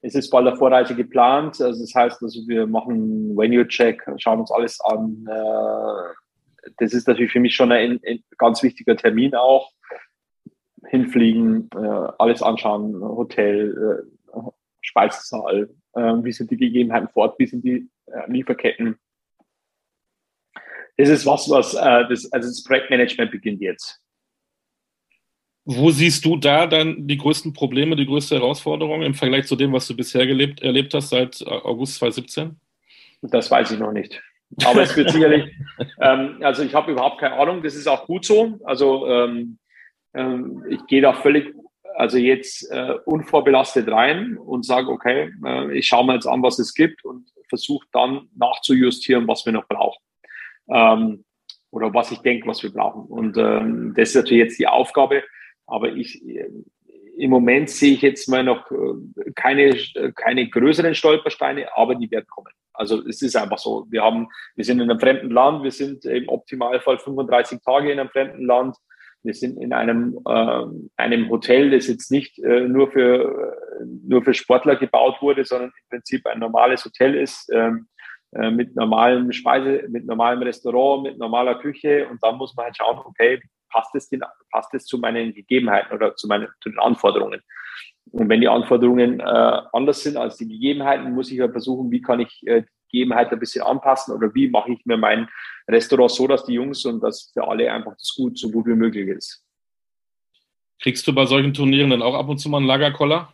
es 0.00 0.14
ist 0.14 0.30
bald 0.30 0.46
eine 0.46 0.56
Vorreise 0.56 0.94
geplant. 0.94 1.60
Also 1.60 1.82
das 1.82 1.94
heißt, 1.94 2.22
also 2.22 2.40
wir 2.48 2.66
machen 2.66 3.36
Venue-Check, 3.36 4.02
schauen 4.16 4.40
uns 4.40 4.50
alles 4.50 4.80
an. 4.80 5.26
Äh, 5.28 6.70
das 6.78 6.94
ist 6.94 7.06
natürlich 7.06 7.32
für 7.32 7.40
mich 7.40 7.54
schon 7.54 7.72
ein, 7.72 8.00
ein 8.06 8.24
ganz 8.38 8.62
wichtiger 8.62 8.96
Termin 8.96 9.34
auch. 9.34 9.70
Hinfliegen, 10.88 11.68
äh, 11.74 12.08
alles 12.18 12.42
anschauen, 12.42 13.00
Hotel, 13.02 14.02
äh, 14.34 14.40
Speisesaal, 14.80 15.70
äh, 15.94 16.00
wie 16.00 16.32
sind 16.32 16.50
die 16.50 16.56
Gegebenheiten 16.56 17.08
fort, 17.08 17.38
wie 17.38 17.46
sind 17.46 17.64
die 17.64 17.88
Lieferketten 18.26 18.98
das 20.96 21.08
ist 21.08 21.26
was, 21.26 21.48
was 21.50 21.74
äh, 21.74 22.08
das, 22.08 22.30
also 22.32 22.48
das 22.48 22.62
Projektmanagement 22.62 23.30
beginnt 23.30 23.60
jetzt. 23.60 24.00
Wo 25.66 25.90
siehst 25.90 26.24
du 26.24 26.36
da 26.36 26.66
dann 26.66 27.08
die 27.08 27.16
größten 27.16 27.54
Probleme, 27.54 27.96
die 27.96 28.06
größte 28.06 28.36
Herausforderung 28.36 29.02
im 29.02 29.14
Vergleich 29.14 29.46
zu 29.46 29.56
dem, 29.56 29.72
was 29.72 29.88
du 29.88 29.96
bisher 29.96 30.26
gelebt, 30.26 30.62
erlebt 30.62 30.92
hast 30.92 31.08
seit 31.08 31.40
äh, 31.40 31.44
August 31.46 31.96
2017? 31.96 32.56
Das 33.22 33.50
weiß 33.50 33.70
ich 33.70 33.78
noch 33.78 33.92
nicht. 33.92 34.22
Aber 34.64 34.82
es 34.82 34.94
wird 34.94 35.10
sicherlich, 35.10 35.50
ähm, 36.00 36.36
also 36.42 36.62
ich 36.62 36.74
habe 36.74 36.92
überhaupt 36.92 37.18
keine 37.18 37.36
Ahnung, 37.36 37.62
das 37.62 37.74
ist 37.74 37.88
auch 37.88 38.06
gut 38.06 38.24
so. 38.24 38.60
Also 38.64 39.08
ähm, 39.08 39.58
ähm, 40.12 40.62
ich 40.68 40.86
gehe 40.86 41.00
da 41.00 41.14
völlig, 41.14 41.54
also 41.96 42.18
jetzt 42.18 42.70
äh, 42.70 42.92
unvorbelastet 43.06 43.88
rein 43.88 44.36
und 44.36 44.66
sage, 44.66 44.90
okay, 44.90 45.32
äh, 45.44 45.76
ich 45.76 45.86
schaue 45.86 46.04
mir 46.04 46.14
jetzt 46.14 46.26
an, 46.26 46.42
was 46.42 46.58
es 46.58 46.74
gibt 46.74 47.04
und 47.06 47.30
versuche 47.48 47.86
dann 47.90 48.28
nachzujustieren, 48.36 49.26
was 49.26 49.46
wir 49.46 49.52
noch 49.52 49.66
brauchen 49.66 50.03
ähm, 50.68 51.24
oder 51.70 51.92
was 51.92 52.10
ich 52.12 52.18
denke, 52.18 52.46
was 52.46 52.62
wir 52.62 52.72
brauchen. 52.72 53.06
Und 53.06 53.36
ähm, 53.36 53.94
das 53.96 54.10
ist 54.10 54.16
natürlich 54.16 54.44
jetzt 54.44 54.58
die 54.58 54.68
Aufgabe. 54.68 55.24
Aber 55.66 55.88
ich, 55.88 56.22
im 57.16 57.30
Moment 57.30 57.70
sehe 57.70 57.94
ich 57.94 58.02
jetzt 58.02 58.28
mal 58.28 58.44
noch 58.44 58.70
äh, 58.70 59.32
keine, 59.34 59.74
keine 60.14 60.48
größeren 60.48 60.94
Stolpersteine, 60.94 61.76
aber 61.76 61.94
die 61.94 62.10
werden 62.10 62.26
kommen. 62.28 62.52
Also 62.72 63.06
es 63.06 63.22
ist 63.22 63.36
einfach 63.36 63.58
so. 63.58 63.86
Wir 63.88 64.02
haben, 64.02 64.28
wir 64.56 64.64
sind 64.64 64.80
in 64.80 64.90
einem 64.90 65.00
fremden 65.00 65.30
Land. 65.30 65.62
Wir 65.62 65.70
sind 65.70 66.04
im 66.04 66.28
Optimalfall 66.28 66.98
35 66.98 67.60
Tage 67.64 67.92
in 67.92 68.00
einem 68.00 68.10
fremden 68.10 68.46
Land. 68.46 68.76
Wir 69.22 69.32
sind 69.32 69.56
in 69.60 69.72
einem, 69.72 70.18
äh, 70.28 70.64
einem 70.96 71.30
Hotel, 71.30 71.70
das 71.70 71.86
jetzt 71.86 72.10
nicht 72.10 72.38
äh, 72.40 72.68
nur 72.68 72.90
für, 72.90 73.56
nur 74.06 74.22
für 74.22 74.34
Sportler 74.34 74.76
gebaut 74.76 75.22
wurde, 75.22 75.44
sondern 75.44 75.70
im 75.70 75.88
Prinzip 75.88 76.26
ein 76.26 76.40
normales 76.40 76.84
Hotel 76.84 77.14
ist. 77.14 77.50
Ähm, 77.52 77.86
äh, 78.34 78.50
mit 78.50 78.74
normalem 78.74 79.32
Speise, 79.32 79.86
mit 79.88 80.06
normalem 80.06 80.42
Restaurant, 80.42 81.04
mit 81.04 81.18
normaler 81.18 81.56
Küche 81.56 82.08
und 82.08 82.22
dann 82.22 82.36
muss 82.36 82.54
man 82.56 82.66
halt 82.66 82.76
schauen, 82.76 82.98
okay, 83.04 83.40
passt 83.70 83.94
es, 83.94 84.08
den, 84.08 84.22
passt 84.50 84.72
es 84.74 84.86
zu 84.86 84.98
meinen 84.98 85.34
Gegebenheiten 85.34 85.94
oder 85.94 86.14
zu, 86.16 86.26
meinen, 86.26 86.48
zu 86.60 86.70
den 86.70 86.78
Anforderungen. 86.78 87.40
Und 88.10 88.28
wenn 88.28 88.40
die 88.40 88.48
Anforderungen 88.48 89.20
äh, 89.20 89.60
anders 89.72 90.02
sind 90.02 90.16
als 90.16 90.36
die 90.36 90.48
Gegebenheiten, 90.48 91.12
muss 91.12 91.30
ich 91.30 91.38
ja 91.38 91.48
versuchen, 91.48 91.90
wie 91.90 92.00
kann 92.00 92.20
ich 92.20 92.46
äh, 92.46 92.62
die 92.62 92.98
Gegebenheiten 92.98 93.34
ein 93.34 93.40
bisschen 93.40 93.64
anpassen 93.64 94.14
oder 94.14 94.32
wie 94.34 94.48
mache 94.48 94.72
ich 94.72 94.84
mir 94.84 94.96
mein 94.96 95.28
Restaurant 95.68 96.10
so, 96.10 96.26
dass 96.26 96.44
die 96.44 96.54
Jungs 96.54 96.84
und 96.84 97.00
das 97.00 97.30
für 97.32 97.46
alle 97.46 97.72
einfach 97.72 97.92
das 97.92 98.14
gut, 98.16 98.38
so 98.38 98.50
gut 98.50 98.66
wie 98.66 98.74
möglich 98.74 99.08
ist. 99.08 99.44
Kriegst 100.80 101.06
du 101.06 101.14
bei 101.14 101.24
solchen 101.24 101.54
Turnieren 101.54 101.90
dann 101.90 102.02
auch 102.02 102.14
ab 102.14 102.28
und 102.28 102.38
zu 102.38 102.48
mal 102.48 102.58
einen 102.58 102.66
Lagerkoller? 102.66 103.32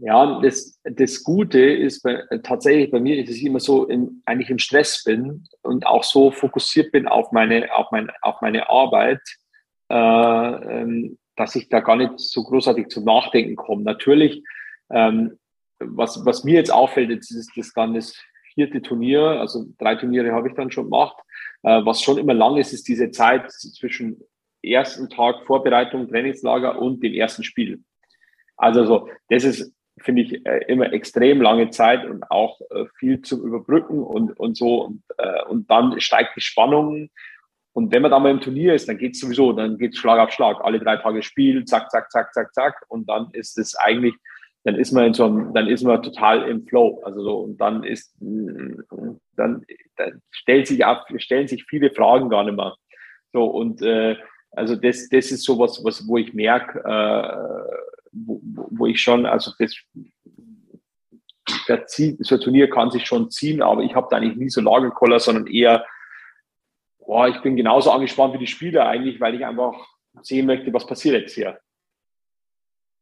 Ja, 0.00 0.40
das, 0.40 0.80
das 0.84 1.24
Gute 1.24 1.58
ist 1.58 2.02
bei, 2.02 2.22
tatsächlich 2.44 2.90
bei 2.90 3.00
mir 3.00 3.18
ist 3.18 3.30
es 3.30 3.42
immer 3.42 3.58
so, 3.58 3.86
in, 3.86 4.22
eigentlich 4.26 4.48
im 4.48 4.60
Stress 4.60 5.02
bin 5.02 5.44
und 5.62 5.86
auch 5.86 6.04
so 6.04 6.30
fokussiert 6.30 6.92
bin 6.92 7.08
auf 7.08 7.32
meine, 7.32 7.74
auf 7.74 7.90
mein, 7.90 8.08
auf 8.22 8.40
meine 8.40 8.70
Arbeit, 8.70 9.20
äh, 9.90 9.94
ähm, 9.94 11.18
dass 11.34 11.56
ich 11.56 11.68
da 11.68 11.80
gar 11.80 11.96
nicht 11.96 12.20
so 12.20 12.44
großartig 12.44 12.88
zum 12.88 13.04
Nachdenken 13.04 13.56
komme. 13.56 13.82
Natürlich, 13.82 14.44
ähm, 14.90 15.36
was, 15.80 16.24
was 16.24 16.44
mir 16.44 16.54
jetzt 16.54 16.72
auffällt, 16.72 17.10
jetzt 17.10 17.32
ist 17.32 17.50
das 17.56 17.72
dann 17.72 17.94
das 17.94 18.14
vierte 18.54 18.80
Turnier, 18.80 19.22
also 19.22 19.66
drei 19.78 19.96
Turniere 19.96 20.32
habe 20.32 20.48
ich 20.48 20.54
dann 20.54 20.70
schon 20.70 20.84
gemacht. 20.84 21.16
Äh, 21.64 21.84
was 21.84 22.02
schon 22.02 22.18
immer 22.18 22.34
lang 22.34 22.56
ist, 22.56 22.72
ist 22.72 22.86
diese 22.86 23.10
Zeit 23.10 23.50
zwischen 23.50 24.22
ersten 24.62 25.08
Tag 25.08 25.44
Vorbereitung, 25.44 26.08
Trainingslager 26.08 26.80
und 26.80 27.02
dem 27.02 27.14
ersten 27.14 27.42
Spiel. 27.42 27.82
Also 28.56 28.84
so, 28.84 29.08
das 29.28 29.44
ist 29.44 29.72
finde 30.00 30.22
ich 30.22 30.46
äh, 30.46 30.64
immer 30.68 30.92
extrem 30.92 31.40
lange 31.40 31.70
Zeit 31.70 32.04
und 32.04 32.30
auch 32.30 32.60
äh, 32.70 32.84
viel 32.98 33.22
zum 33.22 33.42
Überbrücken 33.42 34.02
und, 34.02 34.38
und 34.38 34.56
so. 34.56 34.84
Und, 34.84 35.02
äh, 35.18 35.44
und 35.48 35.70
dann 35.70 36.00
steigt 36.00 36.36
die 36.36 36.40
Spannung. 36.40 37.10
Und 37.72 37.92
wenn 37.92 38.02
man 38.02 38.10
da 38.10 38.18
mal 38.18 38.30
im 38.30 38.40
Turnier 38.40 38.74
ist, 38.74 38.88
dann 38.88 38.98
geht 38.98 39.14
es 39.14 39.20
sowieso, 39.20 39.52
dann 39.52 39.78
geht 39.78 39.92
es 39.92 39.98
Schlag 39.98 40.18
auf 40.18 40.32
Schlag. 40.32 40.60
Alle 40.62 40.80
drei 40.80 40.96
Tage 40.96 41.22
Spiel, 41.22 41.64
zack, 41.64 41.90
zack, 41.90 42.10
zack, 42.10 42.34
zack, 42.34 42.52
zack. 42.54 42.84
Und 42.88 43.08
dann 43.08 43.28
ist 43.32 43.56
es 43.58 43.76
eigentlich, 43.76 44.14
dann 44.64 44.74
ist 44.74 44.92
man 44.92 45.06
in 45.06 45.14
so 45.14 45.26
einem, 45.26 45.54
dann 45.54 45.68
ist 45.68 45.84
man 45.84 46.02
total 46.02 46.48
im 46.48 46.66
Flow. 46.66 47.00
Also 47.04 47.22
so, 47.22 47.38
und 47.38 47.58
dann 47.58 47.84
ist, 47.84 48.14
dann, 48.20 49.64
dann 49.96 50.22
stellt 50.30 50.66
sich 50.66 50.84
ab, 50.84 51.06
stellen 51.18 51.46
sich 51.46 51.64
viele 51.64 51.90
Fragen 51.90 52.28
gar 52.30 52.44
nicht 52.44 52.56
mehr. 52.56 52.74
So, 53.32 53.44
und 53.44 53.82
äh, 53.82 54.16
also 54.52 54.74
das, 54.74 55.08
das 55.08 55.30
ist 55.30 55.44
sowas, 55.44 55.80
was, 55.84 56.06
wo 56.08 56.16
ich 56.16 56.34
merke, 56.34 56.80
äh, 56.84 57.87
wo, 58.12 58.40
wo 58.42 58.86
ich 58.86 59.00
schon, 59.00 59.26
also 59.26 59.52
das, 59.58 59.74
der 61.68 61.86
zieht, 61.86 62.24
so 62.24 62.34
ein 62.34 62.40
Turnier 62.40 62.68
kann 62.68 62.90
sich 62.90 63.06
schon 63.06 63.30
ziehen, 63.30 63.62
aber 63.62 63.82
ich 63.82 63.94
habe 63.94 64.08
da 64.10 64.16
eigentlich 64.16 64.36
nie 64.36 64.50
so 64.50 64.60
Lagerkoller, 64.60 65.20
sondern 65.20 65.46
eher, 65.46 65.86
boah, 66.98 67.28
ich 67.28 67.40
bin 67.40 67.56
genauso 67.56 67.90
angespannt 67.90 68.34
wie 68.34 68.38
die 68.38 68.46
Spieler 68.46 68.86
eigentlich, 68.86 69.20
weil 69.20 69.34
ich 69.34 69.44
einfach 69.44 69.74
sehen 70.22 70.46
möchte, 70.46 70.72
was 70.72 70.86
passiert 70.86 71.14
jetzt 71.20 71.34
hier. 71.34 71.58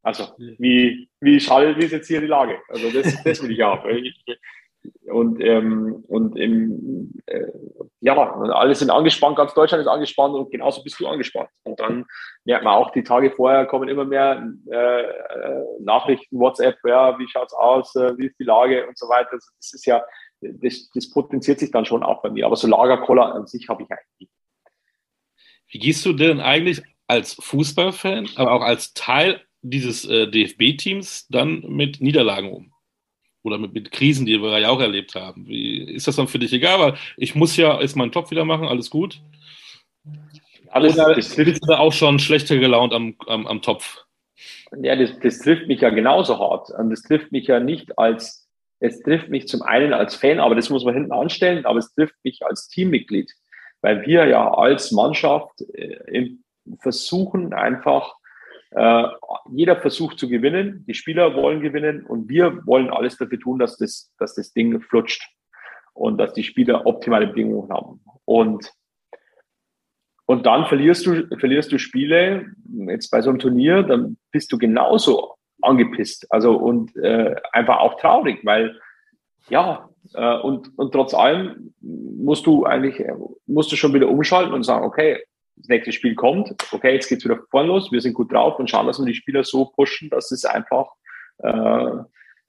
Also, 0.03 0.29
wie, 0.39 1.09
wie 1.21 1.41
schall 1.41 1.77
ist 1.83 1.91
jetzt 1.91 2.07
hier 2.07 2.21
die 2.21 2.29
Lage? 2.29 2.61
Also, 2.69 2.91
das, 2.91 3.23
das 3.25 3.43
will 3.43 3.51
ich 3.51 3.63
auch. 3.65 3.85
Und, 5.07 5.41
ähm, 5.41 6.05
und 6.09 6.37
im, 6.37 7.13
äh, 7.27 7.47
ja, 8.01 8.17
alle 8.17 8.75
sind 8.75 8.91
angespannt, 8.91 9.37
ganz 9.37 9.55
Deutschland 9.55 9.81
ist 9.81 9.89
angespannt 9.89 10.35
und 10.35 10.51
genauso 10.51 10.83
bist 10.83 10.99
du 11.01 11.07
angespannt. 11.07 11.49
Und 11.65 11.79
dann 11.81 12.07
merkt 12.45 12.65
man 12.65 12.75
auch, 12.75 12.91
die 12.91 13.03
Tage 13.03 13.31
vorher 13.31 13.67
kommen 13.67 13.89
immer 13.89 14.05
mehr 14.05 14.47
äh, 14.71 15.03
äh 15.03 15.65
Nachrichten, 15.81 16.39
WhatsApp, 16.39 16.77
ja, 16.85 17.19
wie 17.19 17.29
schaut's 17.29 17.55
aus, 17.55 17.95
äh, 17.97 18.17
wie 18.19 18.27
ist 18.27 18.39
die 18.39 18.45
Lage 18.45 18.87
und 18.87 18.99
so 18.99 19.09
weiter. 19.09 19.33
Also 19.33 19.49
das 19.59 19.75
ist 19.75 19.87
ja, 19.87 20.03
das, 20.41 20.91
das 20.95 21.11
potenziert 21.11 21.59
sich 21.59 21.71
dann 21.71 21.85
schon 21.85 22.03
auch 22.03 22.23
bei 22.23 22.31
mir. 22.31 22.47
Aber 22.47 22.57
so 22.57 22.67
Lagerkoller 22.67 23.35
an 23.35 23.47
sich 23.47 23.69
habe 23.69 23.83
ich 23.83 23.91
eigentlich 23.91 24.07
nicht. 24.21 24.33
Wie 25.69 25.79
gehst 25.79 26.07
du 26.07 26.13
denn 26.13 26.41
eigentlich 26.41 26.83
als 27.07 27.35
Fußballfan, 27.35 28.29
aber 28.37 28.53
auch 28.53 28.63
als 28.63 28.95
Teil 28.95 29.41
dieses 29.63 30.05
äh, 30.05 30.29
DFB-Teams 30.29 31.29
dann 31.29 31.61
mit 31.69 32.01
Niederlagen 32.01 32.53
um? 32.53 32.73
Oder 33.47 33.59
mit, 33.59 33.73
mit, 33.73 33.93
Krisen, 33.93 34.27
die 34.27 34.43
wir 34.43 34.59
ja 34.59 34.69
auch 34.69 34.81
erlebt 34.81 35.15
haben. 35.15 35.47
Wie, 35.47 35.79
ist 35.79 36.09
das 36.09 36.17
dann 36.17 36.29
für 36.29 36.39
dich 36.39 36.53
egal? 36.53 36.79
Weil 36.81 36.95
ich 37.17 37.35
muss 37.35 37.57
ja 37.57 37.81
jetzt 37.81 37.97
meinen 37.97 38.11
Job 38.11 38.31
wieder 38.31 38.45
machen, 38.45 38.67
alles 38.67 38.91
gut. 38.91 39.21
Alles, 40.69 40.99
oder 40.99 41.15
das 41.15 41.35
du 41.35 41.45
da 41.45 41.79
auch 41.79 41.93
schon 41.93 42.19
schlechter 42.19 42.59
gelaunt 42.59 42.93
am, 42.93 43.15
am, 43.27 43.47
am 43.47 43.63
Topf? 43.63 44.05
Ja, 44.83 44.97
das, 44.97 45.19
das 45.21 45.39
trifft 45.39 45.69
mich 45.69 45.81
ja 45.81 45.91
genauso 45.91 46.39
hart. 46.39 46.71
Und 46.71 46.91
das 46.91 47.03
trifft 47.03 47.33
mich 47.33 47.47
ja 47.47 47.61
nicht 47.61 47.99
als, 47.99 48.49
es 48.81 49.01
trifft 49.01 49.29
mich 49.29 49.49
zum 49.49 49.63
einen 49.63 49.93
als 49.93 50.17
Fan, 50.17 50.41
aber 50.41 50.55
das 50.55 50.69
muss 50.69 50.85
man 50.85 50.95
hinten 50.95 51.13
anstellen, 51.13 51.65
aber 51.65 51.79
es 51.79 51.95
trifft 51.95 52.17
mich 52.25 52.45
als 52.45 52.69
Teammitglied, 52.69 53.33
weil 53.81 54.05
wir 54.07 54.27
ja 54.27 54.53
als 54.53 54.93
Mannschaft 54.93 55.63
äh, 55.73 56.31
versuchen 56.81 57.55
einfach 57.55 58.16
äh, 58.71 59.05
jeder 59.51 59.77
versucht 59.77 60.19
zu 60.19 60.29
gewinnen, 60.29 60.85
die 60.87 60.95
Spieler 60.95 61.35
wollen 61.35 61.61
gewinnen 61.61 62.05
und 62.05 62.29
wir 62.29 62.67
wollen 62.67 62.91
alles 62.91 63.17
dafür 63.17 63.39
tun, 63.39 63.59
dass 63.59 63.77
das, 63.77 64.13
dass 64.19 64.35
das 64.35 64.53
Ding 64.53 64.81
flutscht 64.81 65.29
und 65.95 66.19
dass 66.19 66.33
die 66.33 66.45
Spieler 66.45 66.87
optimale 66.87 67.29
Bedingungen 67.29 67.71
haben. 67.71 68.01
Und, 68.25 68.73
und 70.27 70.47
dann 70.47 70.67
verlierst 70.67 71.07
du, 71.07 71.27
verlierst 71.39 71.73
du 71.73 71.79
Spiele, 71.79 72.47
jetzt 72.89 73.11
bei 73.11 73.23
so 73.23 73.31
einem 73.31 73.39
Turnier, 73.39 73.83
dann 73.83 74.19
bist 74.31 74.53
du 74.53 74.59
genauso 74.59 75.37
angepisst. 75.63 76.27
Also 76.31 76.57
und 76.57 76.95
äh, 76.97 77.35
einfach 77.53 77.79
auch 77.79 77.99
traurig, 78.01 78.45
weil 78.45 78.79
ja, 79.49 79.89
äh, 80.15 80.39
und, 80.39 80.77
und 80.79 80.93
trotz 80.93 81.15
allem 81.15 81.75
musst 81.81 82.47
du 82.47 82.65
eigentlich, 82.65 83.03
musst 83.47 83.73
du 83.73 83.77
schon 83.77 83.95
wieder 83.95 84.09
umschalten 84.09 84.53
und 84.53 84.65
sagen, 84.65 84.85
okay, 84.85 85.23
das 85.57 85.69
nächste 85.69 85.93
Spiel 85.93 86.15
kommt, 86.15 86.55
okay, 86.73 86.95
jetzt 86.95 87.09
geht's 87.09 87.25
wieder 87.25 87.41
vorne 87.51 87.69
los, 87.69 87.91
wir 87.91 88.01
sind 88.01 88.15
gut 88.15 88.33
drauf 88.33 88.59
und 88.59 88.69
schauen, 88.69 88.87
dass 88.87 88.99
wir 88.99 89.07
die 89.07 89.15
Spieler 89.15 89.43
so 89.43 89.67
pushen, 89.67 90.11
dass 90.11 90.31
es 90.31 90.45
einfach 90.45 90.89
äh, 91.39 91.91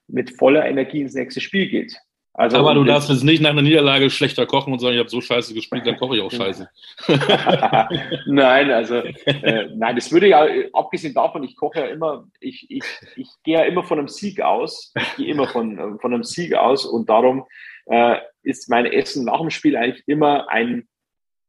mit 0.07 0.31
voller 0.37 0.65
Energie 0.65 1.01
ins 1.01 1.13
nächste 1.13 1.41
Spiel 1.41 1.67
geht. 1.67 1.97
Also, 2.33 2.57
Aber 2.57 2.75
du 2.75 2.83
darfst 2.83 3.09
jetzt 3.09 3.23
nicht 3.23 3.41
nach 3.41 3.49
einer 3.49 3.63
Niederlage 3.63 4.11
schlechter 4.11 4.45
kochen 4.45 4.71
und 4.71 4.77
sagen, 4.77 4.93
ich 4.93 4.99
habe 4.99 5.09
so 5.09 5.21
scheiße 5.21 5.55
gespielt, 5.55 5.87
dann 5.87 5.97
koche 5.97 6.17
ich 6.17 6.21
auch 6.21 6.31
scheiße. 6.31 6.69
nein, 8.27 8.69
also 8.69 8.97
äh, 8.97 9.69
nein, 9.75 9.95
das 9.95 10.11
würde 10.11 10.27
ja, 10.27 10.45
abgesehen 10.71 11.15
davon, 11.15 11.41
ich 11.43 11.55
koche 11.55 11.79
ja 11.79 11.85
immer, 11.87 12.27
ich, 12.39 12.67
ich, 12.69 12.83
ich 13.15 13.27
gehe 13.43 13.55
ja 13.55 13.63
immer 13.63 13.83
von 13.83 13.97
einem 13.97 14.07
Sieg 14.07 14.39
aus. 14.39 14.93
Ich 14.95 15.15
gehe 15.15 15.31
immer 15.31 15.47
von, 15.47 15.99
von 15.99 16.13
einem 16.13 16.23
Sieg 16.23 16.53
aus 16.53 16.85
und 16.85 17.09
darum 17.09 17.43
äh, 17.87 18.17
ist 18.43 18.69
mein 18.69 18.85
Essen 18.85 19.25
nach 19.25 19.39
dem 19.39 19.49
Spiel 19.49 19.75
eigentlich 19.75 20.03
immer 20.05 20.47
ein 20.47 20.87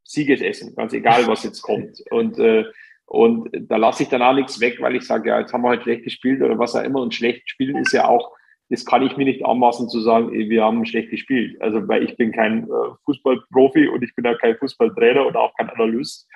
Siegesessen, 0.09 0.75
ganz 0.75 0.91
egal, 0.93 1.27
was 1.27 1.43
jetzt 1.43 1.61
kommt. 1.61 2.01
Und, 2.09 2.39
äh, 2.39 2.65
und 3.05 3.49
da 3.53 3.77
lasse 3.77 4.03
ich 4.03 4.09
dann 4.09 4.23
auch 4.23 4.33
nichts 4.33 4.59
weg, 4.59 4.81
weil 4.81 4.95
ich 4.95 5.03
sage, 5.03 5.29
ja, 5.29 5.39
jetzt 5.39 5.53
haben 5.53 5.61
wir 5.61 5.69
halt 5.69 5.83
schlecht 5.83 6.03
gespielt 6.03 6.41
oder 6.41 6.57
was 6.57 6.75
auch 6.75 6.83
immer. 6.83 7.01
Und 7.01 7.13
schlecht 7.13 7.47
spielen 7.47 7.77
ist 7.77 7.93
ja 7.93 8.07
auch, 8.07 8.31
das 8.69 8.85
kann 8.85 9.03
ich 9.03 9.17
mir 9.17 9.25
nicht 9.25 9.45
anmaßen 9.45 9.87
zu 9.87 9.99
sagen, 9.99 10.31
wir 10.31 10.63
haben 10.63 10.83
schlecht 10.85 11.11
gespielt. 11.11 11.61
Also, 11.61 11.87
weil 11.87 12.03
ich 12.03 12.17
bin 12.17 12.31
kein 12.31 12.63
äh, 12.63 12.95
Fußballprofi 13.05 13.87
und 13.87 14.03
ich 14.03 14.15
bin 14.15 14.25
auch 14.25 14.37
kein 14.39 14.57
Fußballtrainer 14.57 15.27
und 15.27 15.35
auch 15.35 15.53
kein 15.57 15.69
Analyst. 15.69 16.27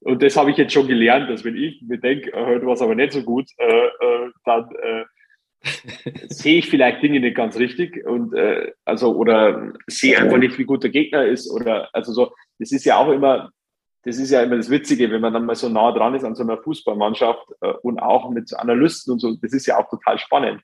Und 0.00 0.22
das 0.22 0.36
habe 0.36 0.52
ich 0.52 0.56
jetzt 0.56 0.72
schon 0.72 0.86
gelernt, 0.86 1.28
dass 1.28 1.44
wenn 1.44 1.56
ich 1.56 1.82
mir 1.82 1.98
denke, 1.98 2.32
äh, 2.32 2.46
heute 2.46 2.66
war 2.66 2.74
es 2.74 2.82
aber 2.82 2.94
nicht 2.94 3.12
so 3.12 3.22
gut, 3.22 3.48
äh, 3.58 3.86
äh, 3.86 4.30
dann 4.44 4.68
äh, 4.80 5.04
sehe 6.28 6.58
ich 6.58 6.68
vielleicht 6.68 7.02
Dinge 7.02 7.18
nicht 7.18 7.36
ganz 7.36 7.58
richtig 7.58 8.06
und 8.06 8.32
äh, 8.34 8.72
also 8.84 9.16
oder 9.16 9.72
sehe 9.88 10.16
einfach 10.16 10.38
nicht, 10.38 10.56
wie 10.56 10.64
gut 10.64 10.84
der 10.84 10.90
Gegner 10.90 11.26
ist 11.26 11.50
oder 11.50 11.88
also 11.92 12.12
so. 12.12 12.32
Das 12.58 12.72
ist 12.72 12.84
ja 12.84 12.96
auch 12.96 13.10
immer, 13.10 13.50
das 14.02 14.18
ist 14.18 14.30
ja 14.30 14.42
immer 14.42 14.56
das 14.56 14.70
Witzige, 14.70 15.10
wenn 15.10 15.20
man 15.20 15.32
dann 15.32 15.46
mal 15.46 15.54
so 15.54 15.68
nah 15.68 15.92
dran 15.92 16.14
ist 16.14 16.24
an 16.24 16.34
so 16.34 16.42
einer 16.42 16.58
Fußballmannschaft 16.58 17.46
äh, 17.60 17.72
und 17.82 17.98
auch 17.98 18.30
mit 18.30 18.52
Analysten 18.54 19.12
und 19.12 19.18
so. 19.18 19.34
Das 19.40 19.52
ist 19.52 19.66
ja 19.66 19.78
auch 19.78 19.88
total 19.88 20.18
spannend. 20.18 20.62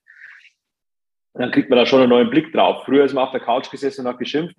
Dann 1.35 1.51
kriegt 1.51 1.69
man 1.69 1.79
da 1.79 1.87
schon 1.87 2.01
einen 2.01 2.11
neuen 2.11 2.31
Blick 2.31 2.53
drauf. 2.53 2.85
Früher 2.85 3.05
ist 3.05 3.13
man 3.13 3.25
auf 3.25 3.33
der 3.33 3.41
Couch 3.41 3.69
gesessen 3.69 4.03
und 4.03 4.13
hat 4.13 4.21
geschimpft. 4.21 4.57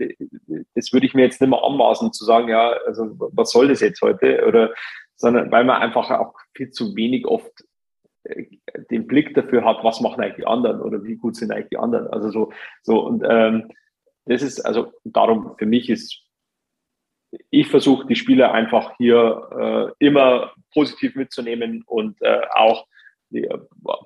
Das 0.75 0.91
würde 0.91 1.05
ich 1.05 1.13
mir 1.13 1.23
jetzt 1.23 1.39
nicht 1.39 1.49
mehr 1.49 1.63
anmaßen 1.63 2.11
zu 2.11 2.25
sagen, 2.25 2.49
ja, 2.49 2.71
also 2.86 3.15
was 3.17 3.51
soll 3.51 3.69
das 3.69 3.79
jetzt 3.79 4.01
heute? 4.01 4.45
Oder 4.45 4.73
sondern 5.15 5.51
weil 5.51 5.63
man 5.63 5.81
einfach 5.81 6.09
auch 6.11 6.33
viel 6.53 6.71
zu 6.71 6.95
wenig 6.95 7.25
oft 7.25 7.63
den 8.89 9.07
Blick 9.07 9.33
dafür 9.36 9.63
hat, 9.63 9.83
was 9.83 10.01
machen 10.01 10.21
eigentlich 10.21 10.38
die 10.38 10.47
anderen 10.47 10.81
oder 10.81 11.03
wie 11.03 11.15
gut 11.15 11.36
sind 11.36 11.51
eigentlich 11.51 11.69
die 11.69 11.77
anderen. 11.77 12.07
Also 12.07 12.29
so, 12.31 12.51
so 12.81 13.05
und 13.05 13.23
ähm, 13.27 13.71
das 14.25 14.41
ist 14.41 14.59
also 14.61 14.91
darum 15.03 15.55
für 15.57 15.65
mich 15.65 15.89
ist 15.89 16.24
ich 17.49 17.67
versuche 17.67 18.07
die 18.07 18.15
Spieler 18.15 18.51
einfach 18.53 18.93
hier 18.97 19.93
äh, 19.99 20.05
immer 20.05 20.53
positiv 20.73 21.15
mitzunehmen 21.15 21.83
und 21.86 22.21
äh, 22.21 22.41
auch 22.53 22.88
äh, 23.33 23.57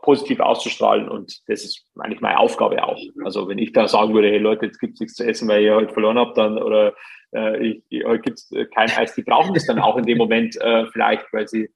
positiv 0.02 0.40
auszustrahlen 0.40 1.10
und 1.10 1.42
das 1.48 1.64
ist 1.64 1.86
eigentlich 1.98 2.22
meine 2.22 2.40
Aufgabe 2.40 2.84
auch. 2.84 3.00
Also 3.24 3.48
wenn 3.48 3.58
ich 3.58 3.74
da 3.74 3.88
sagen 3.88 4.14
würde, 4.14 4.30
hey 4.30 4.40
Leute, 4.40 4.68
jetzt 4.68 4.80
gibt's 4.80 5.00
nichts 5.00 5.16
zu 5.16 5.26
essen, 5.26 5.48
weil 5.48 5.64
ihr 5.64 5.76
heute 5.76 5.94
verloren 5.94 6.18
habt, 6.18 6.38
dann 6.38 6.58
oder 6.58 6.94
äh, 7.34 7.82
ich, 7.90 8.06
heute 8.06 8.22
gibt's 8.22 8.50
kein 8.74 8.90
Eis, 8.92 9.16
die 9.16 9.24
brauchen 9.24 9.54
das 9.54 9.66
dann 9.66 9.80
auch 9.80 9.98
in 9.98 10.06
dem 10.06 10.18
Moment 10.18 10.60
äh, 10.62 10.86
vielleicht, 10.88 11.26
weil 11.34 11.48
sie 11.48 11.70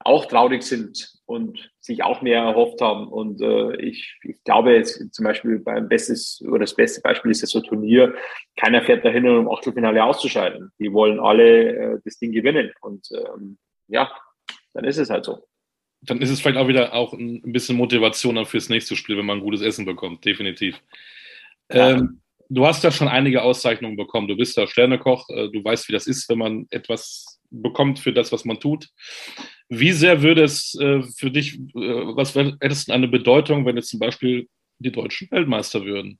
auch 0.00 0.26
traurig 0.26 0.62
sind 0.62 1.12
und 1.32 1.70
sich 1.80 2.02
auch 2.02 2.20
mehr 2.20 2.42
erhofft 2.42 2.80
haben. 2.82 3.08
Und 3.08 3.40
äh, 3.40 3.74
ich, 3.76 4.18
ich 4.22 4.44
glaube 4.44 4.74
jetzt 4.74 5.14
zum 5.14 5.24
Beispiel 5.24 5.58
beim 5.58 5.88
bestes 5.88 6.42
oder 6.46 6.60
das 6.60 6.76
beste 6.76 7.00
Beispiel 7.00 7.30
ist 7.30 7.40
ja 7.40 7.46
so 7.46 7.60
Turnier. 7.60 8.14
Keiner 8.56 8.82
fährt 8.82 9.02
dahin, 9.02 9.26
um 9.26 9.38
im 9.38 9.50
Achtelfinale 9.50 10.04
auszuscheiden. 10.04 10.70
Die 10.78 10.92
wollen 10.92 11.18
alle 11.18 11.94
äh, 11.94 11.98
das 12.04 12.18
Ding 12.18 12.32
gewinnen. 12.32 12.70
Und 12.82 13.08
ähm, 13.12 13.56
ja, 13.88 14.12
dann 14.74 14.84
ist 14.84 14.98
es 14.98 15.08
halt 15.08 15.24
so. 15.24 15.46
Dann 16.02 16.20
ist 16.20 16.30
es 16.30 16.40
vielleicht 16.40 16.58
auch 16.58 16.68
wieder 16.68 16.92
auch 16.92 17.14
ein 17.14 17.40
bisschen 17.52 17.76
Motivation 17.76 18.34
dann 18.34 18.46
fürs 18.46 18.68
nächste 18.68 18.94
Spiel, 18.94 19.16
wenn 19.16 19.26
man 19.26 19.40
gutes 19.40 19.62
Essen 19.62 19.86
bekommt, 19.86 20.24
definitiv. 20.26 20.82
Ja. 21.72 21.92
Ähm, 21.92 22.20
du 22.50 22.66
hast 22.66 22.84
ja 22.84 22.90
schon 22.90 23.08
einige 23.08 23.42
Auszeichnungen 23.42 23.96
bekommen. 23.96 24.28
Du 24.28 24.36
bist 24.36 24.58
ja 24.58 24.66
Sternekoch. 24.66 25.30
Äh, 25.30 25.48
du 25.48 25.64
weißt, 25.64 25.88
wie 25.88 25.92
das 25.92 26.06
ist, 26.06 26.28
wenn 26.28 26.38
man 26.38 26.66
etwas 26.70 27.40
bekommt 27.50 27.98
für 27.98 28.12
das, 28.12 28.32
was 28.32 28.44
man 28.44 28.60
tut. 28.60 28.88
Wie 29.68 29.92
sehr 29.92 30.22
würde 30.22 30.44
es 30.44 30.78
äh, 30.78 31.02
für 31.16 31.30
dich, 31.30 31.58
äh, 31.58 31.60
was 31.74 32.34
hätte 32.34 32.58
es 32.60 32.88
eine 32.88 33.08
Bedeutung, 33.08 33.64
wenn 33.64 33.76
jetzt 33.76 33.88
zum 33.88 34.00
Beispiel 34.00 34.48
die 34.78 34.92
deutschen 34.92 35.30
Weltmeister 35.30 35.84
würden? 35.84 36.18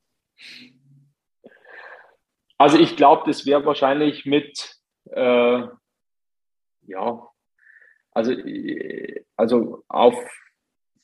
Also 2.59 2.79
ich 2.79 2.97
glaube, 2.97 3.25
das 3.27 3.45
wäre 3.45 3.65
wahrscheinlich 3.65 4.25
mit, 4.25 4.77
äh, 5.11 5.63
ja, 6.87 7.29
also, 8.13 8.33
also 9.37 9.83
auf, 9.89 10.15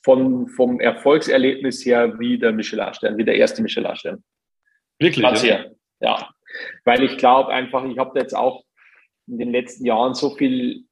von, 0.03 0.47
vom 0.47 0.79
Erfolgserlebnis 0.79 1.85
her 1.85 2.19
wie 2.19 2.37
der 2.37 2.53
Michelin-Stern, 2.53 3.17
wie 3.17 3.25
der 3.25 3.35
erste 3.35 3.61
Michelin-Stern. 3.61 4.23
Wirklich? 4.99 5.25
ja? 5.25 5.41
Her. 5.41 5.75
ja. 5.99 6.29
Weil 6.83 7.03
ich 7.03 7.17
glaube 7.17 7.49
einfach, 7.49 7.83
ich 7.85 7.97
habe 7.97 8.19
jetzt 8.19 8.35
auch 8.35 8.63
in 9.27 9.37
den 9.37 9.51
letzten 9.51 9.85
Jahren 9.85 10.13
so 10.13 10.35
viel 10.35 10.85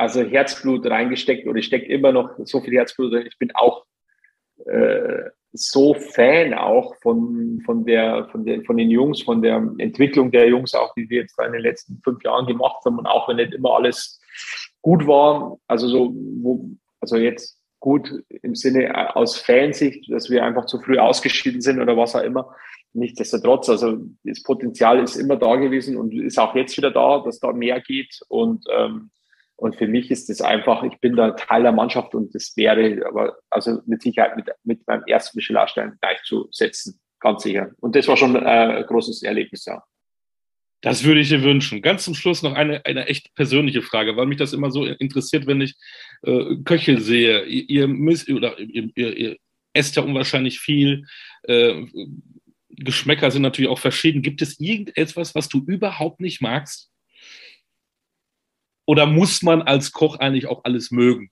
also 0.00 0.22
Herzblut 0.22 0.86
reingesteckt 0.86 1.46
oder 1.46 1.58
ich 1.58 1.66
stecke 1.66 1.86
immer 1.86 2.10
noch 2.10 2.30
so 2.44 2.60
viel 2.60 2.72
Herzblut 2.72 3.12
rein. 3.12 3.26
Ich 3.26 3.38
bin 3.38 3.50
auch 3.54 3.84
äh, 4.64 5.24
so 5.52 5.92
Fan 5.94 6.54
auch 6.54 6.94
von, 7.02 7.60
von, 7.66 7.84
der, 7.84 8.26
von, 8.32 8.46
der, 8.46 8.62
von 8.62 8.78
den 8.78 8.88
Jungs, 8.88 9.22
von 9.22 9.42
der 9.42 9.56
Entwicklung 9.78 10.30
der 10.30 10.48
Jungs, 10.48 10.74
auch 10.74 10.94
die 10.94 11.10
wir 11.10 11.20
jetzt 11.20 11.38
in 11.38 11.52
den 11.52 11.60
letzten 11.60 12.00
fünf 12.02 12.22
Jahren 12.24 12.46
gemacht 12.46 12.82
haben 12.84 12.98
und 12.98 13.06
auch 13.06 13.28
wenn 13.28 13.36
nicht 13.36 13.52
immer 13.52 13.74
alles 13.74 14.20
gut 14.80 15.06
war, 15.06 15.58
also 15.66 15.86
so, 15.88 16.14
wo, 16.14 16.70
also 17.00 17.16
jetzt 17.16 17.58
gut 17.78 18.10
im 18.42 18.54
Sinne 18.54 18.84
äh, 18.84 19.06
aus 19.12 19.36
Fansicht, 19.36 20.10
dass 20.10 20.30
wir 20.30 20.44
einfach 20.44 20.64
zu 20.64 20.80
früh 20.80 20.98
ausgeschieden 20.98 21.60
sind 21.60 21.78
oder 21.78 21.96
was 21.96 22.16
auch 22.16 22.22
immer. 22.22 22.54
Nichtsdestotrotz, 22.94 23.68
also 23.68 23.98
das 24.24 24.42
Potenzial 24.42 24.98
ist 25.02 25.16
immer 25.16 25.36
da 25.36 25.56
gewesen 25.56 25.98
und 25.98 26.14
ist 26.14 26.38
auch 26.38 26.54
jetzt 26.54 26.76
wieder 26.78 26.90
da, 26.90 27.22
dass 27.22 27.38
da 27.38 27.52
mehr 27.52 27.80
geht 27.80 28.20
und 28.28 28.64
ähm, 28.74 29.10
und 29.60 29.76
für 29.76 29.86
mich 29.86 30.10
ist 30.10 30.30
es 30.30 30.40
einfach, 30.40 30.82
ich 30.84 30.98
bin 31.00 31.16
da 31.16 31.32
Teil 31.32 31.62
der 31.62 31.72
Mannschaft 31.72 32.14
und 32.14 32.34
das 32.34 32.56
wäre 32.56 33.06
aber 33.06 33.36
also 33.50 33.82
mit 33.84 34.00
Sicherheit 34.00 34.34
mit, 34.34 34.48
mit 34.64 34.86
meinem 34.86 35.04
ersten 35.06 35.36
Michelin-Stern 35.36 35.98
gleichzusetzen, 36.00 36.98
ganz 37.20 37.42
sicher. 37.42 37.70
Und 37.78 37.94
das 37.94 38.08
war 38.08 38.16
schon 38.16 38.36
äh, 38.36 38.38
ein 38.38 38.86
großes 38.86 39.22
Erlebnis, 39.22 39.66
ja. 39.66 39.84
Das 40.80 41.04
würde 41.04 41.20
ich 41.20 41.28
dir 41.28 41.42
wünschen. 41.42 41.82
Ganz 41.82 42.04
zum 42.04 42.14
Schluss 42.14 42.42
noch 42.42 42.54
eine, 42.54 42.86
eine 42.86 43.06
echt 43.08 43.34
persönliche 43.34 43.82
Frage, 43.82 44.16
weil 44.16 44.24
mich 44.24 44.38
das 44.38 44.54
immer 44.54 44.70
so 44.70 44.86
interessiert, 44.86 45.46
wenn 45.46 45.60
ich 45.60 45.74
äh, 46.22 46.56
Köche 46.64 46.98
sehe. 46.98 47.44
Ihr, 47.44 47.68
ihr, 47.68 47.86
müsst, 47.86 48.30
oder 48.30 48.58
ihr, 48.58 48.88
ihr, 48.94 49.14
ihr 49.14 49.36
esst 49.74 49.94
ja 49.96 50.02
unwahrscheinlich 50.02 50.58
viel. 50.58 51.04
Äh, 51.42 51.84
Geschmäcker 52.70 53.30
sind 53.30 53.42
natürlich 53.42 53.70
auch 53.70 53.78
verschieden. 53.78 54.22
Gibt 54.22 54.40
es 54.40 54.58
irgendetwas, 54.58 55.34
was 55.34 55.50
du 55.50 55.62
überhaupt 55.66 56.20
nicht 56.20 56.40
magst? 56.40 56.89
Oder 58.90 59.06
muss 59.06 59.44
man 59.44 59.62
als 59.62 59.92
Koch 59.92 60.18
eigentlich 60.18 60.48
auch 60.48 60.64
alles 60.64 60.90
mögen? 60.90 61.30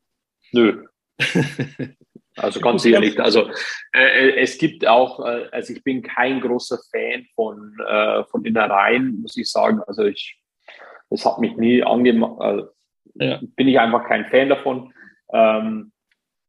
Nö. 0.52 0.84
Also 2.36 2.60
ganz 2.60 2.84
ehrlich, 2.84 3.18
also 3.18 3.50
äh, 3.92 4.30
es 4.36 4.58
gibt 4.58 4.86
auch, 4.86 5.18
äh, 5.26 5.48
also 5.50 5.72
ich 5.72 5.82
bin 5.82 6.02
kein 6.02 6.40
großer 6.40 6.78
Fan 6.92 7.26
von, 7.34 7.76
äh, 7.84 8.22
von 8.26 8.44
Innereien, 8.44 9.22
muss 9.22 9.36
ich 9.36 9.50
sagen. 9.50 9.80
Also 9.88 10.04
ich, 10.04 10.40
es 11.10 11.26
hat 11.26 11.40
mich 11.40 11.56
nie 11.56 11.82
angemacht, 11.82 12.40
also 12.40 12.68
ja. 13.14 13.40
bin 13.56 13.66
ich 13.66 13.80
einfach 13.80 14.06
kein 14.06 14.26
Fan 14.26 14.50
davon. 14.50 14.94
Ähm, 15.32 15.90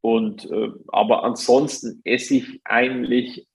und 0.01 0.45
äh, 0.51 0.69
aber 0.89 1.23
ansonsten 1.23 2.01
esse 2.03 2.35
ich 2.35 2.61
eigentlich 2.65 3.47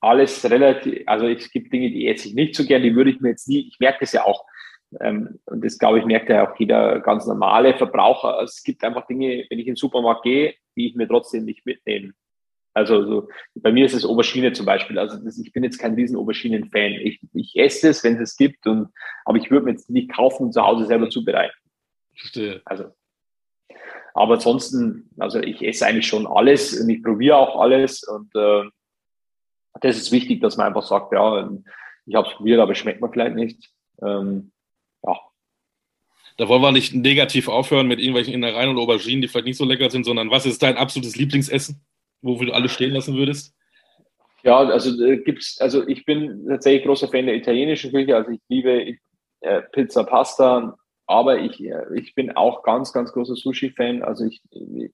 alles 0.00 0.42
relativ, 0.48 1.02
also 1.04 1.26
es 1.26 1.50
gibt 1.50 1.70
Dinge, 1.70 1.90
die 1.90 2.08
esse 2.08 2.28
ich 2.28 2.34
nicht 2.34 2.54
so 2.54 2.64
gern, 2.64 2.82
die 2.82 2.96
würde 2.96 3.10
ich 3.10 3.20
mir 3.20 3.28
jetzt 3.28 3.46
nie, 3.46 3.68
ich 3.68 3.78
merke 3.78 3.98
das 4.00 4.12
ja 4.12 4.24
auch, 4.24 4.46
und 4.90 5.64
das 5.64 5.78
glaube 5.78 6.00
ich, 6.00 6.04
merkt 6.04 6.28
ja 6.28 6.50
auch 6.50 6.58
jeder 6.58 7.00
ganz 7.00 7.26
normale 7.26 7.74
Verbraucher. 7.74 8.42
Es 8.42 8.62
gibt 8.62 8.82
einfach 8.82 9.06
Dinge, 9.06 9.46
wenn 9.48 9.58
ich 9.58 9.66
in 9.66 9.74
den 9.74 9.76
Supermarkt 9.76 10.24
gehe, 10.24 10.54
die 10.76 10.88
ich 10.88 10.96
mir 10.96 11.06
trotzdem 11.06 11.44
nicht 11.44 11.64
mitnehme. 11.64 12.12
Also 12.72 13.04
so, 13.04 13.28
bei 13.54 13.72
mir 13.72 13.86
ist 13.86 13.94
es 13.94 14.04
Aubergine 14.04 14.52
zum 14.52 14.66
Beispiel. 14.66 14.98
Also 14.98 15.16
das, 15.22 15.38
ich 15.38 15.52
bin 15.52 15.64
jetzt 15.64 15.78
kein 15.78 15.94
riesen 15.94 16.16
Auberginen-Fan. 16.16 16.92
Ich, 16.92 17.20
ich 17.34 17.56
esse 17.56 17.88
es, 17.88 18.04
wenn 18.04 18.14
es 18.14 18.30
es 18.30 18.36
gibt, 18.36 18.66
und, 18.66 18.88
aber 19.24 19.38
ich 19.38 19.50
würde 19.50 19.66
mir 19.66 19.72
jetzt 19.72 19.90
nicht 19.90 20.12
kaufen 20.12 20.44
und 20.44 20.52
zu 20.52 20.62
Hause 20.62 20.86
selber 20.86 21.08
zubereiten. 21.08 21.54
Verstehe. 22.16 22.62
Also, 22.64 22.86
aber 24.14 24.34
ansonsten, 24.34 25.10
also 25.18 25.40
ich 25.40 25.62
esse 25.62 25.86
eigentlich 25.86 26.06
schon 26.06 26.26
alles 26.26 26.80
und 26.80 26.88
ich 26.88 27.02
probiere 27.02 27.36
auch 27.36 27.60
alles 27.60 28.02
und 28.02 28.34
äh, 28.34 28.64
das 29.80 29.96
ist 29.96 30.12
wichtig, 30.12 30.40
dass 30.40 30.56
man 30.56 30.66
einfach 30.66 30.82
sagt, 30.82 31.12
ja, 31.12 31.48
ich 32.06 32.14
habe 32.14 32.28
es 32.28 32.34
probiert, 32.34 32.60
aber 32.60 32.72
es 32.72 32.78
schmeckt 32.78 33.00
mir 33.00 33.10
vielleicht 33.10 33.36
nicht. 33.36 33.70
Ähm, 34.02 34.52
ja. 35.04 35.18
Da 36.36 36.48
wollen 36.48 36.62
wir 36.62 36.72
nicht 36.72 36.94
negativ 36.94 37.48
aufhören 37.48 37.86
mit 37.86 37.98
irgendwelchen 37.98 38.32
Innereien 38.32 38.70
und 38.70 38.78
Auberginen, 38.78 39.20
die 39.20 39.28
vielleicht 39.28 39.46
nicht 39.46 39.58
so 39.58 39.64
lecker 39.64 39.90
sind, 39.90 40.04
sondern 40.04 40.30
was 40.30 40.46
ist 40.46 40.62
dein 40.62 40.76
absolutes 40.76 41.16
Lieblingsessen, 41.16 41.82
wofür 42.22 42.46
du 42.46 42.52
alles 42.52 42.72
stehen 42.72 42.92
lassen 42.92 43.16
würdest? 43.16 43.54
Ja, 44.42 44.58
also 44.58 45.04
äh, 45.04 45.18
gibt's, 45.18 45.60
also 45.60 45.86
ich 45.86 46.06
bin 46.06 46.46
tatsächlich 46.48 46.84
großer 46.84 47.08
Fan 47.08 47.26
der 47.26 47.36
italienischen 47.36 47.92
Küche, 47.92 48.16
also 48.16 48.30
ich 48.30 48.40
liebe 48.48 48.96
äh, 49.40 49.62
Pizza, 49.72 50.04
Pasta, 50.04 50.78
aber 51.06 51.40
ich, 51.40 51.62
äh, 51.62 51.82
ich 51.94 52.14
bin 52.14 52.30
auch 52.36 52.62
ganz, 52.62 52.92
ganz 52.92 53.12
großer 53.12 53.34
Sushi-Fan. 53.34 54.02
Also 54.02 54.24
ich, 54.24 54.40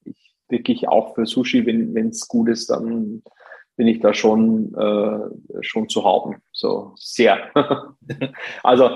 ich 0.05 0.35
wirklich 0.49 0.89
auch 0.89 1.15
für 1.15 1.27
Sushi, 1.27 1.67
wenn 1.67 2.09
es 2.09 2.27
gut 2.27 2.49
ist, 2.49 2.71
dann 2.71 3.23
bin 3.77 3.87
ich 3.87 4.01
da 4.01 4.15
schon, 4.15 4.75
äh, 4.75 5.63
schon 5.63 5.89
zu 5.89 6.05
haben. 6.05 6.37
So 6.53 6.93
sehr. 6.97 7.51
also 8.63 8.91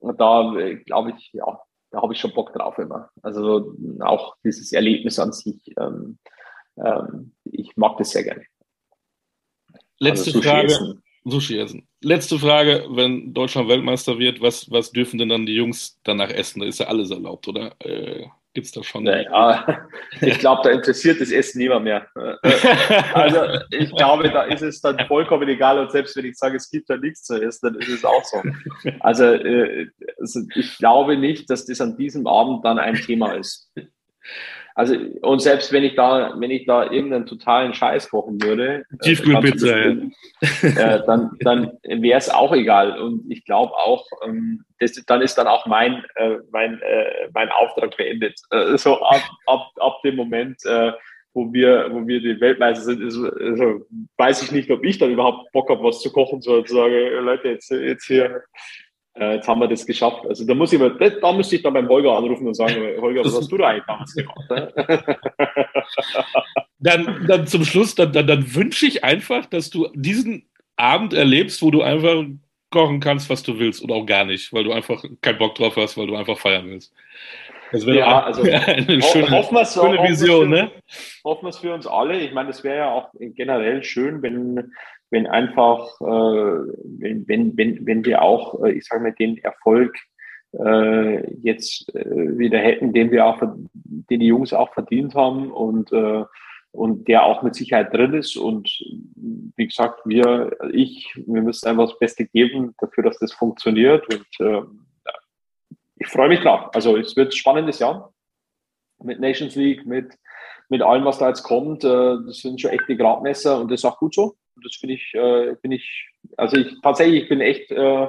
da 0.00 0.54
glaube 0.84 1.14
ich, 1.16 1.30
ja, 1.32 1.60
da 1.90 2.02
habe 2.02 2.12
ich 2.12 2.20
schon 2.20 2.32
Bock 2.32 2.52
drauf 2.52 2.78
immer. 2.78 3.10
Also 3.22 3.74
auch 4.00 4.36
dieses 4.44 4.72
Erlebnis 4.72 5.18
an 5.18 5.32
sich, 5.32 5.74
ähm, 5.78 6.18
ähm, 6.76 7.34
ich 7.44 7.76
mag 7.76 7.98
das 7.98 8.10
sehr 8.10 8.24
gerne. 8.24 8.44
Letzte 9.98 10.30
also 10.30 10.38
Sushi 10.38 10.48
Frage. 10.48 10.66
Essen. 10.66 11.02
Sushi 11.24 11.58
essen. 11.58 11.88
Letzte 12.00 12.38
Frage, 12.38 12.86
wenn 12.90 13.34
Deutschland 13.34 13.68
Weltmeister 13.68 14.18
wird, 14.18 14.40
was, 14.40 14.70
was 14.70 14.90
dürfen 14.90 15.18
denn 15.18 15.28
dann 15.28 15.44
die 15.44 15.54
Jungs 15.54 16.00
danach 16.02 16.30
essen? 16.30 16.60
Da 16.60 16.66
ist 16.66 16.80
ja 16.80 16.86
alles 16.86 17.10
erlaubt, 17.10 17.46
oder? 17.46 17.74
Äh, 17.80 18.26
Gibt 18.52 18.66
es 18.66 18.72
da 18.72 18.82
schon? 18.82 19.04
Naja, 19.04 19.86
ich 20.20 20.38
glaube, 20.40 20.62
da 20.64 20.70
interessiert 20.70 21.20
das 21.20 21.30
Essen 21.30 21.58
niemand 21.58 21.84
mehr. 21.84 22.06
Also 23.14 23.60
ich 23.70 23.94
glaube, 23.94 24.28
da 24.28 24.42
ist 24.42 24.62
es 24.62 24.80
dann 24.80 24.98
vollkommen 25.06 25.48
egal 25.48 25.78
und 25.78 25.92
selbst 25.92 26.16
wenn 26.16 26.24
ich 26.24 26.36
sage, 26.36 26.56
es 26.56 26.68
gibt 26.68 26.90
da 26.90 26.96
nichts 26.96 27.22
zu 27.22 27.40
essen, 27.40 27.72
dann 27.72 27.80
ist 27.80 27.88
es 27.88 28.04
auch 28.04 28.24
so. 28.24 28.42
Also, 29.00 29.24
äh, 29.24 29.88
also 30.18 30.40
ich 30.56 30.78
glaube 30.78 31.16
nicht, 31.16 31.48
dass 31.48 31.66
das 31.66 31.80
an 31.80 31.96
diesem 31.96 32.26
Abend 32.26 32.64
dann 32.64 32.78
ein 32.78 32.96
Thema 32.96 33.34
ist. 33.34 33.72
Also, 34.80 34.94
und 35.20 35.42
selbst 35.42 35.74
wenn 35.74 35.84
ich 35.84 35.94
da, 35.94 36.34
wenn 36.38 36.50
ich 36.50 36.64
da 36.64 36.90
irgendeinen 36.90 37.26
totalen 37.26 37.74
Scheiß 37.74 38.08
kochen 38.08 38.42
würde, 38.42 38.86
äh, 38.90 38.96
Tiefkühlpizza, 39.02 39.76
äh, 39.76 39.92
äh, 40.62 41.02
dann, 41.04 41.32
dann 41.40 41.72
wäre 41.82 42.16
es 42.16 42.30
auch 42.30 42.54
egal. 42.54 42.98
Und 42.98 43.30
ich 43.30 43.44
glaube 43.44 43.74
auch, 43.74 44.06
ähm, 44.26 44.64
das, 44.78 44.92
dann 45.06 45.20
ist 45.20 45.34
dann 45.34 45.48
auch 45.48 45.66
mein, 45.66 46.02
äh, 46.14 46.36
mein, 46.50 46.80
äh, 46.80 47.28
mein 47.34 47.50
Auftrag 47.50 47.94
beendet. 47.98 48.40
Äh, 48.52 48.78
so 48.78 49.02
ab, 49.02 49.20
ab, 49.44 49.66
ab 49.76 50.00
dem 50.02 50.16
Moment, 50.16 50.62
wo 51.34 51.52
wir, 51.52 51.88
wo 51.90 52.06
wir 52.06 52.20
die 52.22 52.40
Weltmeister 52.40 52.82
sind, 52.82 53.02
ist, 53.02 53.18
also 53.18 53.86
weiß 54.16 54.42
ich 54.44 54.50
nicht, 54.50 54.70
ob 54.70 54.82
ich 54.82 54.96
dann 54.96 55.10
überhaupt 55.10 55.52
Bock 55.52 55.68
habe, 55.68 55.84
was 55.84 56.00
zu 56.00 56.10
kochen, 56.10 56.40
so 56.40 56.62
zu 56.62 56.74
sagen, 56.74 57.24
Leute, 57.26 57.48
jetzt, 57.48 57.70
jetzt 57.70 58.06
hier 58.06 58.44
äh, 59.14 59.34
jetzt 59.36 59.48
haben 59.48 59.60
wir 59.60 59.68
das 59.68 59.86
geschafft. 59.86 60.26
Also 60.28 60.46
da 60.46 60.54
muss 60.54 60.72
ich 60.72 60.78
mal, 60.78 60.96
da 61.20 61.32
müsste 61.32 61.56
ich 61.56 61.62
dann 61.62 61.74
beim 61.74 61.88
Holger 61.88 62.16
anrufen 62.16 62.46
und 62.46 62.54
sagen, 62.54 62.76
Holger, 63.00 63.24
was 63.24 63.36
hast 63.36 63.50
du 63.50 63.56
da 63.56 63.68
eigentlich 63.68 63.86
damals 63.86 64.14
gemacht? 64.14 64.44
Dann, 66.82 67.26
dann 67.26 67.46
zum 67.46 67.66
Schluss, 67.66 67.94
dann, 67.94 68.10
dann, 68.12 68.26
dann 68.26 68.54
wünsche 68.54 68.86
ich 68.86 69.04
einfach, 69.04 69.44
dass 69.44 69.68
du 69.68 69.88
diesen 69.94 70.48
Abend 70.76 71.12
erlebst, 71.12 71.60
wo 71.60 71.70
du 71.70 71.82
einfach 71.82 72.24
kochen 72.70 73.00
kannst, 73.00 73.28
was 73.28 73.42
du 73.42 73.58
willst 73.58 73.84
oder 73.84 73.96
auch 73.96 74.06
gar 74.06 74.24
nicht, 74.24 74.50
weil 74.54 74.64
du 74.64 74.72
einfach 74.72 75.04
keinen 75.20 75.38
Bock 75.38 75.56
drauf 75.56 75.76
hast, 75.76 75.98
weil 75.98 76.06
du 76.06 76.16
einfach 76.16 76.38
feiern 76.38 76.70
willst. 76.70 76.94
Das 77.72 77.86
wäre 77.86 77.98
ja, 77.98 78.22
also 78.22 78.42
eine 78.42 79.02
schöne, 79.02 79.30
hoffen 79.30 79.64
schöne 79.66 80.02
Vision, 80.08 80.48
ne? 80.48 80.70
Hoffen 81.22 81.44
wir 81.44 81.50
es 81.50 81.58
für 81.58 81.74
uns 81.74 81.86
alle. 81.86 82.18
Ich 82.18 82.32
meine, 82.32 82.48
das 82.48 82.64
wäre 82.64 82.76
ja 82.78 82.90
auch 82.90 83.10
generell 83.20 83.82
schön, 83.84 84.22
wenn, 84.22 84.72
wenn 85.10 85.26
einfach, 85.26 86.00
äh, 86.00 86.72
wenn, 86.84 87.28
wenn, 87.28 87.56
wenn, 87.56 87.86
wenn 87.86 88.04
wir 88.04 88.22
auch, 88.22 88.62
äh, 88.64 88.72
ich 88.72 88.86
sage 88.86 89.02
mal, 89.02 89.12
den 89.12 89.38
Erfolg 89.38 89.96
äh, 90.52 91.34
jetzt 91.36 91.94
äh, 91.94 92.38
wieder 92.38 92.58
hätten, 92.58 92.92
den 92.92 93.10
wir 93.10 93.26
auch, 93.26 93.40
den 93.40 94.20
die 94.20 94.26
Jungs 94.26 94.52
auch 94.52 94.72
verdient 94.72 95.14
haben 95.14 95.52
und 95.52 95.92
äh, 95.92 96.24
und 96.72 97.08
der 97.08 97.24
auch 97.24 97.42
mit 97.42 97.54
Sicherheit 97.54 97.92
drin 97.92 98.14
ist. 98.14 98.36
Und 98.36 98.68
wie 99.56 99.66
gesagt, 99.66 100.00
wir, 100.04 100.56
ich, 100.72 101.12
wir 101.16 101.42
müssen 101.42 101.68
einfach 101.68 101.88
das 101.88 101.98
Beste 101.98 102.26
geben 102.26 102.74
dafür, 102.78 103.04
dass 103.04 103.18
das 103.18 103.32
funktioniert. 103.32 104.06
Und 104.12 104.46
äh, 104.46 104.62
ich 105.96 106.06
freue 106.06 106.28
mich 106.28 106.40
drauf. 106.40 106.70
Also 106.74 106.96
es 106.96 107.16
wird 107.16 107.28
ein 107.28 107.36
spannendes 107.36 107.80
Jahr 107.80 108.12
mit 109.02 109.20
Nations 109.20 109.56
League, 109.56 109.84
mit, 109.84 110.16
mit 110.68 110.82
allem, 110.82 111.04
was 111.04 111.18
da 111.18 111.28
jetzt 111.28 111.42
kommt. 111.42 111.84
Äh, 111.84 112.16
das 112.26 112.38
sind 112.38 112.60
schon 112.60 112.70
echte 112.70 112.96
Gradmesser 112.96 113.60
und 113.60 113.70
das 113.70 113.80
ist 113.80 113.84
auch 113.84 113.98
gut 113.98 114.14
so. 114.14 114.36
Und 114.60 114.66
das 114.66 114.76
finde 114.76 114.94
ich, 114.96 115.14
äh, 115.14 115.56
bin 115.62 115.72
ich, 115.72 116.10
also 116.36 116.58
ich 116.58 116.82
tatsächlich, 116.82 117.22
ich 117.22 117.28
bin 117.30 117.40
echt, 117.40 117.70
äh, 117.70 118.08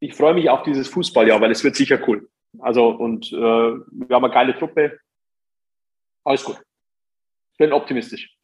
ich 0.00 0.14
freue 0.14 0.34
mich 0.34 0.50
auf 0.50 0.64
dieses 0.64 0.88
Fußballjahr, 0.88 1.40
weil 1.40 1.52
es 1.52 1.62
wird 1.62 1.76
sicher 1.76 2.00
cool. 2.08 2.28
Also 2.58 2.88
und 2.88 3.32
äh, 3.32 3.36
wir 3.36 4.08
haben 4.10 4.24
eine 4.24 4.34
geile 4.34 4.58
Truppe. 4.58 4.98
Alles 6.24 6.42
gut. 6.42 6.56
Bin 7.56 7.72
optimistisch. 7.72 8.34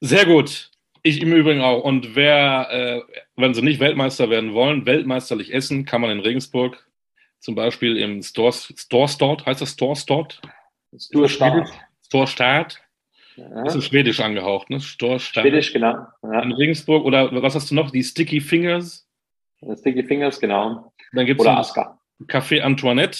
Sehr 0.00 0.24
gut. 0.24 0.70
Ich 1.02 1.20
im 1.20 1.34
Übrigen 1.34 1.60
auch. 1.60 1.84
Und 1.84 2.16
wer, 2.16 2.70
äh, 2.70 3.02
wenn 3.36 3.52
sie 3.52 3.60
nicht 3.60 3.78
Weltmeister 3.78 4.30
werden 4.30 4.54
wollen, 4.54 4.86
weltmeisterlich 4.86 5.52
essen, 5.52 5.84
kann 5.84 6.00
man 6.00 6.10
in 6.10 6.20
Regensburg 6.20 6.88
zum 7.38 7.54
Beispiel 7.54 7.98
im 7.98 8.22
Store, 8.22 8.50
Store 8.52 9.08
Start, 9.08 9.44
heißt 9.44 9.60
das 9.60 9.72
Store 9.72 9.94
Start? 9.94 10.40
Store 10.96 11.28
Start. 11.28 11.68
Store 12.02 12.26
Start. 12.26 12.80
Ja. 13.36 13.64
Das 13.64 13.74
ist 13.74 13.86
Schwedisch 13.86 14.20
angehaucht, 14.20 14.70
ne? 14.70 14.80
Storstadt. 14.80 15.42
Schwedisch, 15.42 15.72
genau. 15.72 16.06
Ja. 16.22 16.42
In 16.42 16.52
Regensburg 16.52 17.04
oder 17.04 17.30
was 17.42 17.54
hast 17.54 17.70
du 17.70 17.74
noch? 17.74 17.90
Die 17.90 18.02
Sticky 18.02 18.40
Fingers? 18.40 19.06
Sticky 19.74 20.04
Fingers, 20.04 20.40
genau. 20.40 20.92
Dann 21.12 21.26
gibt 21.26 21.40
es 21.40 21.46
Café 22.28 22.60
Antoinette, 22.60 23.18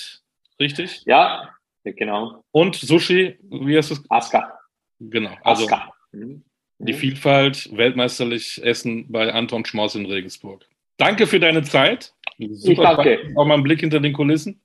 richtig? 0.59 1.03
Ja, 1.05 1.51
genau. 1.85 2.45
Und 2.51 2.77
Sushi, 2.77 3.39
wie 3.43 3.77
heißt 3.77 3.91
das? 3.91 4.03
Aska. 4.09 4.59
Genau. 4.99 5.37
Also 5.43 5.65
Aska. 5.65 5.93
Mhm. 6.13 6.45
die 6.79 6.95
Vielfalt, 6.95 7.69
weltmeisterlich 7.77 8.63
Essen 8.65 9.11
bei 9.11 9.33
Anton 9.33 9.65
Schmaus 9.65 9.95
in 9.95 10.07
Regensburg. 10.07 10.65
Danke 10.97 11.27
für 11.27 11.41
deine 11.41 11.63
Zeit. 11.63 12.15
Super 12.39 12.73
ich 12.73 12.79
danke. 12.79 13.35
Auch 13.37 13.45
mal 13.45 13.55
einen 13.55 13.63
Blick 13.63 13.81
hinter 13.81 14.01
den 14.01 14.13
Kulissen. 14.13 14.63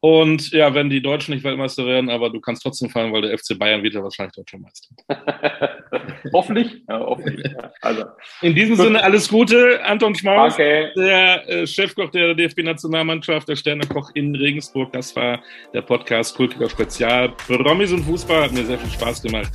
Und 0.00 0.52
ja, 0.52 0.74
wenn 0.74 0.90
die 0.90 1.00
Deutschen 1.00 1.32
nicht 1.34 1.42
Weltmeister 1.42 1.86
werden, 1.86 2.10
aber 2.10 2.30
du 2.30 2.40
kannst 2.40 2.62
trotzdem 2.62 2.90
fallen, 2.90 3.12
weil 3.12 3.22
der 3.22 3.36
FC 3.36 3.58
Bayern 3.58 3.82
wird 3.82 3.94
ja 3.94 4.02
wahrscheinlich 4.02 4.34
Deutscher 4.34 4.58
Meister. 4.58 4.94
hoffentlich. 6.32 6.82
Ja, 6.88 7.00
hoffentlich. 7.00 7.50
Ja. 7.50 7.72
Also. 7.80 8.04
In 8.42 8.54
diesem 8.54 8.76
Gut. 8.76 8.84
Sinne 8.84 9.02
alles 9.02 9.28
Gute, 9.28 9.82
Anton 9.84 10.14
Schmaus, 10.14 10.54
okay. 10.54 10.90
der 10.96 11.48
äh, 11.48 11.66
Chefkoch 11.66 12.10
der 12.10 12.34
DFB-Nationalmannschaft, 12.34 13.48
der 13.48 13.56
Sternekoch 13.56 14.10
in 14.14 14.34
Regensburg. 14.34 14.92
Das 14.92 15.16
war 15.16 15.42
der 15.72 15.82
Podcast 15.82 16.36
Kultiger 16.36 16.68
Spezial. 16.68 17.30
Promis 17.46 17.92
und 17.92 18.04
Fußball 18.04 18.44
hat 18.44 18.52
mir 18.52 18.64
sehr 18.64 18.78
viel 18.78 18.90
Spaß 18.90 19.22
gemacht. 19.22 19.52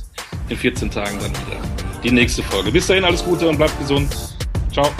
In 0.48 0.56
14 0.56 0.90
Tagen 0.90 1.18
dann 1.20 1.30
wieder 1.30 1.60
die 2.02 2.10
nächste 2.10 2.42
Folge. 2.42 2.72
Bis 2.72 2.86
dahin 2.88 3.04
alles 3.04 3.24
Gute 3.24 3.48
und 3.48 3.56
bleibt 3.56 3.78
gesund. 3.78 4.12
Ciao. 4.72 4.90